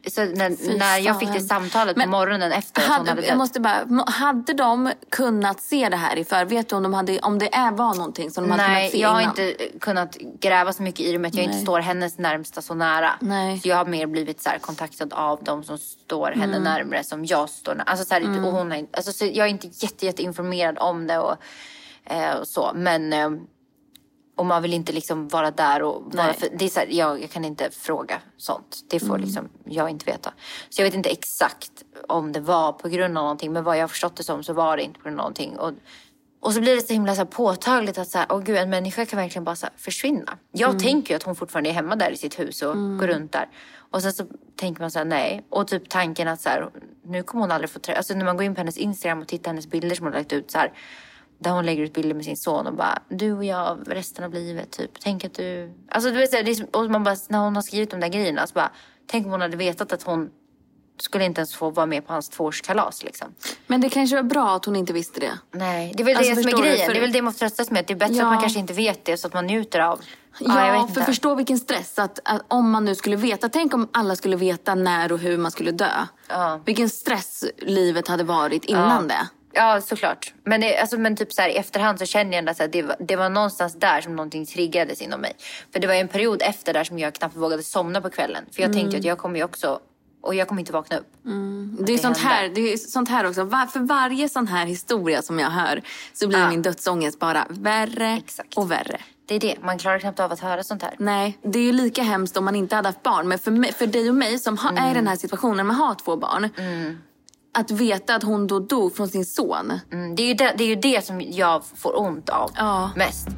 Så 0.07 0.25
när, 0.25 0.79
när 0.79 0.99
jag 0.99 1.19
fick 1.21 1.33
det 1.33 1.41
samtalet 1.41 1.97
på 1.97 2.09
morgonen 2.09 2.53
efter 2.53 2.81
att 2.83 2.87
hon 2.89 2.97
hade 2.97 3.11
Hade, 3.11 3.21
dött. 3.21 3.29
jag 3.29 3.39
måste 3.39 3.61
bara, 3.61 4.03
hade 4.07 4.53
de 4.53 4.93
kunnat 5.11 5.61
se 5.61 5.89
det 5.89 5.97
här 5.97 6.17
i 6.17 6.25
för? 6.25 6.45
Vet 6.45 6.69
du 6.69 6.77
om, 6.77 6.83
de 6.83 6.95
hade, 6.95 7.19
om 7.19 7.39
det 7.39 7.55
är, 7.55 7.71
var 7.73 7.95
någonting 7.95 8.31
som 8.31 8.45
de 8.45 8.51
hade 8.51 8.63
Nej, 8.63 8.81
kunnat 8.81 8.93
se 8.93 8.99
jag 9.01 9.09
har 9.09 9.21
innan? 9.21 9.39
inte 9.39 9.79
kunnat 9.81 10.17
gräva 10.41 10.73
så 10.73 10.83
mycket 10.83 11.01
i 11.01 11.13
det 11.13 11.19
med 11.19 11.29
att 11.29 11.35
jag 11.35 11.45
inte 11.45 11.55
Nej. 11.57 11.63
står 11.65 11.81
hennes 11.81 12.19
närmsta 12.19 12.63
så 12.63 12.75
nära. 12.75 13.11
Nej. 13.21 13.59
Så 13.61 13.69
jag 13.69 13.77
har 13.77 13.85
mer 13.87 14.07
blivit 14.07 14.43
så 14.43 14.51
kontaktad 14.61 15.13
av 15.13 15.45
de 15.45 15.65
som 15.65 15.79
står 15.79 16.31
henne 16.31 16.45
Mm. 16.45 16.63
närmare 16.63 17.05
som 17.05 17.25
jag 17.25 17.49
står 17.51 17.73
närmare. 17.75 17.91
Alltså 17.91 18.05
så 18.05 18.15
här, 18.15 18.47
och 18.47 18.53
hon 18.53 18.73
inte- 18.73 18.97
alltså 18.97 19.13
så 19.13 19.25
jag 19.25 19.47
är 19.47 19.51
inte 19.51 19.67
jätte, 19.67 20.07
jätte 20.07 20.23
informerad 20.23 20.79
om 20.79 21.07
det 21.07 21.19
och, 21.19 21.37
eh, 22.11 22.43
så. 22.43 22.73
Men 22.75 23.13
eh, 23.13 23.31
och 24.39 24.47
man 24.47 24.63
vill 24.63 24.73
inte 24.73 24.93
liksom 24.93 25.29
vara 25.29 25.51
där 25.51 25.83
och 25.83 26.15
vara 26.15 26.33
för, 26.33 26.49
det 26.59 26.65
är 26.65 26.69
så 26.69 26.81
här, 26.81 26.87
jag, 26.91 27.23
jag 27.23 27.31
kan 27.31 27.45
inte 27.45 27.71
fråga 27.71 28.21
sånt. 28.37 28.79
Det 28.91 29.01
får 29.01 29.19
liksom 29.19 29.49
jag 29.65 29.91
inte 29.91 30.05
veta. 30.05 30.33
Så 30.69 30.81
jag 30.81 30.87
vet 30.87 30.95
inte 30.95 31.09
exakt 31.09 31.73
om 32.09 32.33
det 32.33 32.41
var 32.41 32.73
på 32.73 32.89
grund 32.89 33.19
av 33.19 33.25
någonting. 33.25 33.53
Men 33.53 33.65
vad 33.65 33.77
jag 33.77 33.83
har 33.83 33.89
förstått 33.89 34.17
det 34.17 34.23
som 34.23 34.43
så 34.45 34.53
var 34.53 34.77
det 34.77 34.83
inte 34.83 34.99
på 34.99 35.05
grund 35.05 35.21
av 35.21 35.23
någonting. 35.23 35.59
Och, 35.59 35.73
och 36.41 36.53
så 36.53 36.61
blir 36.61 36.77
det 36.77 36.83
så 36.83 36.93
himla 36.93 37.15
så 37.15 37.27
påtagligt 37.27 37.99
att 37.99 38.09
så 38.09 38.19
här, 38.19 38.27
åh 38.31 38.41
gud, 38.41 38.57
en 38.57 38.71
människa 38.71 39.07
kan 39.07 39.17
verkligen 39.17 39.45
bara 39.45 39.57
försvinna. 39.77 40.39
Jag 40.53 40.79
tänker 40.79 41.15
ju 41.15 41.17
att 41.17 41.23
hon 41.23 41.37
fortfarande 41.37 41.71
är 41.71 41.75
hemma 41.75 41.97
där 41.97 42.11
i 42.11 42.17
sitt 42.17 42.39
hus 42.39 42.63
och 42.63 42.75
går 42.77 43.07
runt 43.07 43.33
där. 43.33 43.49
Och 43.91 44.03
sen 44.03 44.13
så 44.13 44.25
tänker 44.57 44.81
man 44.81 44.91
så 44.91 44.99
här, 44.99 45.07
nej. 45.07 45.47
Och 45.51 45.69
typ 45.69 45.89
tanken 45.89 46.29
att 46.29 46.41
så 46.41 46.49
här, 46.49 46.71
nu 47.05 47.23
kommer 47.23 47.43
hon 47.43 47.53
aldrig 47.53 47.71
få 47.71 47.79
träffa... 47.79 47.99
Alltså 47.99 48.15
när 48.15 48.25
man 48.25 48.37
går 48.37 48.45
in 48.45 48.55
på 48.55 48.61
hennes 48.61 48.77
Instagram 48.77 49.21
och 49.21 49.29
tittar 49.29 49.51
hennes 49.51 49.67
bilder 49.67 49.97
som 49.97 50.07
hon 50.07 50.13
har 50.13 50.21
lagt 50.21 50.33
ut 50.33 50.51
så 50.51 50.59
här. 50.59 50.73
Där 51.39 51.51
hon 51.51 51.67
lägger 51.67 51.83
ut 51.83 51.93
bilder 51.95 52.15
med 52.15 52.25
sin 52.25 52.37
son 52.37 52.67
och 52.67 52.75
bara, 52.75 52.99
du 53.09 53.33
och 53.33 53.45
jag 53.45 53.79
resten 53.87 54.25
av 54.25 54.35
livet 54.35 54.71
typ. 54.71 54.91
Tänk 55.01 55.25
att 55.25 55.35
du... 55.35 55.73
Alltså 55.91 56.11
du 56.11 56.17
vet 56.17 56.31
det 56.31 56.39
är, 56.39 56.77
och 56.77 56.91
man 56.91 57.05
bara, 57.05 57.17
när 57.29 57.39
hon 57.39 57.55
har 57.55 57.63
skrivit 57.63 57.91
de 57.91 58.01
där 58.01 58.09
grejerna 58.09 58.47
så 58.47 58.53
bara, 58.55 58.71
tänk 59.07 59.27
om 59.27 59.33
hon 59.33 59.41
hade 59.41 59.57
vetat 59.57 59.93
att 59.93 60.03
hon 60.03 60.31
skulle 61.01 61.25
inte 61.25 61.41
ens 61.41 61.55
få 61.55 61.71
vara 61.71 61.87
med 61.87 62.07
på 62.07 62.13
hans 62.13 62.29
tvåårskalas 62.29 63.05
liksom. 63.05 63.29
Men 63.67 63.81
det 63.81 63.89
kanske 63.89 64.17
var 64.17 64.23
bra 64.23 64.57
att 64.57 64.65
hon 64.65 64.77
inte 64.77 64.93
visste 64.93 65.21
det. 65.21 65.33
Nej, 65.53 65.93
det 65.97 66.03
är 66.03 66.05
väl 66.05 66.17
Alltså, 66.17 66.35
det 66.35 66.43
som 66.43 66.59
är 66.59 66.63
grejen. 66.63 66.87
För- 66.87 66.93
Det 66.95 66.99
är 66.99 67.01
väl 67.01 67.13
det 67.13 67.23
man 67.23 67.33
får 67.33 67.39
tröstas 67.39 67.71
med. 67.71 67.85
Det 67.87 67.93
är 67.93 67.97
bättre 67.97 68.15
Ja. 68.15 68.23
att 68.25 68.33
man 68.33 68.41
kanske 68.41 68.59
inte 68.59 68.73
vet 68.73 69.05
det 69.05 69.17
så 69.17 69.27
att 69.27 69.35
man 69.35 69.47
njuter 69.47 69.81
av. 69.81 70.01
Ja, 70.41 70.87
vet 70.87 70.95
för 70.95 71.03
förstå 71.03 71.35
vilken 71.35 71.59
stress 71.59 71.99
att, 71.99 72.19
att 72.25 72.43
om 72.49 72.71
man 72.71 72.85
nu 72.85 72.95
skulle 72.95 73.17
veta. 73.17 73.49
Tänk 73.49 73.75
om 73.75 73.89
alla 73.93 74.17
skulle 74.17 74.37
veta 74.37 74.75
när 74.75 75.13
och 75.13 75.19
hur 75.19 75.39
man 75.39 75.51
skulle 75.51 75.71
dö. 75.71 75.91
Ja. 76.29 76.61
Vilken 76.65 76.89
stress 76.89 77.45
livet 77.59 78.09
hade 78.09 78.25
varit 78.25 78.65
innan 78.65 79.09
det. 79.09 79.29
Ja, 79.53 79.81
såklart. 79.81 80.33
Men, 80.45 80.61
det, 80.61 80.79
alltså, 80.79 80.99
men 80.99 81.17
typ 81.17 81.33
så 81.33 81.43
här, 81.43 81.49
i 81.49 81.57
efterhand 81.57 81.99
så 81.99 82.05
känner 82.07 82.37
jag 82.37 82.49
att 82.51 82.73
det, 82.73 82.83
var- 82.83 82.97
det 82.99 83.17
var 83.17 83.29
någonstans 83.29 83.75
där 83.75 84.01
som 84.01 84.17
någonting 84.17 84.47
triggades 84.47 85.03
inom 85.03 85.21
mig. 85.21 85.33
För 85.73 85.81
det 85.81 85.87
var 85.87 85.95
en 85.95 86.09
period 86.09 86.43
efter 86.43 86.73
där 86.73 86.85
som 86.85 86.99
jag 86.99 87.15
knappt 87.15 87.37
vågade 87.37 87.63
somna 87.63 88.01
på 88.01 88.11
kvällen. 88.11 88.45
För 88.53 88.63
jag 88.63 88.71
Mm. 88.71 88.79
tänkte 88.81 88.99
att 88.99 89.05
jag 89.05 89.19
kommer 89.19 89.37
ju 89.39 89.45
också, 89.45 89.81
och 90.23 90.35
jag 90.35 90.49
kommer 90.49 90.61
inte 90.61 90.73
vakna 90.73 90.97
upp. 90.99 91.07
Det 91.23 91.93
är, 91.93 91.97
det 91.97 91.99
sånt 91.99 92.19
här, 92.19 92.49
det 92.49 92.73
är 92.73 92.77
sånt 92.77 93.09
här 93.09 93.27
också. 93.29 93.45
Var, 93.45 93.67
för 93.67 93.81
varje 93.81 94.29
sån 94.29 94.49
här 94.49 94.67
historia 94.67 95.23
som 95.23 95.39
jag 95.39 95.51
hör 95.51 95.83
så 96.13 96.29
blir 96.29 96.39
Ja. 96.39 96.49
min 96.51 96.63
dödsångest 96.63 97.19
bara 97.19 97.47
värre 97.51 98.09
Exakt. 98.25 98.57
och 98.57 98.71
värre. 98.71 99.01
Det 99.27 99.35
är 99.35 99.41
det, 99.41 99.57
man 99.63 99.79
klarar 99.79 99.99
knappt 99.99 100.21
av 100.21 100.33
att 100.33 100.41
höra 100.41 100.63
sånt 100.63 100.83
här. 100.83 100.95
Nej, 100.99 101.39
det 101.43 101.59
är 101.59 101.63
ju 101.63 101.73
lika 101.73 102.03
hemskt 102.03 102.37
om 102.37 102.45
man 102.45 102.57
inte 102.57 102.77
hade 102.77 102.89
haft 102.89 103.03
barn. 103.03 103.29
Men 103.29 103.39
för, 103.39 103.51
mig, 103.51 103.73
för 103.73 103.87
dig 103.87 104.09
och 104.09 104.15
mig 104.15 104.39
som 104.39 104.59
ha, 104.59 104.71
är 104.79 104.91
i 104.91 104.95
den 104.95 105.07
här 105.09 105.17
situationen 105.17 105.67
med 105.67 105.77
har 105.77 105.95
två 105.95 106.17
barn. 106.17 106.49
Att 107.55 107.71
veta 107.71 108.15
att 108.15 108.23
hon 108.23 108.47
då 108.47 108.59
dog 108.59 108.97
från 108.97 109.09
sin 109.09 109.25
son. 109.25 109.81
Mm, 109.93 110.15
det, 110.15 110.23
är 110.23 110.27
ju 110.27 110.35
det, 110.35 110.55
det 110.59 110.65
är 110.65 110.69
ju 110.69 110.75
det 110.77 111.05
som 111.07 111.21
jag 111.21 111.63
får 111.77 111.99
ont 112.01 112.29
av 112.29 112.51
Ja. 112.57 112.91
mest. 112.97 113.29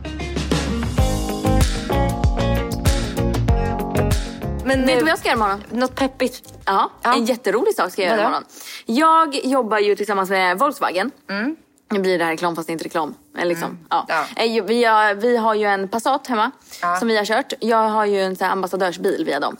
Men 4.64 4.86
Vet 4.86 4.98
du 4.98 5.00
vad 5.00 5.10
jag 5.10 5.18
ska 5.18 5.28
göra 5.28 5.36
imorgon? 5.36 5.62
Något 5.70 5.94
peppigt. 5.94 6.54
Ja, 6.64 6.90
Ja. 7.02 7.14
en 7.14 7.24
jätterolig 7.24 7.74
sak 7.74 7.92
ska 7.92 8.02
jag 8.02 8.10
göra 8.10 8.20
imorgon. 8.20 8.44
Jag 8.86 9.34
jobbar 9.44 9.78
ju 9.78 9.96
tillsammans 9.96 10.30
med 10.30 10.58
Volkswagen. 10.58 11.10
Nu 11.92 11.98
blir 11.98 12.18
det 12.18 12.24
här 12.24 12.30
reklam 12.30 12.56
fast 12.56 12.68
inte 12.68 12.84
reklam. 12.84 13.14
Eller 13.38 13.46
Liksom, 13.48 13.78
ja. 13.90 14.06
Ja. 14.08 14.24
Eh, 14.44 14.64
Vi, 14.64 14.84
har, 14.84 15.14
vi 15.14 15.36
har 15.36 15.54
ju 15.54 15.64
en 15.66 15.88
Passat 15.88 16.26
hemma 16.26 16.50
Ja. 16.82 16.96
som 16.96 17.08
vi 17.08 17.16
har 17.16 17.24
kört. 17.24 17.52
Jag 17.60 17.88
har 17.88 18.04
ju 18.06 18.20
en 18.22 18.36
här 18.40 18.50
ambassadörsbil 18.50 19.24
via 19.24 19.40
dem. 19.40 19.56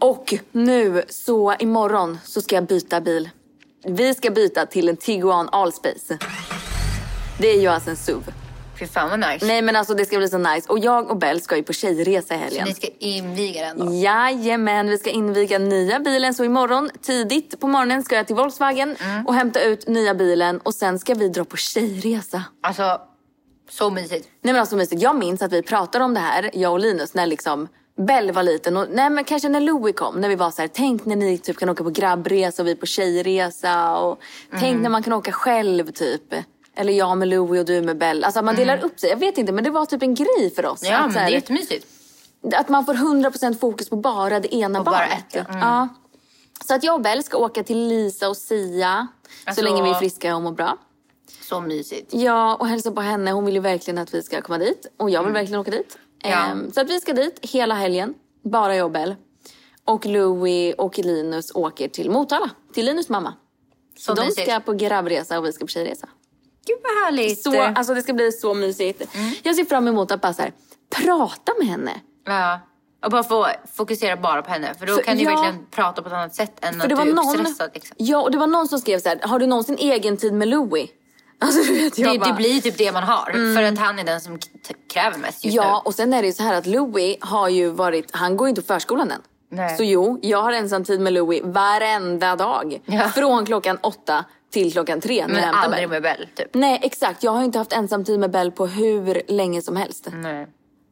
Och 0.00 0.34
nu 0.52 1.02
så 1.08 1.54
imorgon 1.58 2.18
så 2.24 2.40
ska 2.42 2.54
jag 2.54 2.64
byta 2.66 3.00
bil. 3.00 3.30
Vi 3.84 4.14
ska 4.14 4.30
byta 4.30 4.66
till 4.66 4.88
en 4.88 4.96
Tiguan 4.96 5.48
Allspace. 5.52 6.18
Det 7.38 7.48
är 7.48 7.60
ju 7.60 7.66
alltså 7.66 7.90
en 7.90 7.96
SUV. 7.96 8.22
Fy 8.78 8.86
fan 8.86 9.10
vad 9.10 9.20
nice. 9.32 9.46
Nej 9.46 9.62
men 9.62 9.76
alltså 9.76 9.94
det 9.94 10.04
ska 10.06 10.18
bli 10.18 10.28
så 10.28 10.38
nice. 10.38 10.68
Och 10.72 10.78
jag 10.78 11.10
och 11.10 11.16
Bell 11.16 11.40
ska 11.40 11.56
ju 11.56 11.62
på 11.62 11.72
tjejresa 11.72 12.34
i 12.34 12.38
helgen. 12.38 12.64
Ni 12.68 12.74
ska 12.74 12.86
inviga 12.98 13.66
den 13.66 13.78
då? 13.78 13.94
Jajamän, 13.94 14.88
vi 14.88 14.98
ska 14.98 15.10
inviga 15.10 15.58
nya 15.58 16.00
bilen. 16.00 16.34
Så 16.34 16.44
imorgon 16.44 16.90
tidigt 17.02 17.60
på 17.60 17.66
morgonen 17.68 18.02
ska 18.02 18.16
jag 18.16 18.26
till 18.26 18.36
Volkswagen 18.36 18.96
Mm. 19.00 19.26
och 19.26 19.34
hämta 19.34 19.60
ut 19.62 19.88
nya 19.88 20.14
bilen. 20.14 20.58
Och 20.60 20.74
sen 20.74 20.98
ska 20.98 21.14
vi 21.14 21.28
dra 21.28 21.44
på 21.44 21.56
tjejresa. 21.56 22.42
Alltså, 22.62 23.00
så 23.70 23.90
mysigt. 23.90 24.28
Nej 24.42 24.52
men 24.52 24.60
alltså 24.60 24.76
mysigt. 24.76 25.02
Jag 25.02 25.16
minns 25.16 25.42
att 25.42 25.52
vi 25.52 25.62
pratade 25.62 26.04
om 26.04 26.14
det 26.14 26.20
här, 26.20 26.50
jag 26.54 26.72
och 26.72 26.80
Linus, 26.80 27.14
när 27.14 27.26
liksom 27.26 27.68
Bell 28.06 28.32
var 28.32 28.42
liten. 28.42 28.76
Och, 28.76 28.86
nej 28.90 29.10
men 29.10 29.24
kanske 29.24 29.48
när 29.48 29.60
Louie 29.60 29.92
kom. 29.92 30.20
När 30.20 30.28
vi 30.28 30.34
var 30.34 30.50
så 30.50 30.62
här, 30.62 30.68
tänk 30.68 31.04
när 31.04 31.16
ni 31.16 31.38
typ 31.38 31.56
kan 31.56 31.68
åka 31.68 31.84
på 31.84 31.90
grabbresa 31.90 32.62
och 32.62 32.68
vi 32.68 32.74
på 32.76 32.86
tjejresa. 32.86 33.96
Och 33.98 34.20
Mm. 34.50 34.60
tänk 34.60 34.82
när 34.82 34.90
man 34.90 35.02
kan 35.02 35.12
åka 35.12 35.32
själv 35.32 35.90
typ. 35.92 36.34
Eller 36.76 36.92
jag 36.92 37.18
med 37.18 37.28
Louie 37.28 37.60
och 37.60 37.66
du 37.66 37.82
med 37.82 37.98
Bell. 37.98 38.24
Alltså 38.24 38.42
man 38.42 38.54
delar 38.56 38.84
upp 38.84 39.00
sig. 39.00 39.10
Jag 39.10 39.16
vet 39.16 39.38
inte 39.38 39.52
men 39.52 39.64
det 39.64 39.70
var 39.70 39.86
typ 39.86 40.02
en 40.02 40.14
grej 40.14 40.52
för 40.56 40.66
oss. 40.66 40.82
Mm. 40.82 40.92
Ja, 40.92 40.98
att, 40.98 41.04
men 41.04 41.12
så 41.12 41.18
det 41.18 41.20
här, 41.24 41.30
är 41.30 41.34
jättemysigt. 41.34 41.86
att 42.54 42.68
man 42.68 42.84
får 42.86 42.94
100% 42.94 43.58
fokus 43.58 43.88
på 43.88 43.96
bara 43.96 44.40
det 44.40 44.54
ena 44.54 44.78
På 44.78 44.84
bara 44.84 44.96
barnet. 44.98 45.18
ett, 45.28 45.34
ja. 45.34 45.40
Mm. 45.48 45.58
ja. 45.58 45.88
Så 46.66 46.74
att 46.74 46.84
jag 46.84 46.94
och 46.94 47.00
Bell 47.00 47.22
ska 47.24 47.36
åka 47.38 47.62
till 47.62 47.88
Lisa 47.88 48.28
och 48.28 48.36
Sia. 48.36 49.06
Alltså- 49.44 49.62
Så 49.62 49.68
länge 49.70 49.82
vi 49.82 49.90
är 49.90 49.94
friska 49.94 50.36
och 50.36 50.42
mår 50.42 50.52
bra. 50.52 50.76
Så 51.42 51.60
mysigt. 51.60 52.14
Ja, 52.14 52.54
och 52.60 52.66
hälsa 52.66 52.90
på 52.90 53.00
henne. 53.00 53.30
Hon 53.32 53.44
vill 53.44 53.54
ju 53.54 53.60
verkligen 53.60 53.98
att 53.98 54.14
vi 54.14 54.22
ska 54.22 54.42
komma 54.42 54.58
dit. 54.58 54.86
Och 54.96 55.10
jag 55.10 55.24
vill 55.24 55.32
verkligen 55.32 55.60
åka 55.60 55.70
dit. 55.70 55.98
Ja. 56.22 56.28
Ehm, 56.46 56.72
så 56.72 56.80
att 56.80 56.90
vi 56.90 57.00
ska 57.00 57.12
dit 57.12 57.38
hela 57.42 57.74
helgen. 57.74 58.14
Bara 58.44 58.76
jag 58.76 58.84
och 58.84 58.90
Bell. 58.92 59.14
Och 59.84 60.06
Louie 60.06 60.74
och 60.74 60.98
Linus 60.98 61.54
åker 61.54 61.88
till 61.88 62.10
Motala. 62.10 62.50
Till 62.74 62.84
Linus 62.86 63.08
mamma. 63.08 63.34
Så 63.98 64.14
De 64.14 64.24
mysigt. 64.26 64.48
ska 64.50 64.60
på 64.60 64.72
grabbresa 64.72 65.38
och 65.38 65.44
vi 65.46 65.52
ska 65.52 65.64
på 65.64 65.68
tjejresa. 65.68 66.08
Gud 66.66 66.76
vad 66.82 67.04
härligt. 67.04 67.42
Så, 67.42 67.60
alltså 67.62 67.94
det 67.94 68.02
ska 68.02 68.12
bli 68.12 68.32
så 68.32 68.54
mysigt. 68.54 69.14
Mm. 69.14 69.32
Jag 69.42 69.56
ser 69.56 69.64
fram 69.64 69.88
emot 69.88 70.10
att 70.12 70.20
bara 70.20 70.32
så 70.34 70.42
här, 70.42 70.52
prata 70.96 71.52
med 71.58 71.66
henne. 71.68 72.00
Ja. 72.26 72.60
Och 73.04 73.10
bara 73.10 73.22
få 73.22 73.46
fokusera 73.74 74.16
bara 74.16 74.42
på 74.42 74.50
henne. 74.50 74.74
För 74.74 74.86
då 74.86 74.94
För- 74.94 75.02
kan 75.02 75.16
du 75.16 75.22
ja. 75.24 75.30
verkligen 75.30 75.66
prata 75.70 76.02
på 76.02 76.08
ett 76.08 76.14
annat 76.14 76.34
sätt 76.34 76.64
än 76.64 76.74
För 76.74 76.80
att 76.80 76.82
det 76.82 76.88
du 76.88 76.94
var 76.94 77.06
är 77.06 77.12
någon, 77.12 77.28
uppstressad. 77.40 77.70
Liksom. 77.74 77.96
ja, 77.98 78.22
och 78.22 78.30
det 78.30 78.38
var 78.38 78.46
någon 78.46 78.68
som 78.68 78.78
skrev 78.78 78.98
så 78.98 79.08
här, 79.08 79.20
har 79.22 79.38
du 79.38 79.46
någonsin 79.46 79.76
egen 79.78 80.16
tid 80.16 80.32
med 80.32 80.48
Louie? 80.48 80.88
Alltså 81.42 81.62
du 81.72 81.72
vet, 81.84 81.98
jag 81.98 82.14
Det, 82.14 82.18
bara, 82.18 82.26
Mm. 82.26 82.36
det 82.36 82.48
blir 82.48 82.60
typ 82.60 82.78
det 82.78 82.92
man 82.92 83.02
har. 83.02 83.54
För 83.56 83.62
att 83.62 83.78
han 83.78 83.98
är 83.98 84.04
den 84.04 84.20
som 84.20 84.38
kräver 84.92 85.18
mest 85.18 85.44
just 85.44 85.56
Ja, 85.56 85.82
nu. 85.84 85.88
och 85.88 85.94
sen 85.94 86.12
är 86.12 86.22
det 86.22 86.26
ju 86.26 86.32
så 86.32 86.42
här 86.42 86.54
att 86.54 86.66
Louie 86.66 87.16
har 87.20 87.48
ju 87.48 87.68
varit, 87.70 88.10
han 88.12 88.36
går 88.36 88.46
ju 88.46 88.50
inte 88.50 88.62
på 88.62 88.66
förskolan 88.66 89.10
än. 89.10 89.20
Nej. 89.52 89.76
Så 89.76 89.84
jo, 89.84 90.18
jag 90.22 90.42
har 90.42 90.52
ensam 90.52 90.84
tid 90.84 91.00
med 91.00 91.12
Louie 91.12 91.42
varenda 91.44 92.36
dag. 92.36 92.80
Ja. 92.86 93.08
Från 93.08 93.46
klockan 93.46 93.78
åtta 93.82 94.24
till 94.52 94.72
klockan 94.72 95.00
tre 95.00 95.26
när 95.26 95.34
Men 95.34 95.54
aldrig 95.54 95.88
med 95.88 96.02
Bell 96.02 96.28
typ. 96.36 96.48
Nej, 96.54 96.78
exakt. 96.82 97.22
Jag 97.22 97.30
har 97.32 97.38
ju 97.38 97.44
inte 97.44 97.58
haft 97.58 97.72
ensam 97.72 98.04
tid 98.04 98.20
med 98.20 98.30
Bell 98.30 98.52
på 98.52 98.66
hur 98.66 99.22
länge 99.28 99.62
som 99.62 99.76
helst. 99.76 100.08
Nej. 100.12 100.46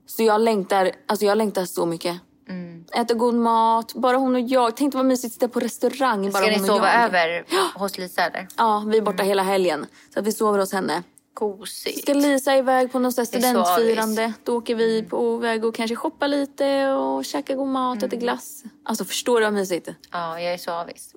Så 0.06 0.22
jag 0.22 0.40
längtar, 0.40 0.90
alltså 1.08 1.24
jag 1.26 1.38
längtar 1.38 1.64
så 1.64 1.86
mycket. 1.86 2.16
Mm. 2.48 2.84
Äta 2.94 3.14
god 3.14 3.34
mat, 3.34 3.94
bara 3.94 4.16
hon 4.16 4.34
och 4.34 4.40
jag. 4.40 4.76
Tänk 4.76 4.94
vad 4.94 5.04
mysigt 5.04 5.26
att 5.26 5.32
sitta 5.32 5.48
på 5.48 5.60
restaurang 5.60 6.30
bara 6.30 6.42
Ska 6.42 6.50
ni 6.50 6.58
sova 6.58 6.92
jag. 6.94 7.04
över 7.04 7.44
hos 7.78 7.98
Lisa 7.98 8.22
eller? 8.22 8.48
Ja, 8.56 8.84
vi 8.86 8.96
är 8.98 9.02
borta 9.02 9.14
Mm. 9.22 9.28
hela 9.28 9.42
helgen. 9.42 9.86
Så 10.14 10.20
att 10.20 10.26
vi 10.26 10.32
sover 10.32 10.58
hos 10.58 10.72
henne. 10.72 11.02
Gosigt. 11.34 12.02
Ska 12.02 12.14
Lisa 12.14 12.56
iväg 12.56 12.92
på 12.92 12.98
något 12.98 13.26
studentfirande. 13.26 14.32
Då 14.44 14.56
åker 14.56 14.74
vi 14.74 15.02
på 15.02 15.36
väg 15.36 15.64
och 15.64 15.74
kanske 15.74 15.96
shoppa 15.96 16.26
lite 16.26 16.86
och 16.92 17.24
käka 17.24 17.54
god 17.54 17.68
mat, 17.68 18.02
äta 18.02 18.16
glass. 18.16 18.62
Alltså 18.84 19.04
förstår 19.04 19.40
du 19.40 19.46
vad 19.46 19.52
mysigt? 19.54 19.88
Ja, 20.12 20.40
jag 20.40 20.52
är 20.54 20.58
så 20.58 20.70
avis. 20.72 21.14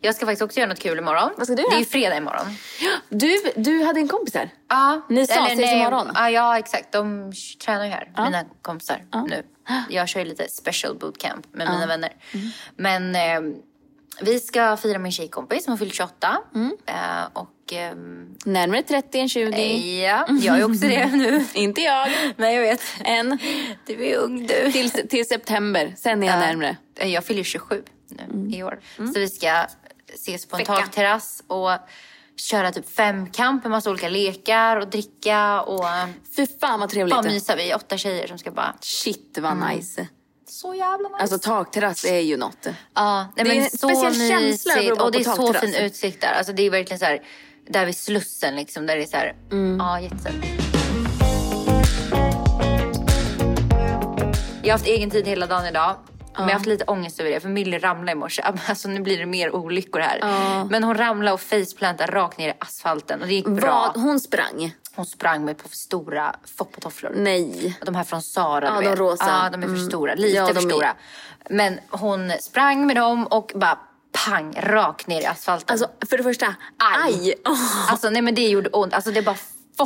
Jag 0.00 0.14
ska 0.14 0.26
faktiskt 0.26 0.42
också 0.42 0.60
göra 0.60 0.68
något 0.68 0.78
kul 0.78 0.98
imorgon. 0.98 1.30
Vad 1.36 1.46
ska 1.46 1.56
du 1.56 1.62
Det 1.62 1.68
är 1.68 1.70
göra? 1.70 1.78
ju 1.78 1.84
fredag 1.84 2.16
imorgon. 2.16 2.46
Du, 3.08 3.36
du 3.56 3.82
hade 3.84 4.00
en 4.00 4.08
kompis 4.08 4.34
här. 4.34 4.50
Ja, 4.68 5.00
Ni 5.08 5.26
sa 5.26 5.46
ses 5.46 5.58
nej, 5.58 5.80
imorgon. 5.80 6.10
Ja, 6.14 6.30
ja, 6.30 6.58
exakt. 6.58 6.92
De 6.92 7.32
tränar 7.64 7.84
ju 7.84 7.90
här, 7.90 8.12
mina 8.16 8.44
kompisar 8.62 9.02
nu. 9.28 9.42
Jag 9.90 10.08
kör 10.08 10.20
ju 10.20 10.26
lite 10.26 10.48
special 10.48 10.94
bootcamp 10.98 11.46
med 11.54 11.68
mina 11.68 11.86
vänner. 11.86 12.12
Mm. 12.32 12.48
Men 12.76 13.14
eh, 13.14 13.56
vi 14.20 14.40
ska 14.40 14.76
fira 14.76 14.98
min 14.98 15.12
tjejkompis 15.12 15.64
som 15.64 15.70
har 15.70 15.78
fyllt 15.78 15.94
28. 15.94 16.38
Mm. 16.54 16.76
Eh, 16.86 16.94
och 17.32 17.72
ehm, 17.72 18.36
Närmare 18.44 18.82
30 18.82 19.18
än 19.20 19.28
20. 19.28 20.02
ja, 20.02 20.26
jag 20.42 20.58
är 20.58 20.64
också 20.64 20.80
det 20.88 21.06
nu. 21.06 21.44
Inte 21.54 21.80
jag. 21.80 22.08
Nej, 22.36 22.54
jag 22.54 22.62
vet. 22.62 22.82
Än. 23.04 23.38
Du 23.86 24.06
är 24.06 24.16
ung 24.16 24.46
du. 24.46 24.72
Till, 24.72 24.90
till 24.90 25.28
september. 25.28 25.94
Sen 25.96 26.22
är 26.22 26.26
jag 26.26 26.38
närmare. 26.38 26.76
Eh, 26.96 27.08
Jag 27.12 27.24
fyller 27.24 27.42
27 27.42 27.82
nu 28.08 28.22
Mm. 28.22 28.54
i 28.54 28.62
år. 28.62 28.80
Så 28.96 29.20
vi 29.20 29.28
ska 29.28 29.66
ses 30.14 30.46
på 30.46 30.56
en 30.56 30.64
takterrass 30.64 31.42
och 31.46 31.70
köra 32.40 32.72
typ 32.72 32.90
femkamp 32.90 33.64
med 33.64 33.70
massa 33.70 33.90
olika 33.90 34.08
lekar 34.08 34.76
och 34.76 34.88
dricka 34.88 35.62
och 35.62 35.84
Fy 36.36 36.46
fan 36.60 36.80
vad 36.80 36.88
trevligt. 36.88 37.14
bara 37.14 37.22
mysa. 37.22 37.56
Vi 37.56 37.70
är 37.70 37.76
åtta 37.76 37.96
tjejer 37.96 38.26
som 38.26 38.38
ska 38.38 38.50
bara... 38.50 38.74
Shit 38.80 39.38
vad 39.40 39.56
nice. 39.56 40.06
Så 40.48 40.74
jävla 40.74 41.08
nice. 41.08 41.20
Alltså 41.22 41.38
takterrass 41.38 42.04
är 42.04 42.18
ju 42.20 42.36
något. 42.36 42.66
Ja, 42.94 43.26
nej, 43.36 43.44
Det 43.44 43.56
är 43.56 43.62
en 43.62 43.70
så 43.70 43.76
speciell 43.88 44.14
känsla 44.28 44.72
över 44.74 44.92
att 44.92 44.98
vara 44.98 45.06
Och 45.06 45.12
det 45.12 45.18
är 45.18 45.24
så 45.24 45.54
fin 45.54 45.74
utsikt 45.74 46.20
där. 46.20 46.32
Alltså 46.32 46.52
det 46.52 46.62
är 46.62 46.70
verkligen 46.70 46.98
så 46.98 47.04
här, 47.04 47.22
där 47.68 47.86
vid 47.86 47.96
Slussen 47.96 48.56
liksom, 48.56 48.86
där 48.86 48.96
det 48.96 49.02
är 49.02 49.06
så 49.06 49.16
här, 49.16 49.34
Mm. 49.52 49.78
ja 49.78 50.00
jättefint. 50.00 50.44
Jag 54.62 54.68
har 54.68 54.72
haft 54.78 54.86
egen 54.86 55.10
tid 55.10 55.26
hela 55.26 55.46
dagen 55.46 55.66
idag. 55.66 55.96
Men 56.34 56.42
jag 56.42 56.46
har 56.48 56.52
haft 56.52 56.66
lite 56.66 56.84
ångest 56.84 57.20
över 57.20 57.30
det 57.30 57.40
för 57.40 57.48
Millie 57.48 57.78
ramlade 57.78 58.12
i 58.12 58.14
morse. 58.14 58.42
Alltså 58.68 58.88
nu 58.88 59.00
blir 59.00 59.18
det 59.18 59.26
mer 59.26 59.54
olyckor 59.54 60.00
här. 60.00 60.20
Men 60.70 60.84
hon 60.84 60.94
ramlade 60.94 61.32
och 61.34 61.40
faceplantade 61.40 62.12
rakt 62.12 62.38
ner 62.38 62.48
i 62.48 62.52
asfalten 62.58 63.20
och 63.20 63.26
det 63.26 63.34
gick 63.34 63.46
bra. 63.46 63.92
Vad? 63.94 64.02
Hon 64.02 64.20
sprang? 64.20 64.74
Hon 64.94 65.06
sprang 65.06 65.44
med 65.44 65.58
på 65.58 65.68
för 65.68 65.76
stora 65.76 66.34
foppatofflor. 66.56 67.12
Nej. 67.16 67.78
De 67.86 67.94
här 67.94 68.04
från 68.04 68.22
Sara, 68.22 68.66
Ja, 68.74 68.80
du 68.80 68.86
de 68.88 68.96
rosa. 68.96 69.24
Ja, 69.44 69.50
de 69.50 69.62
är 69.62 69.66
för 69.66 69.74
Mm. 69.74 69.88
stora. 69.88 70.14
Lite 70.14 70.36
Ja, 70.36 70.46
för 70.46 70.56
är- 70.56 70.60
stora. 70.60 70.94
Men 71.50 71.78
hon 71.90 72.32
sprang 72.40 72.86
med 72.86 72.96
dem 72.96 73.26
och 73.26 73.52
bara 73.54 73.78
pang, 74.26 74.54
rakt 74.60 75.06
ner 75.06 75.20
i 75.20 75.26
asfalten. 75.26 75.72
Alltså 75.72 75.88
för 76.10 76.16
det 76.16 76.22
första, 76.22 76.54
aj! 77.04 77.34
Åh. 77.48 77.90
Alltså 77.90 78.10
nej 78.10 78.22
men 78.22 78.34
det 78.34 78.48
gjorde 78.48 78.68
ont. 78.68 78.94
Alltså 78.94 79.10
det 79.10 79.22
bara 79.22 79.36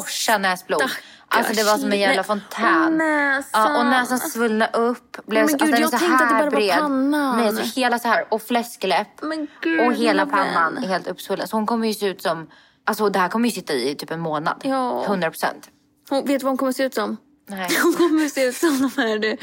forsade 0.01 0.39
näsblod. 0.39 0.81
Stackars. 0.81 1.05
Alltså 1.29 1.53
det 1.53 1.65
var 1.65 1.79
som 1.79 1.93
en 1.93 1.99
jävla 2.01 2.23
fontän. 2.23 2.85
Och 2.85 2.93
näsan. 2.93 3.73
Ja, 3.73 3.79
och 3.79 3.87
näsan 3.87 4.19
svullnade 4.19 4.79
upp. 4.79 5.27
Blev 5.27 5.47
Men 5.47 5.57
gud, 5.59 5.63
alltså, 5.63 5.81
jag 5.81 5.91
så 5.91 5.99
tänkte 5.99 6.25
att 6.25 6.31
det 6.31 6.35
bara 6.35 6.45
var 6.45 6.51
bred. 6.51 6.75
pannan. 6.75 7.37
Nej, 7.37 7.67
så 7.67 7.81
hela 7.81 7.99
så 7.99 8.09
här. 8.09 8.27
Och 8.31 8.43
fläskläpp. 8.43 9.21
Gud, 9.61 9.81
och 9.81 9.95
hela 9.95 10.27
pannan 10.27 10.79
är 10.79 10.89
helt 10.89 11.07
uppsvullen. 11.07 11.49
Så 11.49 11.57
hon 11.57 11.67
kommer 11.67 11.87
ju 11.87 11.95
se 11.95 12.07
ut 12.07 12.23
som... 12.23 12.51
Alltså 12.87 13.09
det 13.09 13.19
här 13.19 13.29
kommer 13.29 13.49
ju 13.49 13.53
sitta 13.55 13.73
i 13.73 13.95
typ 13.95 14.11
en 14.11 14.21
månad. 14.21 14.61
Ja. 14.65 15.05
100 15.05 15.31
procent. 15.31 15.69
Vet 16.11 16.27
du 16.27 16.39
vad 16.39 16.45
hon 16.45 16.57
kommer 16.57 16.73
se 16.73 16.83
ut 16.83 16.95
som? 16.95 17.17
Nej. 17.47 17.69
Hon 17.83 17.93
kommer 17.95 18.29
se 18.29 18.45
ut 18.45 18.57
som 18.57 18.91
de 18.97 19.03
här, 19.03 19.37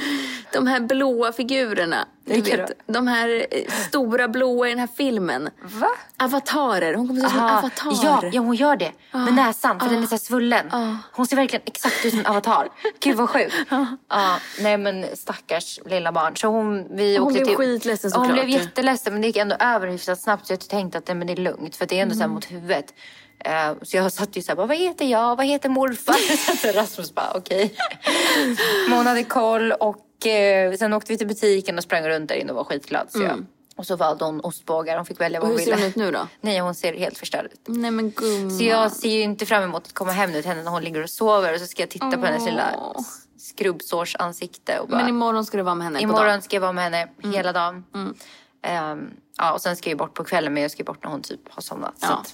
de 0.54 0.68
här 0.68 0.80
blåa 0.80 1.32
figurerna. 1.34 2.08
Du 2.26 2.42
vet, 2.42 2.72
de 2.88 3.08
här 3.08 3.46
eh, 3.52 3.72
stora 3.88 4.28
blåa 4.28 4.68
i 4.68 4.70
den 4.70 4.80
här 4.80 4.90
filmen. 4.96 5.50
Va? 5.62 5.88
Avatarer. 6.18 6.94
Hon 6.94 7.08
kommer 7.08 7.22
se 7.22 7.26
ut 7.28 7.32
som 7.32 7.40
en 7.40 7.46
avatar. 7.50 7.92
Ja, 8.04 8.30
ja, 8.32 8.42
hon 8.42 8.56
gör 8.56 8.76
det. 8.76 8.92
Med 9.12 9.34
näsan, 9.34 9.80
för 9.80 9.90
den 9.90 10.04
är 10.04 10.08
så 10.08 10.12
här 10.12 10.18
svullen. 10.18 10.72
Hon 11.12 11.28
ser 11.28 11.36
verkligen 11.36 11.64
exakt 11.66 12.06
ut 12.06 12.12
som 12.12 12.20
en 12.20 12.26
avatar. 12.26 12.70
Gud 13.00 13.16
vad 13.16 13.30
sjukt. 13.30 13.56
Ja, 14.10 14.38
nej 14.60 14.78
men 14.78 15.06
stackars 15.16 15.80
lilla 15.86 16.12
barn. 16.12 16.36
Så 16.36 16.48
hon, 16.48 16.96
vi 16.98 17.18
Hon 17.18 17.34
blev 17.34 17.56
skitledsen 17.56 18.12
Hon 18.16 18.26
såklart. 18.26 18.46
blev 18.46 18.50
jätteledsen 18.62 19.14
men 19.14 19.22
det 19.22 19.28
gick 19.28 19.38
ändå 19.38 19.56
över 19.60 19.88
hyfsat 19.88 20.22
snabbt 20.22 20.48
så 20.48 20.54
jag 20.54 20.60
tänkte 20.60 20.98
att 20.98 21.08
nej, 21.08 21.16
men 21.16 21.28
det 21.28 21.34
är 21.34 21.38
lugnt 21.38 21.76
för 21.76 21.86
det 21.86 21.98
är 21.98 22.02
ändå 22.02 22.16
så 22.16 22.22
här 22.22 22.28
mot 22.28 22.52
huvudet. 22.52 22.94
Eh, 23.46 23.74
så 23.82 23.98
jag 23.98 24.12
satt 24.12 24.38
ju 24.38 24.42
såhär, 24.42 24.56
bara, 24.56 24.68
vad 24.68 24.78
heter 24.78 25.06
jag? 25.06 25.36
Vad 25.36 25.46
heter 25.46 25.70
morfar? 25.70 26.56
så 26.74 26.80
Rasmus 26.80 27.16
bara, 27.16 27.32
okej. 27.36 27.74
Men 28.90 28.98
hon 28.98 29.08
hade 29.08 29.24
koll 29.24 29.72
och 29.72 30.28
eh, 30.28 30.74
sen 30.74 30.94
åkte 30.94 31.12
vi 31.14 31.18
till 31.18 31.28
butiken 31.28 31.78
och 31.78 31.84
sprang 31.84 32.04
runt 32.08 32.30
där 32.30 32.36
inne 32.36 32.52
och 32.52 32.56
var 32.58 32.64
skitglad. 32.64 33.12
Så 33.12 33.22
jag, 33.22 33.46
och 33.76 33.86
så 33.86 33.96
valde 33.96 34.26
hon 34.26 34.42
ostbågar. 34.42 34.96
Hon 34.98 35.06
fick 35.06 35.22
välja 35.22 35.40
vad 35.40 35.50
hon 35.50 35.58
hur 35.60 35.66
ser 35.66 35.72
ville. 35.72 35.82
hon 35.84 35.90
ut 35.90 35.96
nu 35.96 36.12
då? 36.12 36.28
Nej, 36.42 36.60
hon 36.60 36.76
ser 36.76 36.94
helt 36.94 37.18
förstörd 37.18 37.46
ut. 37.46 37.62
Nej 37.66 37.92
men 37.92 38.12
gumman. 38.12 38.52
Så 38.52 38.64
jag 38.64 38.92
ser 38.92 39.10
ju 39.10 39.22
inte 39.22 39.46
fram 39.46 39.64
emot 39.64 39.88
att 39.88 39.94
komma 39.94 40.12
hem 40.12 40.32
nu 40.32 40.42
till 40.42 40.52
henne 40.52 40.64
när 40.64 40.72
hon 40.72 40.84
ligger 40.84 41.04
och 41.04 41.10
sover 41.10 41.54
och 41.54 41.60
så 41.60 41.66
ska 41.68 41.82
jag 41.82 41.90
titta 41.90 42.12
på 42.12 42.26
hennes 42.26 42.46
lilla 42.46 42.80
skrubbsårsansikte 43.40 44.80
och 44.80 44.88
bara... 44.88 44.98
Men 45.00 45.10
imorgon 45.10 45.46
ska 45.46 45.58
du 45.58 45.64
vara 45.64 45.76
med 45.76 45.86
henne 45.86 45.98
på 46.00 46.04
Imorgon 46.04 46.26
dagen. 46.26 46.42
ska 46.42 46.56
jag 46.56 46.62
vara 46.62 46.72
med 46.72 46.84
henne 46.84 47.08
hela 47.36 47.52
dagen. 47.54 47.84
Ehm, 48.64 49.10
ja, 49.38 49.54
och 49.54 49.62
sen 49.62 49.76
ska 49.76 49.90
jag 49.90 49.98
bort 49.98 50.14
på 50.14 50.24
kvällen 50.24 50.54
men 50.54 50.62
jag 50.64 50.72
ska 50.72 50.84
bort 50.84 51.04
när 51.04 51.12
hon 51.12 51.22
typ 51.22 51.40
har 51.50 51.62
somnat. 51.62 52.00
Så 52.00 52.06
Ja. 52.10 52.14
att 52.14 52.34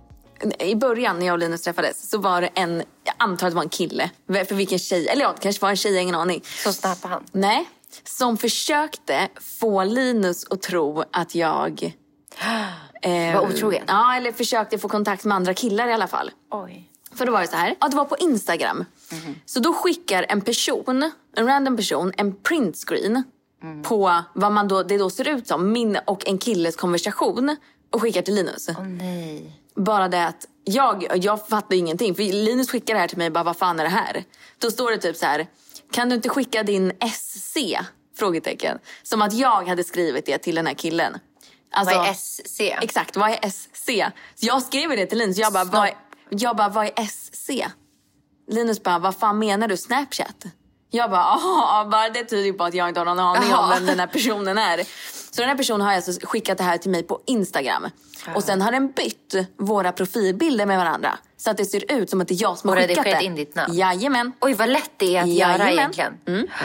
i 0.59 0.75
början 0.75 1.19
när 1.19 1.25
jag 1.25 1.33
och 1.33 1.39
Linus 1.39 1.61
träffades, 1.61 2.09
så 2.09 2.17
var 2.17 2.41
det 2.41 2.49
en, 2.53 2.83
jag 3.03 3.15
antar 3.17 3.47
att 3.47 3.51
det 3.51 3.55
var 3.55 3.63
en 3.63 3.69
kille, 3.69 4.09
för 4.27 4.55
vilken 4.55 4.79
tjej, 4.79 5.07
eller 5.07 5.21
ja, 5.21 5.33
det 5.35 5.41
kanske 5.41 5.61
var 5.61 5.69
en 5.69 5.75
tjej, 5.77 5.91
jag 5.91 5.97
har 5.97 6.03
ingen 6.03 6.15
aning. 6.15 6.41
Så 6.63 6.73
snappade 6.73 7.13
han. 7.13 7.23
Nej, 7.31 7.69
som 8.03 8.37
försökte 8.37 9.27
få 9.59 9.83
Linus 9.83 10.45
att 10.49 10.61
tro 10.61 11.03
att 11.11 11.35
jag... 11.35 11.95
Eh, 13.03 13.33
Var 13.35 13.49
otrogen? 13.49 13.83
Ja, 13.87 14.15
eller 14.15 14.31
försökte 14.31 14.77
få 14.77 14.89
kontakt 14.89 15.25
med 15.25 15.35
andra 15.35 15.53
killar 15.53 15.87
i 15.87 15.93
alla 15.93 16.07
fall. 16.07 16.31
Oj. 16.51 16.89
För 17.15 17.25
då 17.25 17.31
var 17.31 17.41
det 17.41 17.47
så 17.47 17.55
här, 17.55 17.75
ja 17.79 17.87
det 17.87 17.95
var 17.95 18.05
på 18.05 18.17
Instagram. 18.17 18.85
Så 19.45 19.59
då 19.59 19.73
skickar 19.73 20.25
en 20.29 20.41
person, 20.41 21.11
en 21.35 21.45
random 21.47 21.77
person, 21.77 22.13
en 22.17 22.35
printscreen 22.35 23.23
på 23.83 24.23
vad 24.33 24.51
man 24.51 24.67
då, 24.67 24.83
det 24.83 24.97
då 24.97 25.09
ser 25.09 25.27
ut 25.27 25.47
som, 25.47 25.71
min 25.71 25.97
och 26.05 26.27
en 26.27 26.37
killes 26.37 26.75
konversation 26.75 27.55
och 27.91 28.01
skickar 28.01 28.21
till 28.21 28.35
Linus. 28.35 28.69
Åh 28.69 28.83
nej. 28.83 29.60
Bara 29.75 30.07
det 30.07 30.25
att 30.25 30.47
jag, 30.63 31.07
jag 31.15 31.47
fattar 31.47 31.75
ingenting. 31.75 32.15
För 32.15 32.23
Linus 32.23 32.69
skickar 32.69 32.93
det 32.93 32.99
här 32.99 33.07
till 33.07 33.17
mig 33.17 33.29
bara, 33.29 33.43
vad 33.43 33.57
fan 33.57 33.79
är 33.79 33.83
det 33.83 33.89
här? 33.89 34.23
Då 34.57 34.71
står 34.71 34.91
det 34.91 34.97
typ 34.97 35.15
så 35.17 35.25
här, 35.25 35.47
kan 35.91 36.09
du 36.09 36.15
inte 36.15 36.29
skicka 36.29 36.63
din 36.63 36.91
SC? 37.13 37.57
Frågetecken. 38.17 38.79
Som 39.03 39.21
att 39.21 39.33
jag 39.33 39.67
hade 39.67 39.83
skrivit 39.83 40.25
det 40.25 40.37
till 40.37 40.55
den 40.55 40.67
här 40.67 40.73
killen. 40.73 41.17
Alltså, 41.71 41.97
Vad 41.97 42.07
är 42.07 42.13
SC? 42.13 42.59
Exakt, 42.59 43.17
vad 43.17 43.29
är 43.29 43.49
SC? 43.49 43.89
Så 44.35 44.45
jag 44.45 44.61
skrev 44.61 44.89
det 44.89 45.05
till 45.05 45.17
Linus, 45.17 45.37
jag 45.37 45.53
bara, 45.53 45.63
vad 45.63 45.87
är, 45.87 45.93
jag 46.29 46.57
bara, 46.57 46.69
vad 46.69 46.85
är 46.85 47.05
SC? 47.05 47.49
Linus 48.51 48.83
bara, 48.83 48.99
vad 48.99 49.15
fan 49.15 49.39
menar 49.39 49.67
du? 49.67 49.77
Snapchat? 49.77 50.45
Jag 50.89 51.11
bara, 51.11 51.23
aha, 51.23 51.87
bara 51.91 52.09
det 52.09 52.23
tyder 52.23 52.43
ju 52.43 52.53
på 52.53 52.63
att 52.63 52.73
jag 52.73 52.87
inte 52.87 52.99
har 52.99 53.05
någon 53.05 53.19
aning 53.19 53.53
om 53.53 53.69
vem 53.69 53.85
den 53.85 53.99
här 53.99 54.07
personen 54.07 54.57
är. 54.57 54.79
Så 55.35 55.41
den 55.41 55.49
här 55.49 55.57
personen 55.57 55.81
har 55.87 55.93
alltså 55.93 56.11
skickat 56.27 56.57
det 56.57 56.63
här 56.63 56.77
till 56.77 56.91
mig 56.91 57.03
på 57.03 57.21
Instagram. 57.25 57.87
Och 58.35 58.43
sen 58.43 58.61
har 58.61 58.71
den 58.71 58.91
bytt 58.91 59.35
våra 59.57 59.91
profilbilder 59.91 60.65
med 60.65 60.77
varandra. 60.77 61.17
Så 61.37 61.49
att 61.51 61.57
det 61.57 61.65
ser 61.65 61.91
ut 61.91 62.09
som 62.09 62.21
att 62.21 62.27
det 62.27 62.33
är 62.33 62.41
jag 62.41 62.57
som 62.57 62.69
har 62.69 62.77
Och 62.77 62.81
skickat 62.83 62.97
redigerat 62.97 63.19
det. 63.21 63.25
in 63.25 63.35
ditt 63.35 63.55
namn. 63.55 63.73
Jajamän. 63.75 64.31
Oj 64.41 64.53
vad 64.53 64.69
lätt 64.69 64.91
det 64.97 65.15
är 65.17 65.21
att 65.23 65.29
göra 65.29 65.49
Jajamän. 65.51 65.73
egentligen. 65.73 66.13
Mm. 66.27 66.47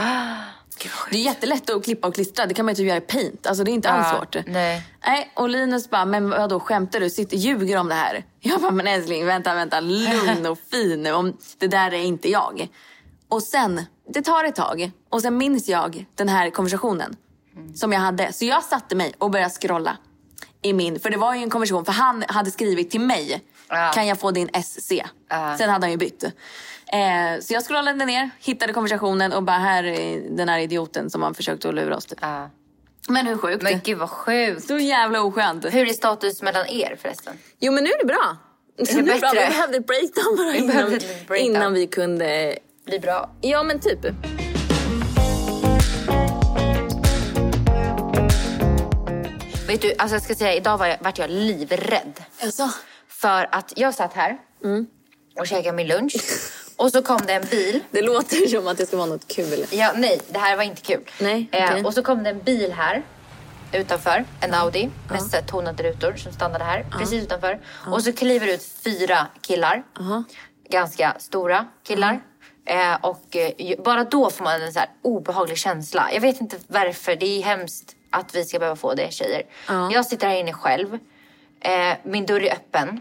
Det 1.10 1.16
är 1.16 1.22
jättelätt 1.22 1.70
att 1.70 1.84
klippa 1.84 2.08
och 2.08 2.14
klistra. 2.14 2.46
Det 2.46 2.54
kan 2.54 2.64
man 2.64 2.72
ju 2.74 2.76
typ 2.76 2.86
göra 2.86 2.96
i 2.98 3.00
paint. 3.00 3.46
Alltså 3.46 3.64
det 3.64 3.70
är 3.70 3.72
inte 3.72 3.88
alls 3.90 4.06
Ja, 4.12 4.18
svårt. 4.18 4.46
nej. 4.46 4.82
nej. 5.06 5.32
Och 5.36 5.48
Linus 5.48 5.90
bara, 5.90 6.04
men 6.04 6.30
vadå 6.30 6.60
skämtar 6.60 7.00
du? 7.00 7.10
Sitter 7.10 7.36
ljuger 7.36 7.76
om 7.78 7.88
det 7.88 7.94
här? 7.94 8.24
Jag 8.40 8.60
bara, 8.60 8.70
men 8.70 8.86
älskling 8.86 9.26
vänta, 9.26 9.54
vänta. 9.54 9.80
Lugn 9.80 10.46
och 10.46 10.58
fin 10.70 11.02
nu. 11.02 11.12
Om 11.12 11.36
det 11.58 11.68
där 11.68 11.94
är 11.94 12.02
inte 12.02 12.30
jag. 12.30 12.68
Och 13.28 13.42
sen, 13.42 13.82
det 14.12 14.22
tar 14.22 14.44
ett 14.44 14.54
tag. 14.54 14.90
Och 15.08 15.22
sen 15.22 15.36
minns 15.38 15.68
jag 15.68 16.06
den 16.14 16.28
här 16.28 16.50
konversationen. 16.50 17.16
Som 17.74 17.92
jag 17.92 18.00
hade. 18.00 18.32
Så 18.32 18.44
jag 18.44 18.64
satte 18.64 18.94
mig 18.94 19.12
och 19.18 19.30
började 19.30 19.50
scrolla. 19.50 19.96
i 20.62 20.72
min, 20.72 21.00
för 21.00 21.10
det 21.10 21.16
var 21.16 21.34
ju 21.34 21.42
en 21.42 21.50
konversation, 21.50 21.84
för 21.84 21.92
han 21.92 22.24
hade 22.28 22.50
skrivit 22.50 22.90
till 22.90 23.00
mig. 23.00 23.44
Ja. 23.68 23.90
Kan 23.94 24.06
jag 24.06 24.20
få 24.20 24.30
din 24.30 24.48
SC? 24.62 24.92
Ja. 25.28 25.56
Sen 25.58 25.70
hade 25.70 25.84
han 25.84 25.90
ju 25.90 25.96
bytt. 25.96 26.24
Eh, 26.24 27.40
så 27.40 27.54
jag 27.54 27.64
scrollade 27.64 28.04
ner, 28.04 28.30
hittade 28.40 28.72
konversationen 28.72 29.32
och 29.32 29.42
bara 29.42 29.58
här 29.58 29.84
är 29.84 30.20
den 30.36 30.48
här 30.48 30.58
idioten 30.58 31.10
som 31.10 31.22
han 31.22 31.34
försökte 31.34 31.68
att 31.68 31.74
lura 31.74 31.96
oss. 31.96 32.06
Typ. 32.06 32.18
Ja. 32.22 32.50
Men 33.08 33.26
hur 33.26 33.36
sjukt? 33.36 33.62
Men 33.62 33.80
gud 33.84 33.98
vad 33.98 34.10
sjukt. 34.10 34.66
Så 34.66 34.78
jävla 34.78 35.20
oskönt. 35.22 35.64
Hur 35.64 35.88
är 35.88 35.92
status 35.92 36.42
mellan 36.42 36.66
er 36.68 36.96
förresten? 37.02 37.34
Jo 37.60 37.72
men 37.72 37.84
nu 37.84 37.90
är 37.90 37.98
det 37.98 38.04
bra. 38.06 38.36
det 38.76 38.94
Nu 38.94 39.00
är 39.12 39.20
bra. 39.20 39.30
bättre? 39.30 39.46
Vi 39.48 39.54
behövde 39.54 39.76
ett 39.76 39.86
breakdown 39.86 40.36
bara 40.36 40.56
innan, 40.56 40.90
breakdown. 40.90 41.36
innan 41.38 41.72
vi 41.72 41.86
kunde... 41.86 42.58
Blir 42.86 43.00
bra. 43.00 43.30
Ja 43.40 43.62
men 43.62 43.80
typ. 43.80 43.98
Vet 49.66 49.82
du, 49.82 49.94
alltså 49.98 50.14
jag 50.14 50.22
ska 50.22 50.34
säga, 50.34 50.54
idag 50.54 50.78
var 50.78 50.86
jag, 50.86 50.96
vart 51.00 51.18
jag 51.18 51.30
livrädd. 51.30 52.24
Alltså. 52.42 52.70
För 53.08 53.48
att 53.52 53.72
jag 53.76 53.94
satt 53.94 54.12
här 54.12 54.38
och 55.38 55.46
käkade 55.46 55.76
min 55.76 55.86
lunch. 55.86 56.16
Och 56.76 56.92
så 56.92 57.02
kom 57.02 57.20
det 57.26 57.32
en 57.32 57.46
bil. 57.50 57.80
Det 57.90 58.02
låter 58.02 58.46
som 58.46 58.68
att 58.68 58.78
det 58.78 58.86
ska 58.86 58.96
vara 58.96 59.06
något 59.06 59.28
kul. 59.28 59.66
Ja, 59.70 59.92
nej, 59.96 60.20
det 60.28 60.38
här 60.38 60.56
var 60.56 60.62
inte 60.62 60.82
kul. 60.82 61.10
Nej, 61.20 61.48
eh, 61.52 61.64
okej. 61.70 61.84
och 61.84 61.94
så 61.94 62.02
kom 62.02 62.22
det 62.22 62.30
en 62.30 62.42
bil 62.42 62.72
här 62.72 63.02
utanför, 63.72 64.24
en 64.40 64.54
Audi 64.54 64.90
med 65.10 65.20
här 65.32 65.42
tonade 65.42 65.82
rutor 65.82 66.14
som 66.16 66.32
stannade 66.32 66.64
här 66.64 66.86
precis 66.98 67.22
utanför. 67.22 67.60
Och 67.86 68.02
så 68.02 68.12
kliver 68.12 68.46
ut 68.46 68.62
fyra 68.84 69.26
killar, 69.40 69.82
ganska 70.68 71.16
stora 71.18 71.66
killar. 71.82 72.20
Eh, 72.64 72.94
och 72.94 73.36
eh, 73.36 73.82
bara 73.84 74.04
då 74.04 74.30
får 74.30 74.44
man 74.44 74.62
en 74.62 74.72
så 74.72 74.80
obehaglig 75.02 75.58
känsla. 75.58 76.10
Jag 76.12 76.20
vet 76.20 76.40
inte 76.40 76.56
varför, 76.66 77.16
det 77.16 77.26
är 77.26 77.42
hemskt 77.42 77.95
att 78.16 78.34
vi 78.34 78.44
ska 78.44 78.58
behöva 78.58 78.76
få 78.76 78.94
det 78.94 79.12
tjejer. 79.12 79.42
Jag 79.90 80.06
sitter 80.06 80.26
här 80.28 80.36
inne 80.36 80.52
själv, 80.52 80.94
eh, 81.60 81.70
min 82.04 82.26
dörr 82.26 82.40
är 82.44 82.52
öppen. 82.52 83.00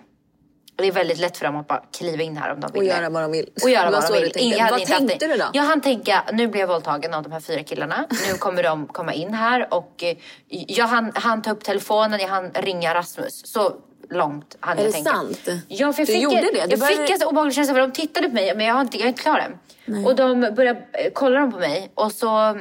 Det 0.78 0.88
är 0.88 0.92
väldigt 0.92 1.18
lätt 1.20 1.38
för 1.38 1.46
dem 1.46 1.56
att 1.56 1.68
bara 1.68 1.84
kliva 1.98 2.24
in 2.24 2.38
här 2.38 2.54
om 2.54 2.60
de 2.60 2.72
vill. 2.72 2.78
Och 2.82 2.84
det. 2.88 2.90
göra 2.90 3.10
vad 3.10 3.22
de 3.24 3.32
vill. 3.32 3.50
Och 3.64 3.70
göra 3.70 3.86
Det 3.86 3.92
vad 3.92 4.04
de 4.14 4.14
vill. 4.22 4.32
tänkte. 4.32 4.60
Jag 4.60 4.72
Vad 4.72 4.86
tänkte 4.86 5.28
det. 5.28 5.34
du 5.34 5.38
då? 5.40 5.46
Jag 5.54 5.64
hann 5.64 5.82
tänka, 5.82 6.24
nu 6.34 6.48
blir 6.48 6.62
jag 6.62 6.68
våldtagen 6.68 7.14
av 7.14 7.24
de 7.24 7.32
här 7.32 7.40
fyra 7.40 7.64
killarna. 7.64 8.08
Nu 8.32 8.34
kommer 8.38 8.64
de 8.64 8.88
komma 8.88 9.14
in 9.14 9.34
här 9.34 9.74
och 9.74 10.04
eh, 10.04 10.18
jag 10.50 10.88
hann, 10.88 11.12
hann 11.16 11.42
ta 11.42 11.52
upp 11.52 11.64
telefonen, 11.64 12.20
jag 12.20 12.28
hann 12.28 12.52
ringa 12.54 12.94
Rasmus. 12.94 13.48
Så 13.48 13.74
långt 14.10 14.58
hann 14.60 14.78
Är 14.78 14.82
jag 14.84 14.90
det 14.90 14.94
tänka. 14.94 15.12
sant? 15.12 15.40
Ja, 15.68 15.94
för 15.94 16.02
jag 16.02 16.08
Du 16.08 16.14
fick, 16.14 16.22
gjorde 16.24 16.36
det? 16.42 16.52
Du 16.52 16.58
Jag 16.58 16.80
började- 16.80 16.98
fick 17.02 17.10
en 17.10 17.20
så 17.20 17.30
obehaglig 17.30 17.56
känsla 17.56 17.74
för 17.74 17.82
de 17.82 17.92
tittade 17.92 18.28
på 18.28 18.34
mig 18.36 18.56
men 18.56 18.66
jag, 18.66 18.74
har 18.74 18.82
inte, 18.82 18.98
jag 18.98 19.04
är 19.06 19.10
inte 19.10 19.22
klar 19.22 19.40
än. 19.88 20.06
Och 20.06 20.16
de 20.16 20.42
började 20.56 20.80
eh, 20.80 21.12
kolla 21.14 21.40
de 21.40 21.52
på 21.52 21.60
mig 21.60 21.92
och 21.96 22.12
så 22.12 22.58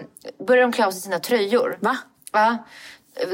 började 0.47 0.63
de 0.67 0.73
klä 0.73 0.87
av 0.87 0.91
sig 0.91 1.01
sina 1.01 1.19
tröjor. 1.19 1.79
Va? 1.81 1.97
Ja. 2.35 2.65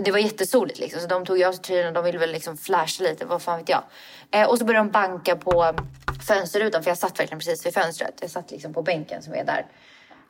Det 0.04 0.10
var 0.10 0.18
jättesoligt 0.18 0.78
liksom, 0.78 1.00
så 1.00 1.06
de 1.06 1.26
tog 1.26 1.42
av 1.42 1.52
sig 1.52 1.62
tröjorna 1.62 1.90
de 1.90 2.04
ville 2.04 2.18
väl 2.18 2.32
liksom 2.32 2.56
flasha 2.56 3.04
lite, 3.04 3.26
vad 3.26 3.42
fan 3.42 3.58
vet 3.58 3.68
jag. 3.68 3.82
Eh, 4.30 4.48
och 4.48 4.58
så 4.58 4.64
började 4.64 4.86
de 4.86 4.92
banka 4.92 5.36
på 5.36 5.74
fönsterrutan, 6.26 6.82
för 6.82 6.90
jag 6.90 6.98
satt 6.98 7.20
verkligen 7.20 7.38
precis 7.38 7.66
vid 7.66 7.74
fönstret. 7.74 8.14
Jag 8.20 8.30
satt 8.30 8.50
liksom 8.50 8.74
på 8.74 8.82
bänken 8.82 9.22
som 9.22 9.34
är 9.34 9.44
där. 9.44 9.66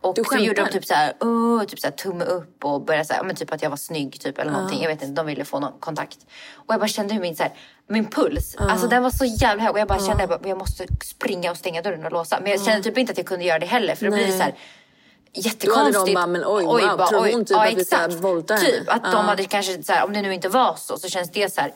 Och 0.00 0.14
Du 0.14 0.24
så 0.24 0.38
gjorde 0.38 0.64
de 0.64 0.70
typ 0.70 0.84
såhär, 0.84 1.12
uh, 1.24 1.64
typ 1.64 1.80
såhär 1.80 1.92
tumme 1.92 2.24
upp 2.24 2.64
och 2.64 2.84
började 2.84 3.14
ja, 3.14 3.22
men 3.22 3.36
typ 3.36 3.52
att 3.52 3.62
jag 3.62 3.70
var 3.70 3.76
snygg 3.76 4.20
typ 4.20 4.38
eller 4.38 4.52
någonting. 4.52 4.82
Jag 4.82 4.88
vet 4.88 5.02
inte, 5.02 5.14
de 5.14 5.26
ville 5.26 5.44
få 5.44 5.60
någon 5.60 5.80
kontakt. 5.80 6.18
Och 6.54 6.74
jag 6.74 6.80
bara 6.80 6.88
kände 6.88 7.14
hur 7.14 7.20
min 7.20 7.36
såhär, 7.36 7.52
min 7.86 8.06
puls, 8.10 8.56
alltså 8.58 8.86
den 8.86 9.02
var 9.02 9.10
så 9.10 9.24
jävla 9.24 9.62
hög 9.62 9.72
och 9.72 9.78
jag 9.78 9.88
bara 9.88 9.98
kände 9.98 10.24
att 10.24 10.46
jag 10.46 10.58
måste 10.58 10.86
springa 11.04 11.50
och 11.50 11.56
stänga 11.56 11.82
dörren 11.82 12.04
och 12.06 12.12
låsa. 12.12 12.40
Men 12.40 12.50
jag 12.50 12.62
kände 12.62 12.82
typ 12.82 12.98
inte 12.98 13.12
att 13.12 13.18
jag 13.18 13.26
kunde 13.26 13.44
göra 13.44 13.58
det 13.58 13.66
heller 13.66 13.94
för 13.94 14.04
då 14.04 14.12
blir 14.12 14.26
det 14.26 14.38
Nej. 14.38 14.56
Såhär 15.34 15.42
Då 15.42 15.48
jättekonstigt. 15.48 15.96
hade 15.96 16.06
de 16.10 16.14
bara, 16.14 16.26
men 16.26 16.42
oj, 16.46 16.64
wow, 16.64 17.06
tror 17.06 17.32
hon 17.32 17.44
typ 17.44 17.56
att 17.56 17.74
vi 17.74 17.84
ska 17.84 17.96
exakt. 17.96 18.14
våldta 18.24 18.54
henne? 18.54 18.66
Typ 18.66 18.88
att 18.88 19.02
de 19.04 19.10
Ja. 19.12 19.18
hade 19.18 19.44
kanske, 19.44 19.82
så 19.82 19.92
här, 19.92 20.04
om 20.04 20.12
det 20.12 20.22
nu 20.22 20.34
inte 20.34 20.48
var 20.48 20.74
så, 20.78 20.96
så 20.98 21.08
känns 21.08 21.30
det 21.30 21.52
så 21.54 21.60
här. 21.60 21.72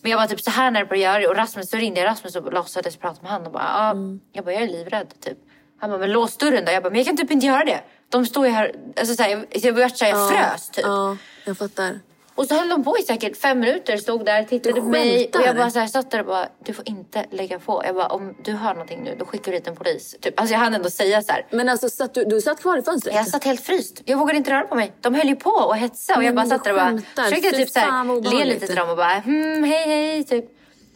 Men 0.00 0.10
jag 0.10 0.18
var 0.18 0.26
typ 0.26 0.40
så 0.40 0.50
här 0.50 0.70
när 0.70 0.80
det 0.80 0.86
började 0.86 1.04
göra 1.04 1.18
det 1.22 1.28
och 1.28 1.36
Rasmus, 1.36 1.70
så 1.70 1.76
ringde 1.76 2.00
jag 2.00 2.06
Rasmus 2.08 2.36
och 2.36 2.52
låtsades 2.52 2.96
prata 2.96 3.22
med 3.22 3.30
honom 3.30 3.46
och 3.46 3.52
bara, 3.52 3.62
ja, 3.74 3.90
Mm. 3.90 4.20
jag 4.32 4.44
bara, 4.44 4.54
jag 4.54 4.62
är 4.62 4.68
livrädd 4.68 5.20
typ. 5.20 5.38
Han 5.80 5.90
bara, 5.90 5.98
men 5.98 6.12
lås 6.12 6.36
dörren 6.36 6.64
då. 6.64 6.72
Jag 6.72 6.82
bara, 6.82 6.90
men 6.90 6.98
jag 6.98 7.06
kan 7.06 7.16
typ 7.16 7.30
inte 7.30 7.46
göra 7.46 7.64
det. 7.64 7.80
De 8.08 8.26
står 8.26 8.46
ju 8.46 8.52
här, 8.52 8.72
alltså 9.00 9.14
så 9.14 9.22
här, 9.22 9.30
jag, 9.30 9.46
jag, 9.50 9.78
jag, 9.78 9.88
här, 10.00 10.08
jag 10.08 10.28
frös 10.30 10.68
typ. 10.70 10.84
Ja, 10.84 11.16
jag 11.44 11.58
fattar. 11.58 12.00
Och 12.38 12.46
så 12.46 12.54
höll 12.54 12.68
de 12.68 12.84
på 12.84 12.98
i 12.98 13.02
säkert 13.02 13.36
fem 13.36 13.60
minuter, 13.60 13.96
stod 13.96 14.24
där, 14.24 14.42
tittade 14.42 14.74
Du 14.74 14.80
på 14.80 14.86
mig 14.86 15.30
och 15.34 15.40
jag 15.46 15.56
bara 15.56 15.70
så 15.70 15.78
här, 15.78 15.86
satt 15.86 16.10
där 16.10 16.20
och 16.20 16.26
bara, 16.26 16.48
du 16.64 16.72
får 16.72 16.88
inte 16.88 17.24
lägga 17.30 17.58
på. 17.58 17.82
Jag 17.86 17.94
bara, 17.94 18.06
om 18.06 18.34
du 18.44 18.52
hör 18.52 18.72
någonting 18.72 19.02
nu, 19.04 19.16
då 19.18 19.24
skickar 19.24 19.52
du 19.52 19.58
hit 19.58 19.68
en 19.68 19.76
polis. 19.76 20.16
Typ. 20.20 20.40
Alltså 20.40 20.54
jag 20.54 20.60
hann 20.60 20.74
ändå 20.74 20.90
säga 20.90 21.22
så 21.22 21.32
här. 21.32 21.46
Men 21.50 21.68
alltså, 21.68 21.88
satt 21.88 22.14
du, 22.14 22.24
du 22.24 22.40
satt 22.40 22.60
kvar 22.60 22.78
i 22.78 22.82
fönstret? 22.82 23.14
Jag 23.14 23.26
satt 23.26 23.44
helt 23.44 23.60
fryst. 23.60 24.02
Jag 24.04 24.18
vågade 24.18 24.38
inte 24.38 24.50
röra 24.50 24.66
på 24.66 24.74
mig. 24.74 24.92
De 25.00 25.14
höll 25.14 25.28
ju 25.28 25.36
på 25.36 25.50
och 25.50 25.76
hetsa 25.76 26.16
och 26.16 26.24
jag 26.24 26.34
bara 26.34 26.46
satt 26.46 26.64
där 26.64 26.72
och 26.72 26.78
bara 26.78 27.24
försökte 27.24 27.50
typ 27.50 27.70
så 27.70 27.78
här, 27.78 28.38
le 28.38 28.44
lite 28.44 28.66
till 28.66 28.76
dem 28.76 28.90
och 28.90 28.96
bara 28.96 29.18
hmm, 29.18 29.64
hej 29.64 29.86
hej 29.86 30.24
typ. 30.24 30.44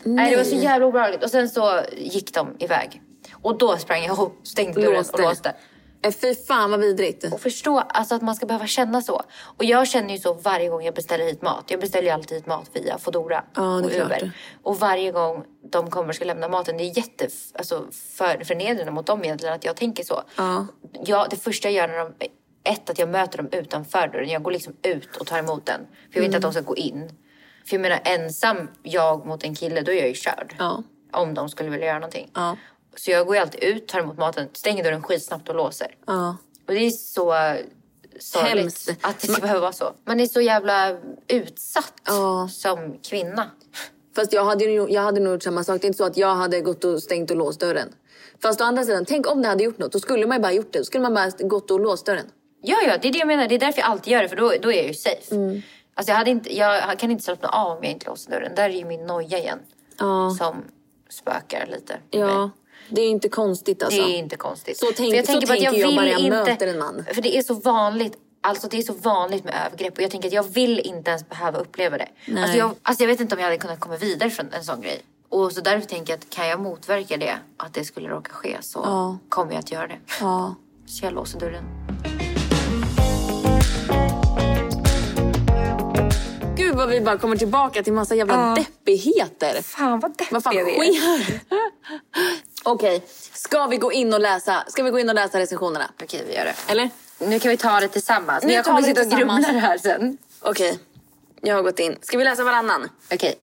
Nej. 0.03 0.31
det 0.31 0.37
var 0.37 0.45
så 0.45 0.57
jävla 0.57 0.87
obehagligt. 0.87 1.25
Och 1.25 1.31
sen 1.31 1.49
så 1.49 1.81
gick 1.97 2.35
de 2.35 2.57
iväg. 2.59 3.03
Och 3.33 3.59
då 3.59 3.77
sprang 3.77 4.05
jag 4.05 4.21
och 4.21 4.33
stängde 4.43 4.81
dörren 4.81 5.05
och 5.13 5.21
Låste. 5.21 5.55
Eh, 6.03 6.12
Fy 6.12 6.35
fan 6.35 6.71
vad 6.71 6.81
vidrigt. 6.81 7.33
Och 7.33 7.41
förstå 7.41 7.79
alltså 7.79 8.15
att 8.15 8.23
man 8.23 8.35
ska 8.35 8.47
behöva 8.47 8.67
känna 8.67 9.03
så. 9.03 9.23
Och 9.57 9.65
jag 9.65 9.88
känner 9.88 10.15
ju 10.15 10.21
så 10.21 10.35
varje 10.35 10.69
gång 10.69 10.83
jag 10.85 10.95
beställer 10.95 11.25
hit 11.25 11.43
mat. 11.43 11.65
Jag 11.69 11.81
beställer 11.81 12.09
ju 12.09 12.15
alltid 12.15 12.37
hit 12.38 12.47
mat 12.47 12.71
via 12.73 12.99
Foodora 12.99 13.45
Ja, 13.55 13.77
och 13.77 13.91
klart. 13.91 14.07
Uber. 14.07 14.31
Och 14.62 14.81
varje 14.81 15.12
gång 15.12 15.45
de 15.73 15.91
kommer 15.91 16.09
och 16.09 16.15
ska 16.15 16.25
lämna 16.25 16.49
maten, 16.49 16.77
det 16.77 16.85
är 16.85 16.97
jätte 16.97 17.29
alltså, 17.55 17.87
för, 17.93 18.45
förnedrande 18.45 18.93
mot 18.93 19.07
dem 19.07 19.25
egentligen 19.25 19.55
att 19.55 19.65
jag 19.65 19.77
tänker 19.77 20.05
så. 20.05 20.23
Ja. 20.37 20.67
Jag, 21.05 21.31
det 21.31 21.37
första 21.37 21.71
jag 21.71 21.75
gör 21.75 21.88
när 21.88 21.99
de, 22.05 22.29
ett 22.65 22.91
att 22.91 22.99
jag 22.99 23.09
möter 23.09 23.38
dem 23.38 23.49
utanför 23.53 24.09
dörren. 24.09 24.29
Jag 24.29 24.43
går 24.43 24.51
liksom 24.51 24.77
ut 24.83 25.17
och 25.17 25.27
tar 25.27 25.38
emot 25.38 25.67
den. 25.67 25.81
För 25.81 26.11
jag 26.11 26.21
vill 26.21 26.25
inte 26.25 26.37
att 26.37 26.43
de 26.43 26.53
ska 26.53 26.61
gå 26.62 26.77
in. 26.77 27.11
För 27.67 27.75
jag 27.77 27.81
menar 27.81 28.01
ensam 28.05 28.69
jag 28.83 29.27
mot 29.27 29.45
en 29.45 29.55
kille, 29.55 29.81
då 29.81 29.93
är 29.93 29.97
jag 29.97 30.09
ju 30.09 30.15
körd. 30.15 30.55
Ja. 30.59 30.83
Om 31.12 31.35
de 31.35 31.49
skulle 31.49 31.71
vilja 31.71 31.87
göra 31.87 31.99
någonting. 31.99 32.31
Ja. 32.35 32.57
Så 32.97 33.11
jag 33.11 33.27
går 33.27 33.37
ju 33.37 33.43
alltid 33.43 33.65
ut, 33.65 33.89
tar 33.89 34.01
emot 34.01 34.19
maten, 34.19 34.49
stänger 34.53 34.85
dörren 34.85 35.03
skitsnabbt 35.03 35.49
och 35.49 35.55
låser. 35.55 35.95
Ja. 36.07 36.37
Och 36.69 36.75
det 36.75 36.87
är 36.87 36.91
så 36.91 37.35
sorgligt 38.19 38.63
Hemskt. 38.63 38.91
att 39.01 39.21
det 39.21 39.27
ska 39.27 39.41
behöva 39.41 39.61
vara 39.61 39.73
så. 39.73 39.93
Man 40.05 40.21
är 40.21 40.27
så 40.27 40.41
jävla 40.41 40.97
utsatt 41.29 41.93
Ja. 42.05 42.49
som 42.53 42.99
kvinna. 43.03 43.51
Fast 44.17 44.33
jag 44.33 44.45
hade, 44.45 44.65
ju, 44.65 44.87
jag 44.89 45.03
hade 45.03 45.21
nog 45.21 45.33
gjort 45.33 45.43
samma 45.43 45.65
sak. 45.65 45.81
Det 45.81 45.85
är 45.85 45.89
inte 45.89 45.99
så 45.99 46.05
att 46.05 46.17
jag 46.17 46.35
hade 46.35 46.61
gått 46.61 46.85
och 46.85 47.03
stängt 47.03 47.31
och 47.31 47.37
låst 47.37 47.61
dörren. 47.61 47.89
Fast 48.43 48.61
å 48.61 48.65
andra 48.65 48.85
sidan, 48.85 49.05
tänk 49.05 49.31
om 49.31 49.43
det 49.43 49.49
hade 49.49 49.65
gjort 49.65 49.79
något. 49.79 49.93
Då 49.93 49.99
skulle 50.01 50.27
man 50.27 50.37
ju 50.37 50.43
bara 50.43 50.53
gjort 50.53 50.73
det. 50.73 50.79
Då 50.79 50.85
skulle 50.85 51.03
man 51.03 51.15
bara 51.15 51.31
gått 51.49 51.71
och 51.71 51.81
låst 51.81 52.07
dörren. 52.07 52.27
Ja, 52.63 52.77
ja, 52.87 52.99
det 53.03 53.09
är 53.09 53.13
det 53.13 53.19
jag 53.19 53.29
menar. 53.29 53.49
Det 53.49 53.55
är 53.55 53.59
därför 53.59 53.81
jag 53.81 53.91
alltid 53.91 54.13
gör 54.13 54.23
det, 54.23 54.29
för 54.29 54.37
då, 54.37 54.53
då 54.63 54.73
är 54.73 54.77
jag 54.77 54.87
ju 54.87 54.95
safe. 54.95 55.35
Mm. 55.35 55.63
Alltså 55.95 56.11
jag, 56.13 56.17
hade 56.19 56.31
inte, 56.31 56.57
jag 56.57 56.99
kan 56.99 57.11
inte 57.11 57.25
slappna 57.25 57.49
av 57.49 57.77
om 57.79 57.85
jag 57.85 57.93
inte 57.93 58.07
låser 58.07 58.31
dörren. 58.31 58.53
Där 58.55 58.65
är 58.71 58.75
ju 58.75 58.85
min 58.85 59.07
noja 59.07 59.39
igen. 59.39 59.59
Ja. 59.99 60.37
Som 60.39 60.65
spökar 61.11 61.67
lite. 61.67 61.95
i 62.11 62.19
mig. 62.19 62.51
Ja. 62.88 62.95
Det 62.97 63.01
är 63.03 63.09
inte 63.11 63.29
konstigt 63.29 63.83
alltså. 63.83 64.03
Det 64.03 64.09
är 64.14 64.18
inte 64.18 64.37
konstigt. 64.37 64.79
Så 64.79 64.87
tänk- 64.97 65.14
jag 65.14 65.27
så 65.27 65.33
tänker 65.33 65.47
att 65.47 65.61
tänker 65.61 65.79
jag 65.81 65.87
vill 65.88 65.97
bara 65.97 66.07
jag 66.09 66.21
inte, 66.21 66.31
möter 66.45 66.66
en 66.66 66.79
man. 66.79 67.05
För 67.14 67.23
det 67.23 67.37
är 67.38 67.42
så 67.42 67.55
vanligt. 67.55 68.16
Alltså 68.45 68.68
det 68.68 68.79
är 68.79 68.83
så 68.83 68.92
vanligt 68.92 69.45
med 69.45 69.55
övergrepp 69.66 69.97
och 69.97 70.03
jag 70.03 70.11
tänker 70.11 70.29
att 70.29 70.35
jag 70.35 70.42
vill 70.53 70.79
inte 70.79 71.11
ens 71.11 71.29
behöva 71.29 71.59
uppleva 71.59 71.99
det. 71.99 72.09
Nej. 72.27 72.42
Alltså 72.42 72.59
jag, 72.59 72.75
alltså 72.83 73.03
jag 73.03 73.09
vet 73.09 73.21
inte 73.21 73.35
om 73.35 73.38
jag 73.40 73.47
hade 73.47 73.59
kunnat 73.59 73.81
komma 73.81 73.97
vidare 73.97 74.31
från 74.31 74.53
en 74.53 74.64
sån 74.64 74.81
grej. 74.81 75.03
Och 75.29 75.53
så 75.53 75.61
därför 75.61 75.88
tänker 75.88 76.12
jag 76.12 76.18
att 76.18 76.31
kan 76.31 76.49
jag 76.49 76.61
motverka 76.61 77.16
det, 77.16 77.35
att 77.57 77.75
det 77.75 77.85
skulle 77.85 78.09
råka 78.09 78.33
ske 78.33 78.57
så 78.61 78.81
Ja. 78.85 79.18
kommer 79.29 79.53
jag 79.53 79.59
att 79.59 79.73
göra 79.73 79.87
det. 79.87 79.99
Ja. 80.21 80.55
Så 80.87 81.05
jag 81.05 81.14
låser 81.14 81.40
dörren. 81.40 81.64
Gud 86.57 86.77
vad 86.77 86.88
vi 86.88 87.01
bara 87.01 87.18
kommer 87.18 87.37
tillbaka 87.37 87.83
till 87.83 87.92
massa 87.92 88.14
jävla 88.14 88.55
deppigheter. 88.55 89.62
Fan 89.62 90.01
vad 90.01 90.11
deppig 90.11 90.27
Vad 90.31 90.42
fan 90.42 90.55
vi 90.55 90.61
är. 90.61 90.64
sker? 91.01 91.40
Okej, 92.64 93.03
ska 93.33 93.66
vi 93.66 93.77
gå 93.77 93.92
in 93.92 94.14
och 94.14 94.20
läsa? 94.20 94.64
Ska 94.68 94.83
vi 94.83 94.90
gå 94.90 94.98
in 94.98 95.09
och 95.09 95.14
läsa 95.14 95.38
recensionerna? 95.38 95.90
Okej, 96.03 96.25
vi 96.29 96.35
gör 96.35 96.44
det. 96.44 96.55
Eller? 96.72 96.90
Nu 97.18 97.38
kan 97.38 97.51
vi 97.51 97.57
ta 97.57 97.81
det 97.81 97.88
tillsammans. 97.88 98.44
Nu 98.44 98.53
jag 98.53 98.64
kommer 98.64 98.83
sitta 98.83 99.01
och 99.01 99.11
grumla 99.11 99.53
det 99.53 99.59
här 99.59 99.79
sen. 99.79 100.18
Okej, 100.40 100.79
jag 101.40 101.55
har 101.55 101.62
gått 101.62 101.79
in. 101.79 101.96
Ska 102.01 102.18
vi 102.18 102.25
läsa 102.25 102.44
varannan? 102.44 102.88
Okej. 103.12 103.38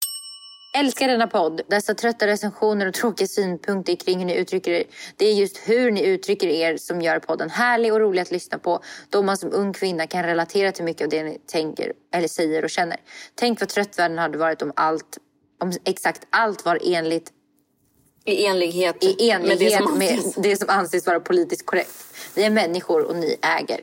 Älskar 0.77 1.07
denna 1.07 1.27
podd. 1.27 1.61
Dessa 1.69 1.93
trötta 1.93 2.27
recensioner 2.27 2.87
och 2.87 2.93
tråkiga 2.93 3.27
synpunkter 3.27 3.95
kring 3.95 4.19
hur 4.19 4.25
ni 4.25 4.35
uttrycker 4.35 4.71
er. 4.71 4.83
Det 5.17 5.25
är 5.25 5.33
just 5.33 5.57
hur 5.57 5.91
ni 5.91 6.05
uttrycker 6.05 6.47
er 6.47 6.77
som 6.77 7.01
gör 7.01 7.19
podden 7.19 7.49
härlig 7.49 7.93
och 7.93 7.99
rolig 7.99 8.21
att 8.21 8.31
lyssna 8.31 8.57
på. 8.57 8.83
Då 9.09 9.21
man 9.21 9.37
som 9.37 9.53
ung 9.53 9.73
kvinna 9.73 10.07
kan 10.07 10.23
relatera 10.23 10.71
till 10.71 10.83
mycket 10.83 11.03
av 11.03 11.09
det 11.09 11.23
ni 11.23 11.37
tänker 11.47 11.93
eller 12.13 12.27
säger 12.27 12.63
och 12.63 12.69
känner. 12.69 12.97
Tänk 13.35 13.59
vad 13.59 13.69
trött 13.69 13.99
världen 13.99 14.17
hade 14.17 14.37
varit 14.37 14.61
om 14.61 14.71
allt, 14.75 15.17
om 15.61 15.71
exakt 15.85 16.27
allt 16.29 16.65
var 16.65 16.79
enligt 16.85 17.31
I 18.31 18.45
enlighet, 18.45 19.03
i 19.03 19.07
med 19.07 19.17
det 19.17 19.31
enlighet 19.51 19.83
som 19.83 19.97
med 19.97 20.11
anses. 20.11 20.35
det 20.35 20.55
som 20.55 20.69
anses 20.69 21.05
vara 21.07 21.19
politiskt 21.19 21.65
korrekt. 21.65 21.91
Vi 22.35 22.43
är 22.43 22.49
människor 22.49 23.03
och 23.03 23.15
ni 23.15 23.37
äger. 23.59 23.79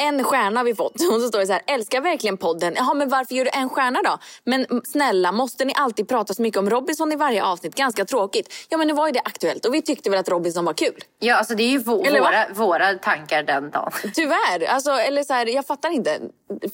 En 0.00 0.24
stjärna 0.24 0.60
har 0.60 0.64
vi 0.64 0.74
fått. 0.74 0.94
Och 0.94 1.20
så 1.20 1.28
står 1.28 1.38
det 1.38 1.46
så 1.46 1.52
här, 1.52 1.62
älskar 1.66 2.00
verkligen 2.00 2.36
podden. 2.36 2.74
Jaha, 2.76 2.94
men 2.94 3.08
varför 3.08 3.34
gör 3.34 3.44
du 3.44 3.50
en 3.54 3.68
stjärna 3.68 4.02
då? 4.02 4.18
Men 4.44 4.64
mm, 4.64 4.82
snälla, 4.84 5.32
måste 5.32 5.64
ni 5.64 5.74
alltid 5.76 6.08
prata 6.08 6.34
så 6.34 6.42
mycket 6.42 6.58
om 6.58 6.70
Robinson 6.70 7.12
i 7.12 7.16
varje 7.16 7.44
avsnitt? 7.44 7.74
Ganska 7.74 8.04
tråkigt. 8.04 8.54
Ja, 8.68 8.78
men 8.78 8.86
nu 8.86 8.92
var 8.94 9.06
ju 9.06 9.12
det 9.12 9.20
aktuellt 9.24 9.64
och 9.64 9.74
vi 9.74 9.82
tyckte 9.82 10.10
väl 10.10 10.20
att 10.20 10.28
Robinson 10.28 10.64
var 10.64 10.72
kul. 10.72 11.04
Ja, 11.18 11.36
alltså 11.36 11.54
det 11.54 11.62
är 11.62 11.68
ju 11.68 11.78
våra, 11.78 12.46
våra 12.54 12.94
tankar 12.94 13.42
den 13.42 13.70
dagen. 13.70 13.92
Tyvärr, 14.14 14.64
alltså, 14.68 14.90
eller 14.90 15.22
så 15.22 15.32
här, 15.32 15.46
jag 15.46 15.66
fattar 15.66 15.90
inte 15.90 16.20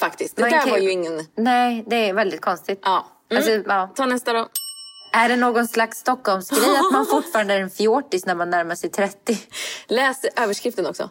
faktiskt. 0.01 0.37
Det 0.37 0.43
Man 0.43 0.51
där 0.51 0.59
kan- 0.59 0.71
var 0.71 0.79
ju 0.79 0.91
ingen... 0.91 1.27
Nej, 1.37 1.85
det 1.87 2.09
är 2.09 2.13
väldigt 2.15 2.41
konstigt. 2.41 2.81
Ja. 2.83 3.07
Alltså, 3.35 3.51
ja. 3.51 3.93
Ta 3.95 4.07
nästa 4.07 4.33
då. 4.33 4.49
Är 5.13 5.29
det 5.29 5.37
någon 5.37 5.69
slags 5.69 5.99
Stockholmsgrej 5.99 6.77
att 6.77 6.93
man 6.93 7.07
fortfarande 7.11 7.55
är 7.55 7.61
en 7.61 7.71
fjortis 7.71 8.27
när 8.27 8.35
man 8.35 8.51
närmar 8.51 8.75
sig 8.75 8.91
30? 8.91 9.39
Läs 9.87 10.25
överskriften 10.37 10.87
också. 10.87 11.11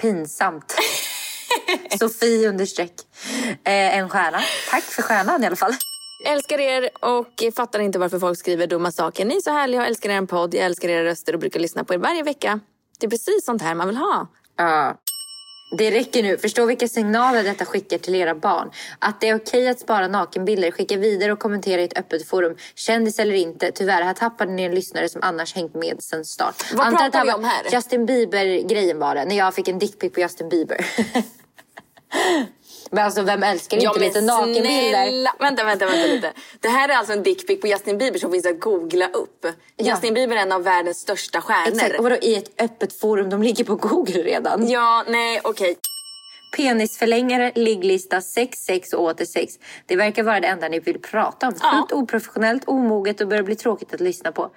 Pinsamt. 0.00 0.74
Sofie 1.98 2.48
understreck. 2.48 2.92
Eh, 3.64 3.98
en 3.98 4.08
stjärna. 4.08 4.40
Tack 4.70 4.82
för 4.82 5.02
stjärnan 5.02 5.42
i 5.42 5.46
alla 5.46 5.56
fall. 5.56 5.72
Älskar 6.26 6.60
er 6.60 6.90
och 7.00 7.54
fattar 7.56 7.80
inte 7.80 7.98
varför 7.98 8.18
folk 8.18 8.38
skriver 8.38 8.66
dumma 8.66 8.92
saker. 8.92 9.24
Ni 9.24 9.36
är 9.36 9.40
så 9.40 9.50
härliga 9.50 9.80
och 9.80 9.86
älskar 9.86 10.10
er 10.10 10.26
podd. 10.26 10.54
Jag 10.54 10.64
älskar 10.64 10.88
era 10.88 11.04
röster 11.04 11.32
och 11.32 11.40
brukar 11.40 11.60
lyssna 11.60 11.84
på 11.84 11.94
er 11.94 11.98
varje 11.98 12.22
vecka. 12.22 12.60
Det 13.00 13.06
är 13.06 13.10
precis 13.10 13.44
sånt 13.44 13.62
här 13.62 13.74
man 13.74 13.86
vill 13.86 13.96
ha. 13.96 14.26
Ja. 14.56 14.96
Det 15.70 15.90
räcker 15.90 16.22
nu. 16.22 16.38
Förstå 16.38 16.66
vilka 16.66 16.88
signaler 16.88 17.42
detta 17.42 17.64
skickar 17.64 17.98
till 17.98 18.14
era 18.14 18.34
barn. 18.34 18.70
Att 18.98 19.20
det 19.20 19.28
är 19.28 19.36
okej 19.36 19.68
att 19.68 19.80
spara 19.80 20.08
nakenbilder, 20.08 20.70
skicka 20.70 20.96
vidare 20.96 21.32
och 21.32 21.38
kommentera 21.38 21.80
i 21.80 21.84
ett 21.84 21.98
öppet 21.98 22.28
forum. 22.28 22.56
Kändis 22.74 23.18
eller 23.18 23.34
inte. 23.34 23.72
Tyvärr, 23.72 24.02
här 24.02 24.14
tappade 24.14 24.52
ni 24.52 24.62
en 24.62 24.74
lyssnare 24.74 25.08
som 25.08 25.22
annars 25.24 25.54
hängt 25.54 25.74
med 25.74 26.02
sen 26.02 26.24
start. 26.24 26.72
Vad 26.72 26.86
Antar 26.86 26.98
pratar 26.98 27.24
vi 27.24 27.32
om 27.32 27.44
här? 27.44 27.66
Justin 27.72 28.06
Bieber-grejen 28.06 28.98
var 28.98 29.14
det. 29.14 29.24
När 29.24 29.36
jag 29.36 29.54
fick 29.54 29.68
en 29.68 29.78
dickpic 29.78 30.12
på 30.12 30.20
Justin 30.20 30.48
Bieber. 30.48 30.86
men 32.90 33.04
alltså, 33.04 33.22
vem 33.22 33.42
älskar 33.42 33.76
inte 33.76 34.00
lite 34.00 34.20
nakenbilder? 34.20 35.38
Vänta, 35.38 35.64
vänta, 35.64 35.86
vänta 35.86 36.06
lite. 36.06 36.32
Det 36.60 36.68
här 36.68 36.88
är 36.88 36.94
alltså 36.94 37.12
en 37.12 37.22
dickpic 37.22 37.60
på 37.60 37.66
Justin 37.66 37.98
Bieber 37.98 38.18
som 38.18 38.32
finns 38.32 38.46
att 38.46 38.60
googla 38.60 39.08
upp. 39.08 39.46
Ja. 39.76 39.84
Justin 39.84 40.14
Bieber 40.14 40.36
är 40.36 40.40
en 40.40 40.52
av 40.52 40.62
världens 40.62 40.98
största 40.98 41.40
stjärnor. 41.40 41.76
Exakt. 41.76 41.98
Och 41.98 42.04
vadå, 42.04 42.16
i 42.16 42.34
ett 42.34 42.60
öppet 42.60 43.00
forum? 43.00 43.30
De 43.30 43.42
ligger 43.42 43.64
på 43.64 43.74
Google 43.74 44.22
redan. 44.22 44.68
Ja, 44.68 45.04
nej, 45.08 45.40
okej. 45.44 45.76
Penisförlängare, 46.56 47.52
ligglista, 47.54 48.20
sex, 48.20 48.58
sex 48.58 48.92
och 48.92 49.02
åter 49.02 49.24
sex. 49.24 49.54
Det 49.86 49.96
verkar 49.96 50.22
vara 50.22 50.40
det 50.40 50.46
enda 50.46 50.68
ni 50.68 50.80
vill 50.80 51.00
prata 51.00 51.48
om. 51.48 51.54
Ja. 51.60 51.70
Sjukt 51.70 51.92
oprofessionellt, 51.92 52.64
omoget 52.66 53.20
och 53.20 53.28
börjar 53.28 53.42
bli 53.42 53.56
tråkigt 53.56 53.94
att 53.94 54.00
lyssna 54.00 54.32
på. 54.32 54.50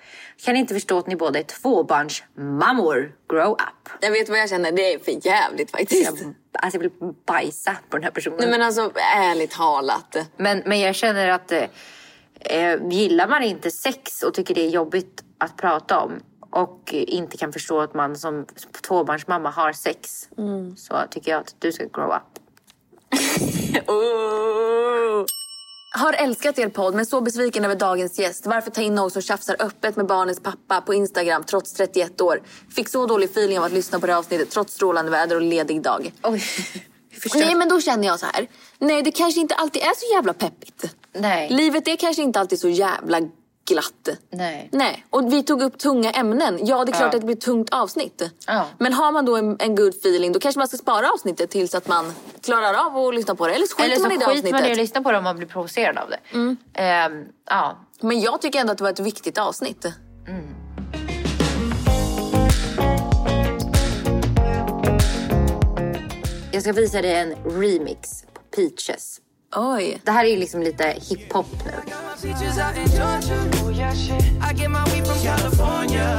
Kan 0.46 0.56
inte 0.56 0.74
förstå 0.74 0.98
att 0.98 1.08
ni 1.08 1.16
båda 1.16 1.40
är 1.40 1.44
tvåbarnsmammor. 1.44 3.16
Grow 3.30 3.52
up. 3.52 3.90
Jag 4.02 4.12
vet 4.12 4.30
vad 4.30 4.40
jag 4.40 4.50
känner. 4.50 4.72
Det 4.72 4.94
är 4.94 5.00
för 5.00 5.28
jävligt 5.28 5.72
faktiskt. 5.72 6.06
Jag, 6.06 6.34
alltså 6.54 6.78
jag 6.78 6.82
vill 6.82 7.14
bajsa 7.26 7.78
på 7.90 7.98
den 7.98 8.04
här 8.04 8.12
personen. 8.12 8.38
Nej 8.40 8.50
men 8.50 8.62
alltså 8.62 8.92
ärligt 9.16 9.52
talat. 9.52 10.16
Men, 10.38 10.64
men 10.66 10.80
jag 10.80 10.96
känner 10.96 11.30
att 11.30 11.52
eh, 11.52 11.64
eh, 12.40 12.80
gillar 12.90 13.28
man 13.28 13.44
inte 13.44 13.72
sex 13.72 14.24
och 14.24 14.34
tycker 14.34 14.56
det 14.56 14.66
är 14.66 14.70
jobbigt 14.70 15.24
att 15.38 15.58
prata 15.58 16.00
om 16.00 16.12
och 16.52 16.94
inte 16.94 17.38
kan 17.38 17.54
förstå 17.54 17.80
att 17.80 17.94
man 17.94 18.16
som 18.16 18.46
tvåbarnsmamma 18.88 19.50
har 19.50 19.74
sex 19.74 20.30
så 20.78 21.04
tycker 21.12 21.32
jag 21.32 21.40
att 21.40 21.56
du 21.60 21.72
ska 21.72 21.84
grow 21.84 22.12
up. 22.12 22.40
Oh. 23.88 25.26
Har 25.92 26.14
älskat 26.14 26.60
er 26.60 26.70
podd 26.70 26.96
men 26.96 27.06
så 27.06 27.22
besviken 27.22 27.66
över 27.66 27.76
dagens 27.76 28.20
gäst. 28.20 28.46
Varför 28.46 28.72
ta 28.72 28.82
in 28.82 28.96
någon 28.96 29.12
som 29.12 29.22
tjafsar 29.22 29.56
öppet 29.60 29.96
med 29.96 30.06
barnens 30.06 30.40
pappa 30.40 30.82
på 30.82 30.94
Instagram 30.94 31.44
trots 31.44 31.74
31 31.74 32.22
år? 32.22 32.42
Fick 32.76 32.90
så 32.90 33.06
dålig 33.06 33.30
feeling 33.30 33.60
av 33.60 33.66
att 33.66 33.72
lyssna 33.72 34.00
på 34.00 34.08
det 34.08 34.18
avsnittet 34.18 34.50
trots 34.50 34.74
strålande 34.74 35.12
väder 35.12 35.36
och 35.36 35.42
ledig 35.42 35.82
dag. 35.82 36.14
Oj. 36.24 36.44
Nej 37.36 37.56
men 37.56 37.70
då 37.70 37.82
känner 37.82 38.08
jag 38.08 38.20
så 38.20 38.26
här. 38.26 38.48
Nej 38.80 39.04
det 39.04 39.12
kanske 39.12 39.42
inte 39.42 39.56
alltid 39.56 39.82
är 39.82 39.96
så 39.96 40.14
jävla 40.16 40.34
peppigt. 40.34 40.96
Nej. 41.14 41.50
Livet 41.50 41.88
är 41.88 41.96
kanske 41.96 42.22
inte 42.22 42.40
alltid 42.40 42.60
så 42.60 42.70
jävla 42.70 43.20
glatt. 43.70 44.10
Nej. 44.32 44.70
Nej. 44.72 45.06
Och 45.10 45.34
vi 45.34 45.44
tog 45.44 45.62
upp 45.62 45.78
tunga 45.78 46.12
ämnen. 46.12 46.60
Ja 46.66 46.86
det 46.86 46.92
är 46.92 46.94
klart 46.94 47.02
Ja. 47.02 47.06
att 47.06 47.12
det 47.22 47.26
blir 47.26 47.36
ett 47.36 47.42
tungt 47.42 47.70
avsnitt. 47.74 48.22
Ja. 48.48 48.66
Men 48.78 48.94
har 48.94 49.12
man 49.12 49.26
då 49.26 49.36
en, 49.38 49.58
en 49.60 49.76
good 49.76 49.94
feeling 49.96 50.32
då 50.32 50.40
kanske 50.40 50.60
man 50.60 50.68
ska 50.68 50.78
spara 50.78 51.10
avsnittet 51.10 51.50
tills 51.50 51.76
att 51.76 51.88
man 51.88 52.14
klarar 52.42 52.74
av 52.74 52.98
att 52.98 53.16
lyssna 53.16 53.36
på 53.36 53.48
det. 53.48 53.54
Eller 53.54 53.66
så 53.66 53.76
skiter 53.76 53.86
Eller 53.86 53.96
så 53.96 54.02
man 54.02 54.12
i 54.12 54.16
det 54.16 54.20
skiter 54.26 54.32
avsnittet. 54.32 54.52
man 54.62 54.66
i 54.70 54.72
att 54.72 54.78
lyssna 54.78 55.02
på 55.02 55.12
det 55.12 55.18
om 55.18 55.24
man 55.24 55.38
blir 55.38 55.48
provocerad 55.48 55.98
av 55.98 56.10
det. 56.10 56.20
Ehm, 56.82 57.26
ja. 57.50 57.78
Men 58.02 58.22
jag 58.22 58.42
tycker 58.42 58.60
ändå 58.60 58.72
att 58.72 58.78
det 58.78 58.84
var 58.84 58.92
ett 58.92 59.00
viktigt 59.00 59.38
avsnitt. 59.38 59.86
Jag 66.52 66.62
ska 66.62 66.74
visa 66.74 67.02
dig 67.02 67.14
en 67.16 67.36
remix 67.62 68.24
på 68.34 68.42
Peaches. 68.56 69.22
Oj. 69.56 70.02
Det 70.04 70.12
här 70.12 70.26
är 70.26 70.30
ju 70.30 70.36
liksom 70.38 70.62
lite 70.62 70.84
hiphop 71.10 71.48
nu. 71.66 71.72
Teachers 73.80 74.10
out 74.10 74.20
in 74.20 74.20
Georgia. 74.20 74.20
Yeah, 74.20 74.20
shit. 74.20 74.24
I 74.42 74.54
get 74.54 74.72
my 74.72 74.84
weed 74.92 75.06
from 75.06 75.20
California. 75.22 76.18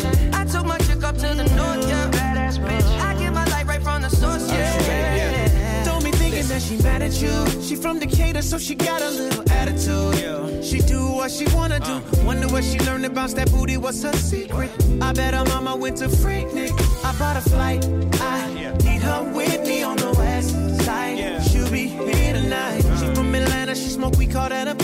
Shit. 0.00 0.34
I 0.34 0.44
took 0.44 0.66
my 0.66 0.78
chick 0.78 1.02
up 1.04 1.16
to 1.16 1.28
the 1.34 1.44
north, 1.54 1.88
yeah. 1.88 2.10
Badass 2.10 2.58
bitch. 2.58 3.00
I 3.00 3.14
get 3.18 3.32
my 3.32 3.44
light 3.46 3.66
right 3.66 3.82
from 3.82 4.02
the 4.02 4.10
source, 4.10 4.50
yeah. 4.50 5.84
Don't 5.84 6.04
be 6.04 6.10
thinking 6.10 6.46
that 6.48 6.62
she 6.62 6.76
mad 6.78 7.02
at 7.02 7.20
you. 7.20 7.62
She 7.62 7.76
from 7.76 7.98
Decatur, 7.98 8.42
so 8.42 8.58
she 8.58 8.74
got 8.74 9.02
a 9.02 9.10
little 9.10 9.44
attitude. 9.50 10.64
She 10.64 10.80
do 10.80 11.12
what 11.12 11.30
she 11.30 11.46
wanna 11.54 11.80
do. 11.80 12.02
Wonder 12.24 12.48
what 12.48 12.64
she 12.64 12.78
learned 12.80 13.14
bounce 13.14 13.34
that 13.34 13.50
booty. 13.52 13.76
What's 13.76 14.02
her 14.02 14.12
secret? 14.12 14.70
I 15.00 15.12
bet 15.12 15.34
her 15.34 15.44
mama 15.44 15.76
went 15.76 15.98
to 15.98 16.08
Freaknik. 16.08 16.72
I 17.04 17.12
bought 17.18 17.36
a 17.36 17.40
flight. 17.40 17.84
I 18.20 18.52
need 18.84 19.02
her 19.02 19.22
with 19.32 19.62
me 19.66 19.82
on 19.82 19.96
the 19.96 20.12
west 20.18 20.50
side. 20.84 21.42
She'll 21.44 21.70
be 21.70 21.86
here 21.86 22.32
tonight. 22.32 22.82
She 22.98 23.14
from 23.14 23.34
Atlanta, 23.34 23.74
she 23.74 23.88
smoke. 23.88 24.16
We 24.16 24.26
call 24.26 24.48
that 24.48 24.66
a 24.66 24.74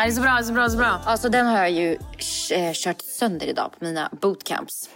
Ja, 0.00 0.06
Det 0.06 0.12
är 0.12 0.14
så 0.14 0.20
bra, 0.22 0.42
så 0.42 0.52
bra, 0.52 0.68
så 0.70 0.76
bra. 0.76 1.00
Alltså 1.06 1.28
den 1.28 1.46
har 1.46 1.58
jag 1.58 1.70
ju 1.70 1.92
eh, 2.50 2.72
kört 2.74 3.02
sönder 3.02 3.46
idag 3.46 3.70
på 3.78 3.84
mina 3.84 4.10
bootcamps. 4.20 4.88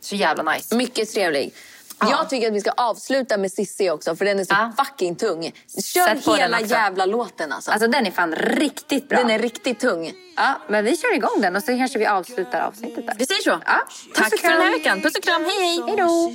Så 0.00 0.16
jävla 0.16 0.52
nice. 0.52 0.74
Mycket 0.76 1.12
trevlig. 1.12 1.54
Jag 2.00 2.30
tycker 2.30 2.48
att 2.48 2.54
vi 2.54 2.60
ska 2.60 2.70
avsluta 2.70 3.36
med 3.36 3.52
Sissi 3.52 3.90
också 3.90 4.16
för 4.16 4.24
den 4.24 4.38
är 4.38 4.44
så 4.44 4.54
Ja. 4.54 4.72
fucking 4.84 5.16
tung. 5.16 5.52
Kör 5.84 6.14
Sätt 6.14 6.38
hela 6.38 6.60
jävla 6.60 7.06
låten 7.06 7.52
alltså. 7.52 7.70
Alltså 7.70 7.88
den 7.88 8.06
är 8.06 8.10
fan 8.10 8.34
riktigt 8.34 9.08
bra. 9.08 9.18
Den 9.18 9.30
är 9.30 9.38
riktigt 9.38 9.80
tung. 9.80 10.12
Ja, 10.36 10.60
men 10.68 10.84
vi 10.84 10.96
kör 10.96 11.14
igång 11.14 11.40
den 11.40 11.56
och 11.56 11.62
så 11.62 11.66
kanske 11.66 11.98
vi 11.98 12.06
avslutar 12.06 12.60
avsnittet 12.60 13.06
där. 13.06 13.14
Vi 13.18 13.26
säger 13.26 13.42
så. 13.42 13.58
Ja. 13.66 13.80
Tack 14.14 14.40
för 14.40 14.48
den 14.48 14.62
här 14.62 14.78
veckan. 14.78 15.02
Puss 15.02 15.16
och 15.16 15.22
kram, 15.22 15.44
hej 15.44 15.58
hej. 15.58 15.82
Hej 15.86 15.96
då. 15.96 16.32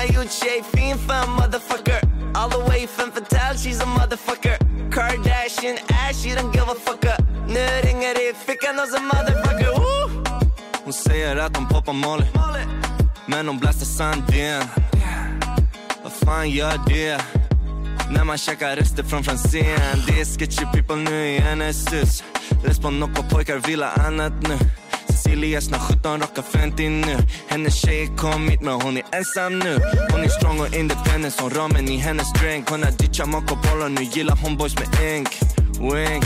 Sig 0.00 0.62
fin 0.62 0.98
för 0.98 1.14
en 1.14 1.30
motherfucker. 1.30 2.00
All 2.34 2.50
the 2.50 2.58
way 2.58 2.86
fem 2.86 3.10
fatale, 3.12 3.56
she's 3.56 3.82
a 3.82 3.86
motherfucker. 3.86 4.56
Kardashian 4.90 5.78
ass, 5.88 6.22
she 6.22 6.34
don't 6.34 6.52
give 6.52 6.68
a 6.68 6.74
fuck. 6.74 7.04
Up 7.04 7.24
Nu 7.48 7.66
ringer 7.82 8.14
det 8.14 8.30
i 8.30 8.34
fickan 8.46 8.78
hos 8.78 8.94
en 8.94 9.04
motherfucker. 9.04 9.70
Woo! 9.78 10.24
Hon 10.84 10.92
säger 10.92 11.36
att 11.36 11.56
hon 11.56 11.68
poppar 11.68 11.92
Molly 11.92 12.26
Men 13.26 13.48
hon 13.48 13.58
blastar 13.58 13.86
Sandén 13.86 14.62
Vad 16.02 16.12
fan 16.12 16.50
gör 16.50 16.80
det? 16.86 17.20
När 18.10 18.24
man 18.24 18.38
käkar 18.38 18.76
rester 18.76 19.02
från 19.02 19.24
Franzén. 19.24 20.02
Det 20.06 20.20
är 20.20 20.38
sketchy 20.38 20.66
people 20.72 20.96
nu 20.96 21.28
i 21.28 21.38
hennes 21.38 21.92
hus. 21.92 22.24
Respon 22.64 23.02
och 23.02 23.30
pojkar 23.30 23.56
vill 23.56 23.82
ha 23.82 23.90
annat 23.90 24.32
nu 24.48 24.58
Elias, 25.32 25.70
när 25.70 25.78
17, 25.78 26.20
rockar 26.20 26.42
50 26.42 26.88
nu. 26.88 27.16
Hennes 27.48 27.74
tjej 27.74 28.10
kom 28.16 28.48
hit 28.48 28.60
men 28.62 28.74
hon 28.80 28.96
är 28.96 29.04
ensam 29.12 29.58
nu. 29.58 29.78
Hon 30.12 30.20
är 30.20 30.28
strong 30.28 30.60
och 30.60 30.74
independent 30.74 31.34
som 31.34 31.50
ramen 31.50 31.88
i 31.88 31.96
hennes 31.96 32.32
drink. 32.32 32.70
Hon 32.70 32.82
har 32.82 32.90
ditchat 32.90 33.28
Marco 33.28 33.56
Polo, 33.56 33.88
nu 33.88 34.02
gillar 34.02 34.36
hon 34.36 34.56
boys 34.56 34.74
med 34.74 35.16
ink. 35.16 35.28
Wink, 35.80 36.24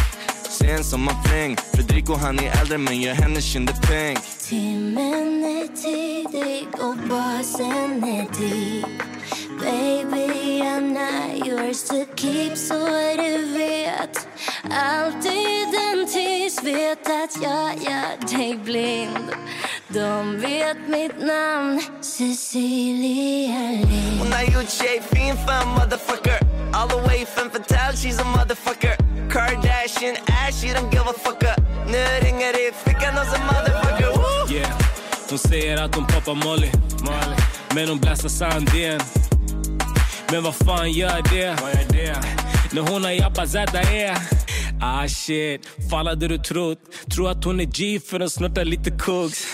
sen 0.51 0.85
som 0.85 1.09
en 1.09 1.15
fling 1.25 1.57
Federico 1.77 2.15
han 2.15 2.39
är 2.39 2.61
äldre 2.61 2.79
men 2.79 3.01
gör 3.01 3.15
hennes 3.15 3.45
kinder 3.45 3.75
pink. 3.75 4.19
Timmen 4.49 5.45
är 5.45 5.67
tidig 5.83 6.69
och 6.73 6.97
basen 7.09 8.05
är 8.05 8.27
deep. 8.41 9.14
Baby, 9.65 10.61
I'm 10.63 10.93
not 10.93 11.47
yours 11.47 11.85
to 11.85 12.05
keep 12.17 12.57
så 12.57 12.75
du 13.17 13.59
vet. 13.59 14.29
Alltid 14.71 15.75
en 15.93 16.07
tills 16.07 16.63
vet 16.63 17.07
att 17.07 17.43
jag 17.43 17.77
gör 17.83 18.39
dig 18.39 18.59
blind. 18.65 19.31
De 19.89 20.41
vet 20.41 20.77
mitt 20.89 21.19
namn, 21.21 21.83
Cecilia 22.01 23.71
Lind 23.71 24.19
Hon 24.19 24.33
har 24.33 24.43
gjort 24.43 24.69
sig 24.69 25.03
fin 25.13 25.37
för 25.47 25.53
en 25.63 25.69
motherfucker. 25.69 26.39
All 26.73 26.89
the 26.89 26.97
way 26.97 27.27
fem 27.27 27.51
fatale, 27.51 27.97
she's 27.97 28.21
a 28.21 28.25
motherfucker. 28.25 28.97
Kardashian 29.31 30.17
ass, 30.27 30.61
she 30.61 30.69
don't 30.75 30.91
give 30.91 31.09
a 31.09 31.13
fuck. 31.13 31.43
Up 31.43 31.65
Nu 31.87 31.99
ringer 32.23 32.53
det 32.53 32.69
i 32.69 32.73
fickan 32.85 33.15
hos 33.17 33.35
en 33.35 33.47
motherfucker. 33.47 34.09
Woo! 34.17 34.55
Yeah. 34.57 34.71
Hon 35.31 35.39
säger 35.39 35.83
att 35.85 35.95
hon 35.95 36.07
poppar 36.07 36.35
Molly, 36.35 36.71
Molly. 37.01 37.37
Men 37.75 37.89
hon 37.89 37.99
blastar 37.99 38.29
Sandén 38.29 39.01
Men 40.31 40.43
vad 40.43 40.55
fan 40.55 40.93
gör 40.93 41.23
det? 41.35 41.57
När 42.73 42.93
hon 42.93 43.05
har 43.05 43.11
jabbat 43.11 43.51
ZE 43.51 44.17
Ah 44.81 45.09
shit, 45.09 45.61
fan 45.91 46.07
hade 46.07 46.29
du 46.29 46.39
trott? 46.39 46.79
Tror 47.15 47.31
att 47.31 47.45
hon 47.45 47.61
är 47.61 47.65
G 47.65 48.01
för 48.01 48.21
att 48.21 48.33
snortar 48.33 48.65
lite 48.65 48.91
koks. 48.91 49.47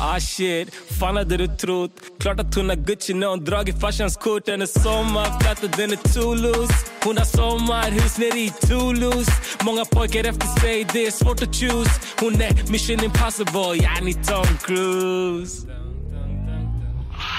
Ah 0.00 0.20
shit, 0.20 0.74
fan 1.00 1.16
hade 1.16 1.36
du 1.36 1.46
trott? 1.46 1.90
Klart 2.20 2.40
att 2.40 2.54
hon 2.54 2.68
har 2.68 2.76
Gucci 2.76 3.14
när 3.14 3.26
hon 3.26 3.44
dragit 3.44 3.80
farsans 3.80 4.16
kort. 4.16 4.48
Hennes 4.48 4.82
sommarfläta 4.82 5.76
den 5.76 5.92
är 5.92 5.96
Toulouse. 5.96 6.74
Hon 7.04 7.18
har 7.18 7.24
sommarhus 7.24 8.18
nere 8.18 8.38
i 8.38 8.52
Toulouse. 8.60 9.32
Många 9.64 9.84
pojkar 9.84 10.24
efter 10.24 10.60
sig, 10.60 10.86
det 10.92 11.06
är 11.06 11.10
svårt 11.10 11.42
att 11.42 11.54
choose. 11.56 11.90
Hon 12.20 12.34
är 12.34 12.70
mission 12.70 13.04
impossible, 13.04 13.76
yani 13.82 14.14
Tom 14.14 14.46
Cruise. 14.66 15.66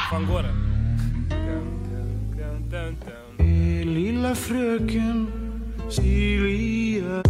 Fan 0.10 0.26
går 0.28 0.44
den? 0.44 0.71
Lilla 2.72 4.36
fröken 4.36 5.28
Silvia. 5.90 7.22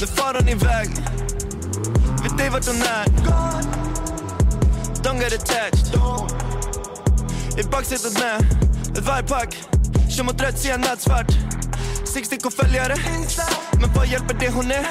Nu 0.00 0.06
far 0.06 0.34
hon 0.34 0.48
iväg 0.48 0.88
Vet 2.22 2.40
ej 2.40 2.50
vart 2.50 2.66
hon 2.66 2.76
är? 2.76 3.04
Don't 5.02 5.20
get 5.20 5.32
attached. 5.32 5.94
I 7.58 7.62
baksätet 7.62 8.12
med 8.18 8.40
ett 8.98 9.06
vargpack. 9.06 9.56
Kör 10.08 10.24
mot 10.24 10.40
rött, 10.40 10.58
ser 10.58 10.78
nattsvart 10.78 11.57
Sex 12.14 12.26
stycken 12.26 12.50
följare 12.50 12.94
Men 13.80 13.90
vad 13.96 14.06
hjälper 14.06 14.36
det 14.40 14.50
hon 14.50 14.64
är? 14.64 14.86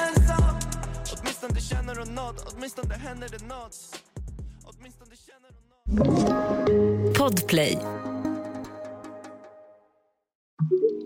Åtminstone 1.18 1.60
känner 1.60 1.96
hon 1.96 2.14
nåt 2.14 2.54
Åtminstone 2.54 2.94
händer 2.94 3.28
det 3.28 3.46
nåt 3.46 4.02
Åtminstone 4.64 5.10
känner 5.26 5.50
hon 5.54 6.14
nåt 7.06 7.18
Podplay. 7.18 7.78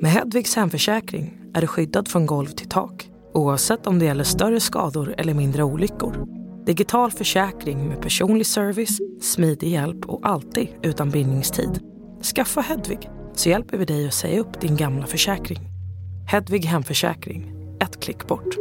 Med 0.00 0.10
Hedvigs 0.10 0.56
hemförsäkring 0.56 1.38
är 1.54 1.60
du 1.60 1.66
skyddad 1.66 2.08
från 2.08 2.26
golv 2.26 2.48
till 2.48 2.68
tak 2.68 3.08
oavsett 3.34 3.86
om 3.86 3.98
det 3.98 4.04
gäller 4.04 4.24
större 4.24 4.60
skador 4.60 5.14
eller 5.18 5.34
mindre 5.34 5.62
olyckor. 5.62 6.26
Digital 6.66 7.10
försäkring 7.10 7.88
med 7.88 8.02
personlig 8.02 8.46
service, 8.46 8.98
smidig 9.20 9.68
hjälp 9.68 10.04
och 10.06 10.20
alltid 10.28 10.68
utan 10.82 11.10
bindningstid. 11.10 11.80
Skaffa 12.34 12.60
Hedvig 12.60 13.10
så 13.34 13.48
hjälper 13.48 13.78
vi 13.78 13.84
dig 13.84 14.06
att 14.06 14.14
säga 14.14 14.40
upp 14.40 14.60
din 14.60 14.76
gamla 14.76 15.06
försäkring. 15.06 15.72
Hedvig 16.26 16.64
hemförsäkring, 16.64 17.52
ett 17.80 18.00
klick 18.00 18.26
bort. 18.26 18.56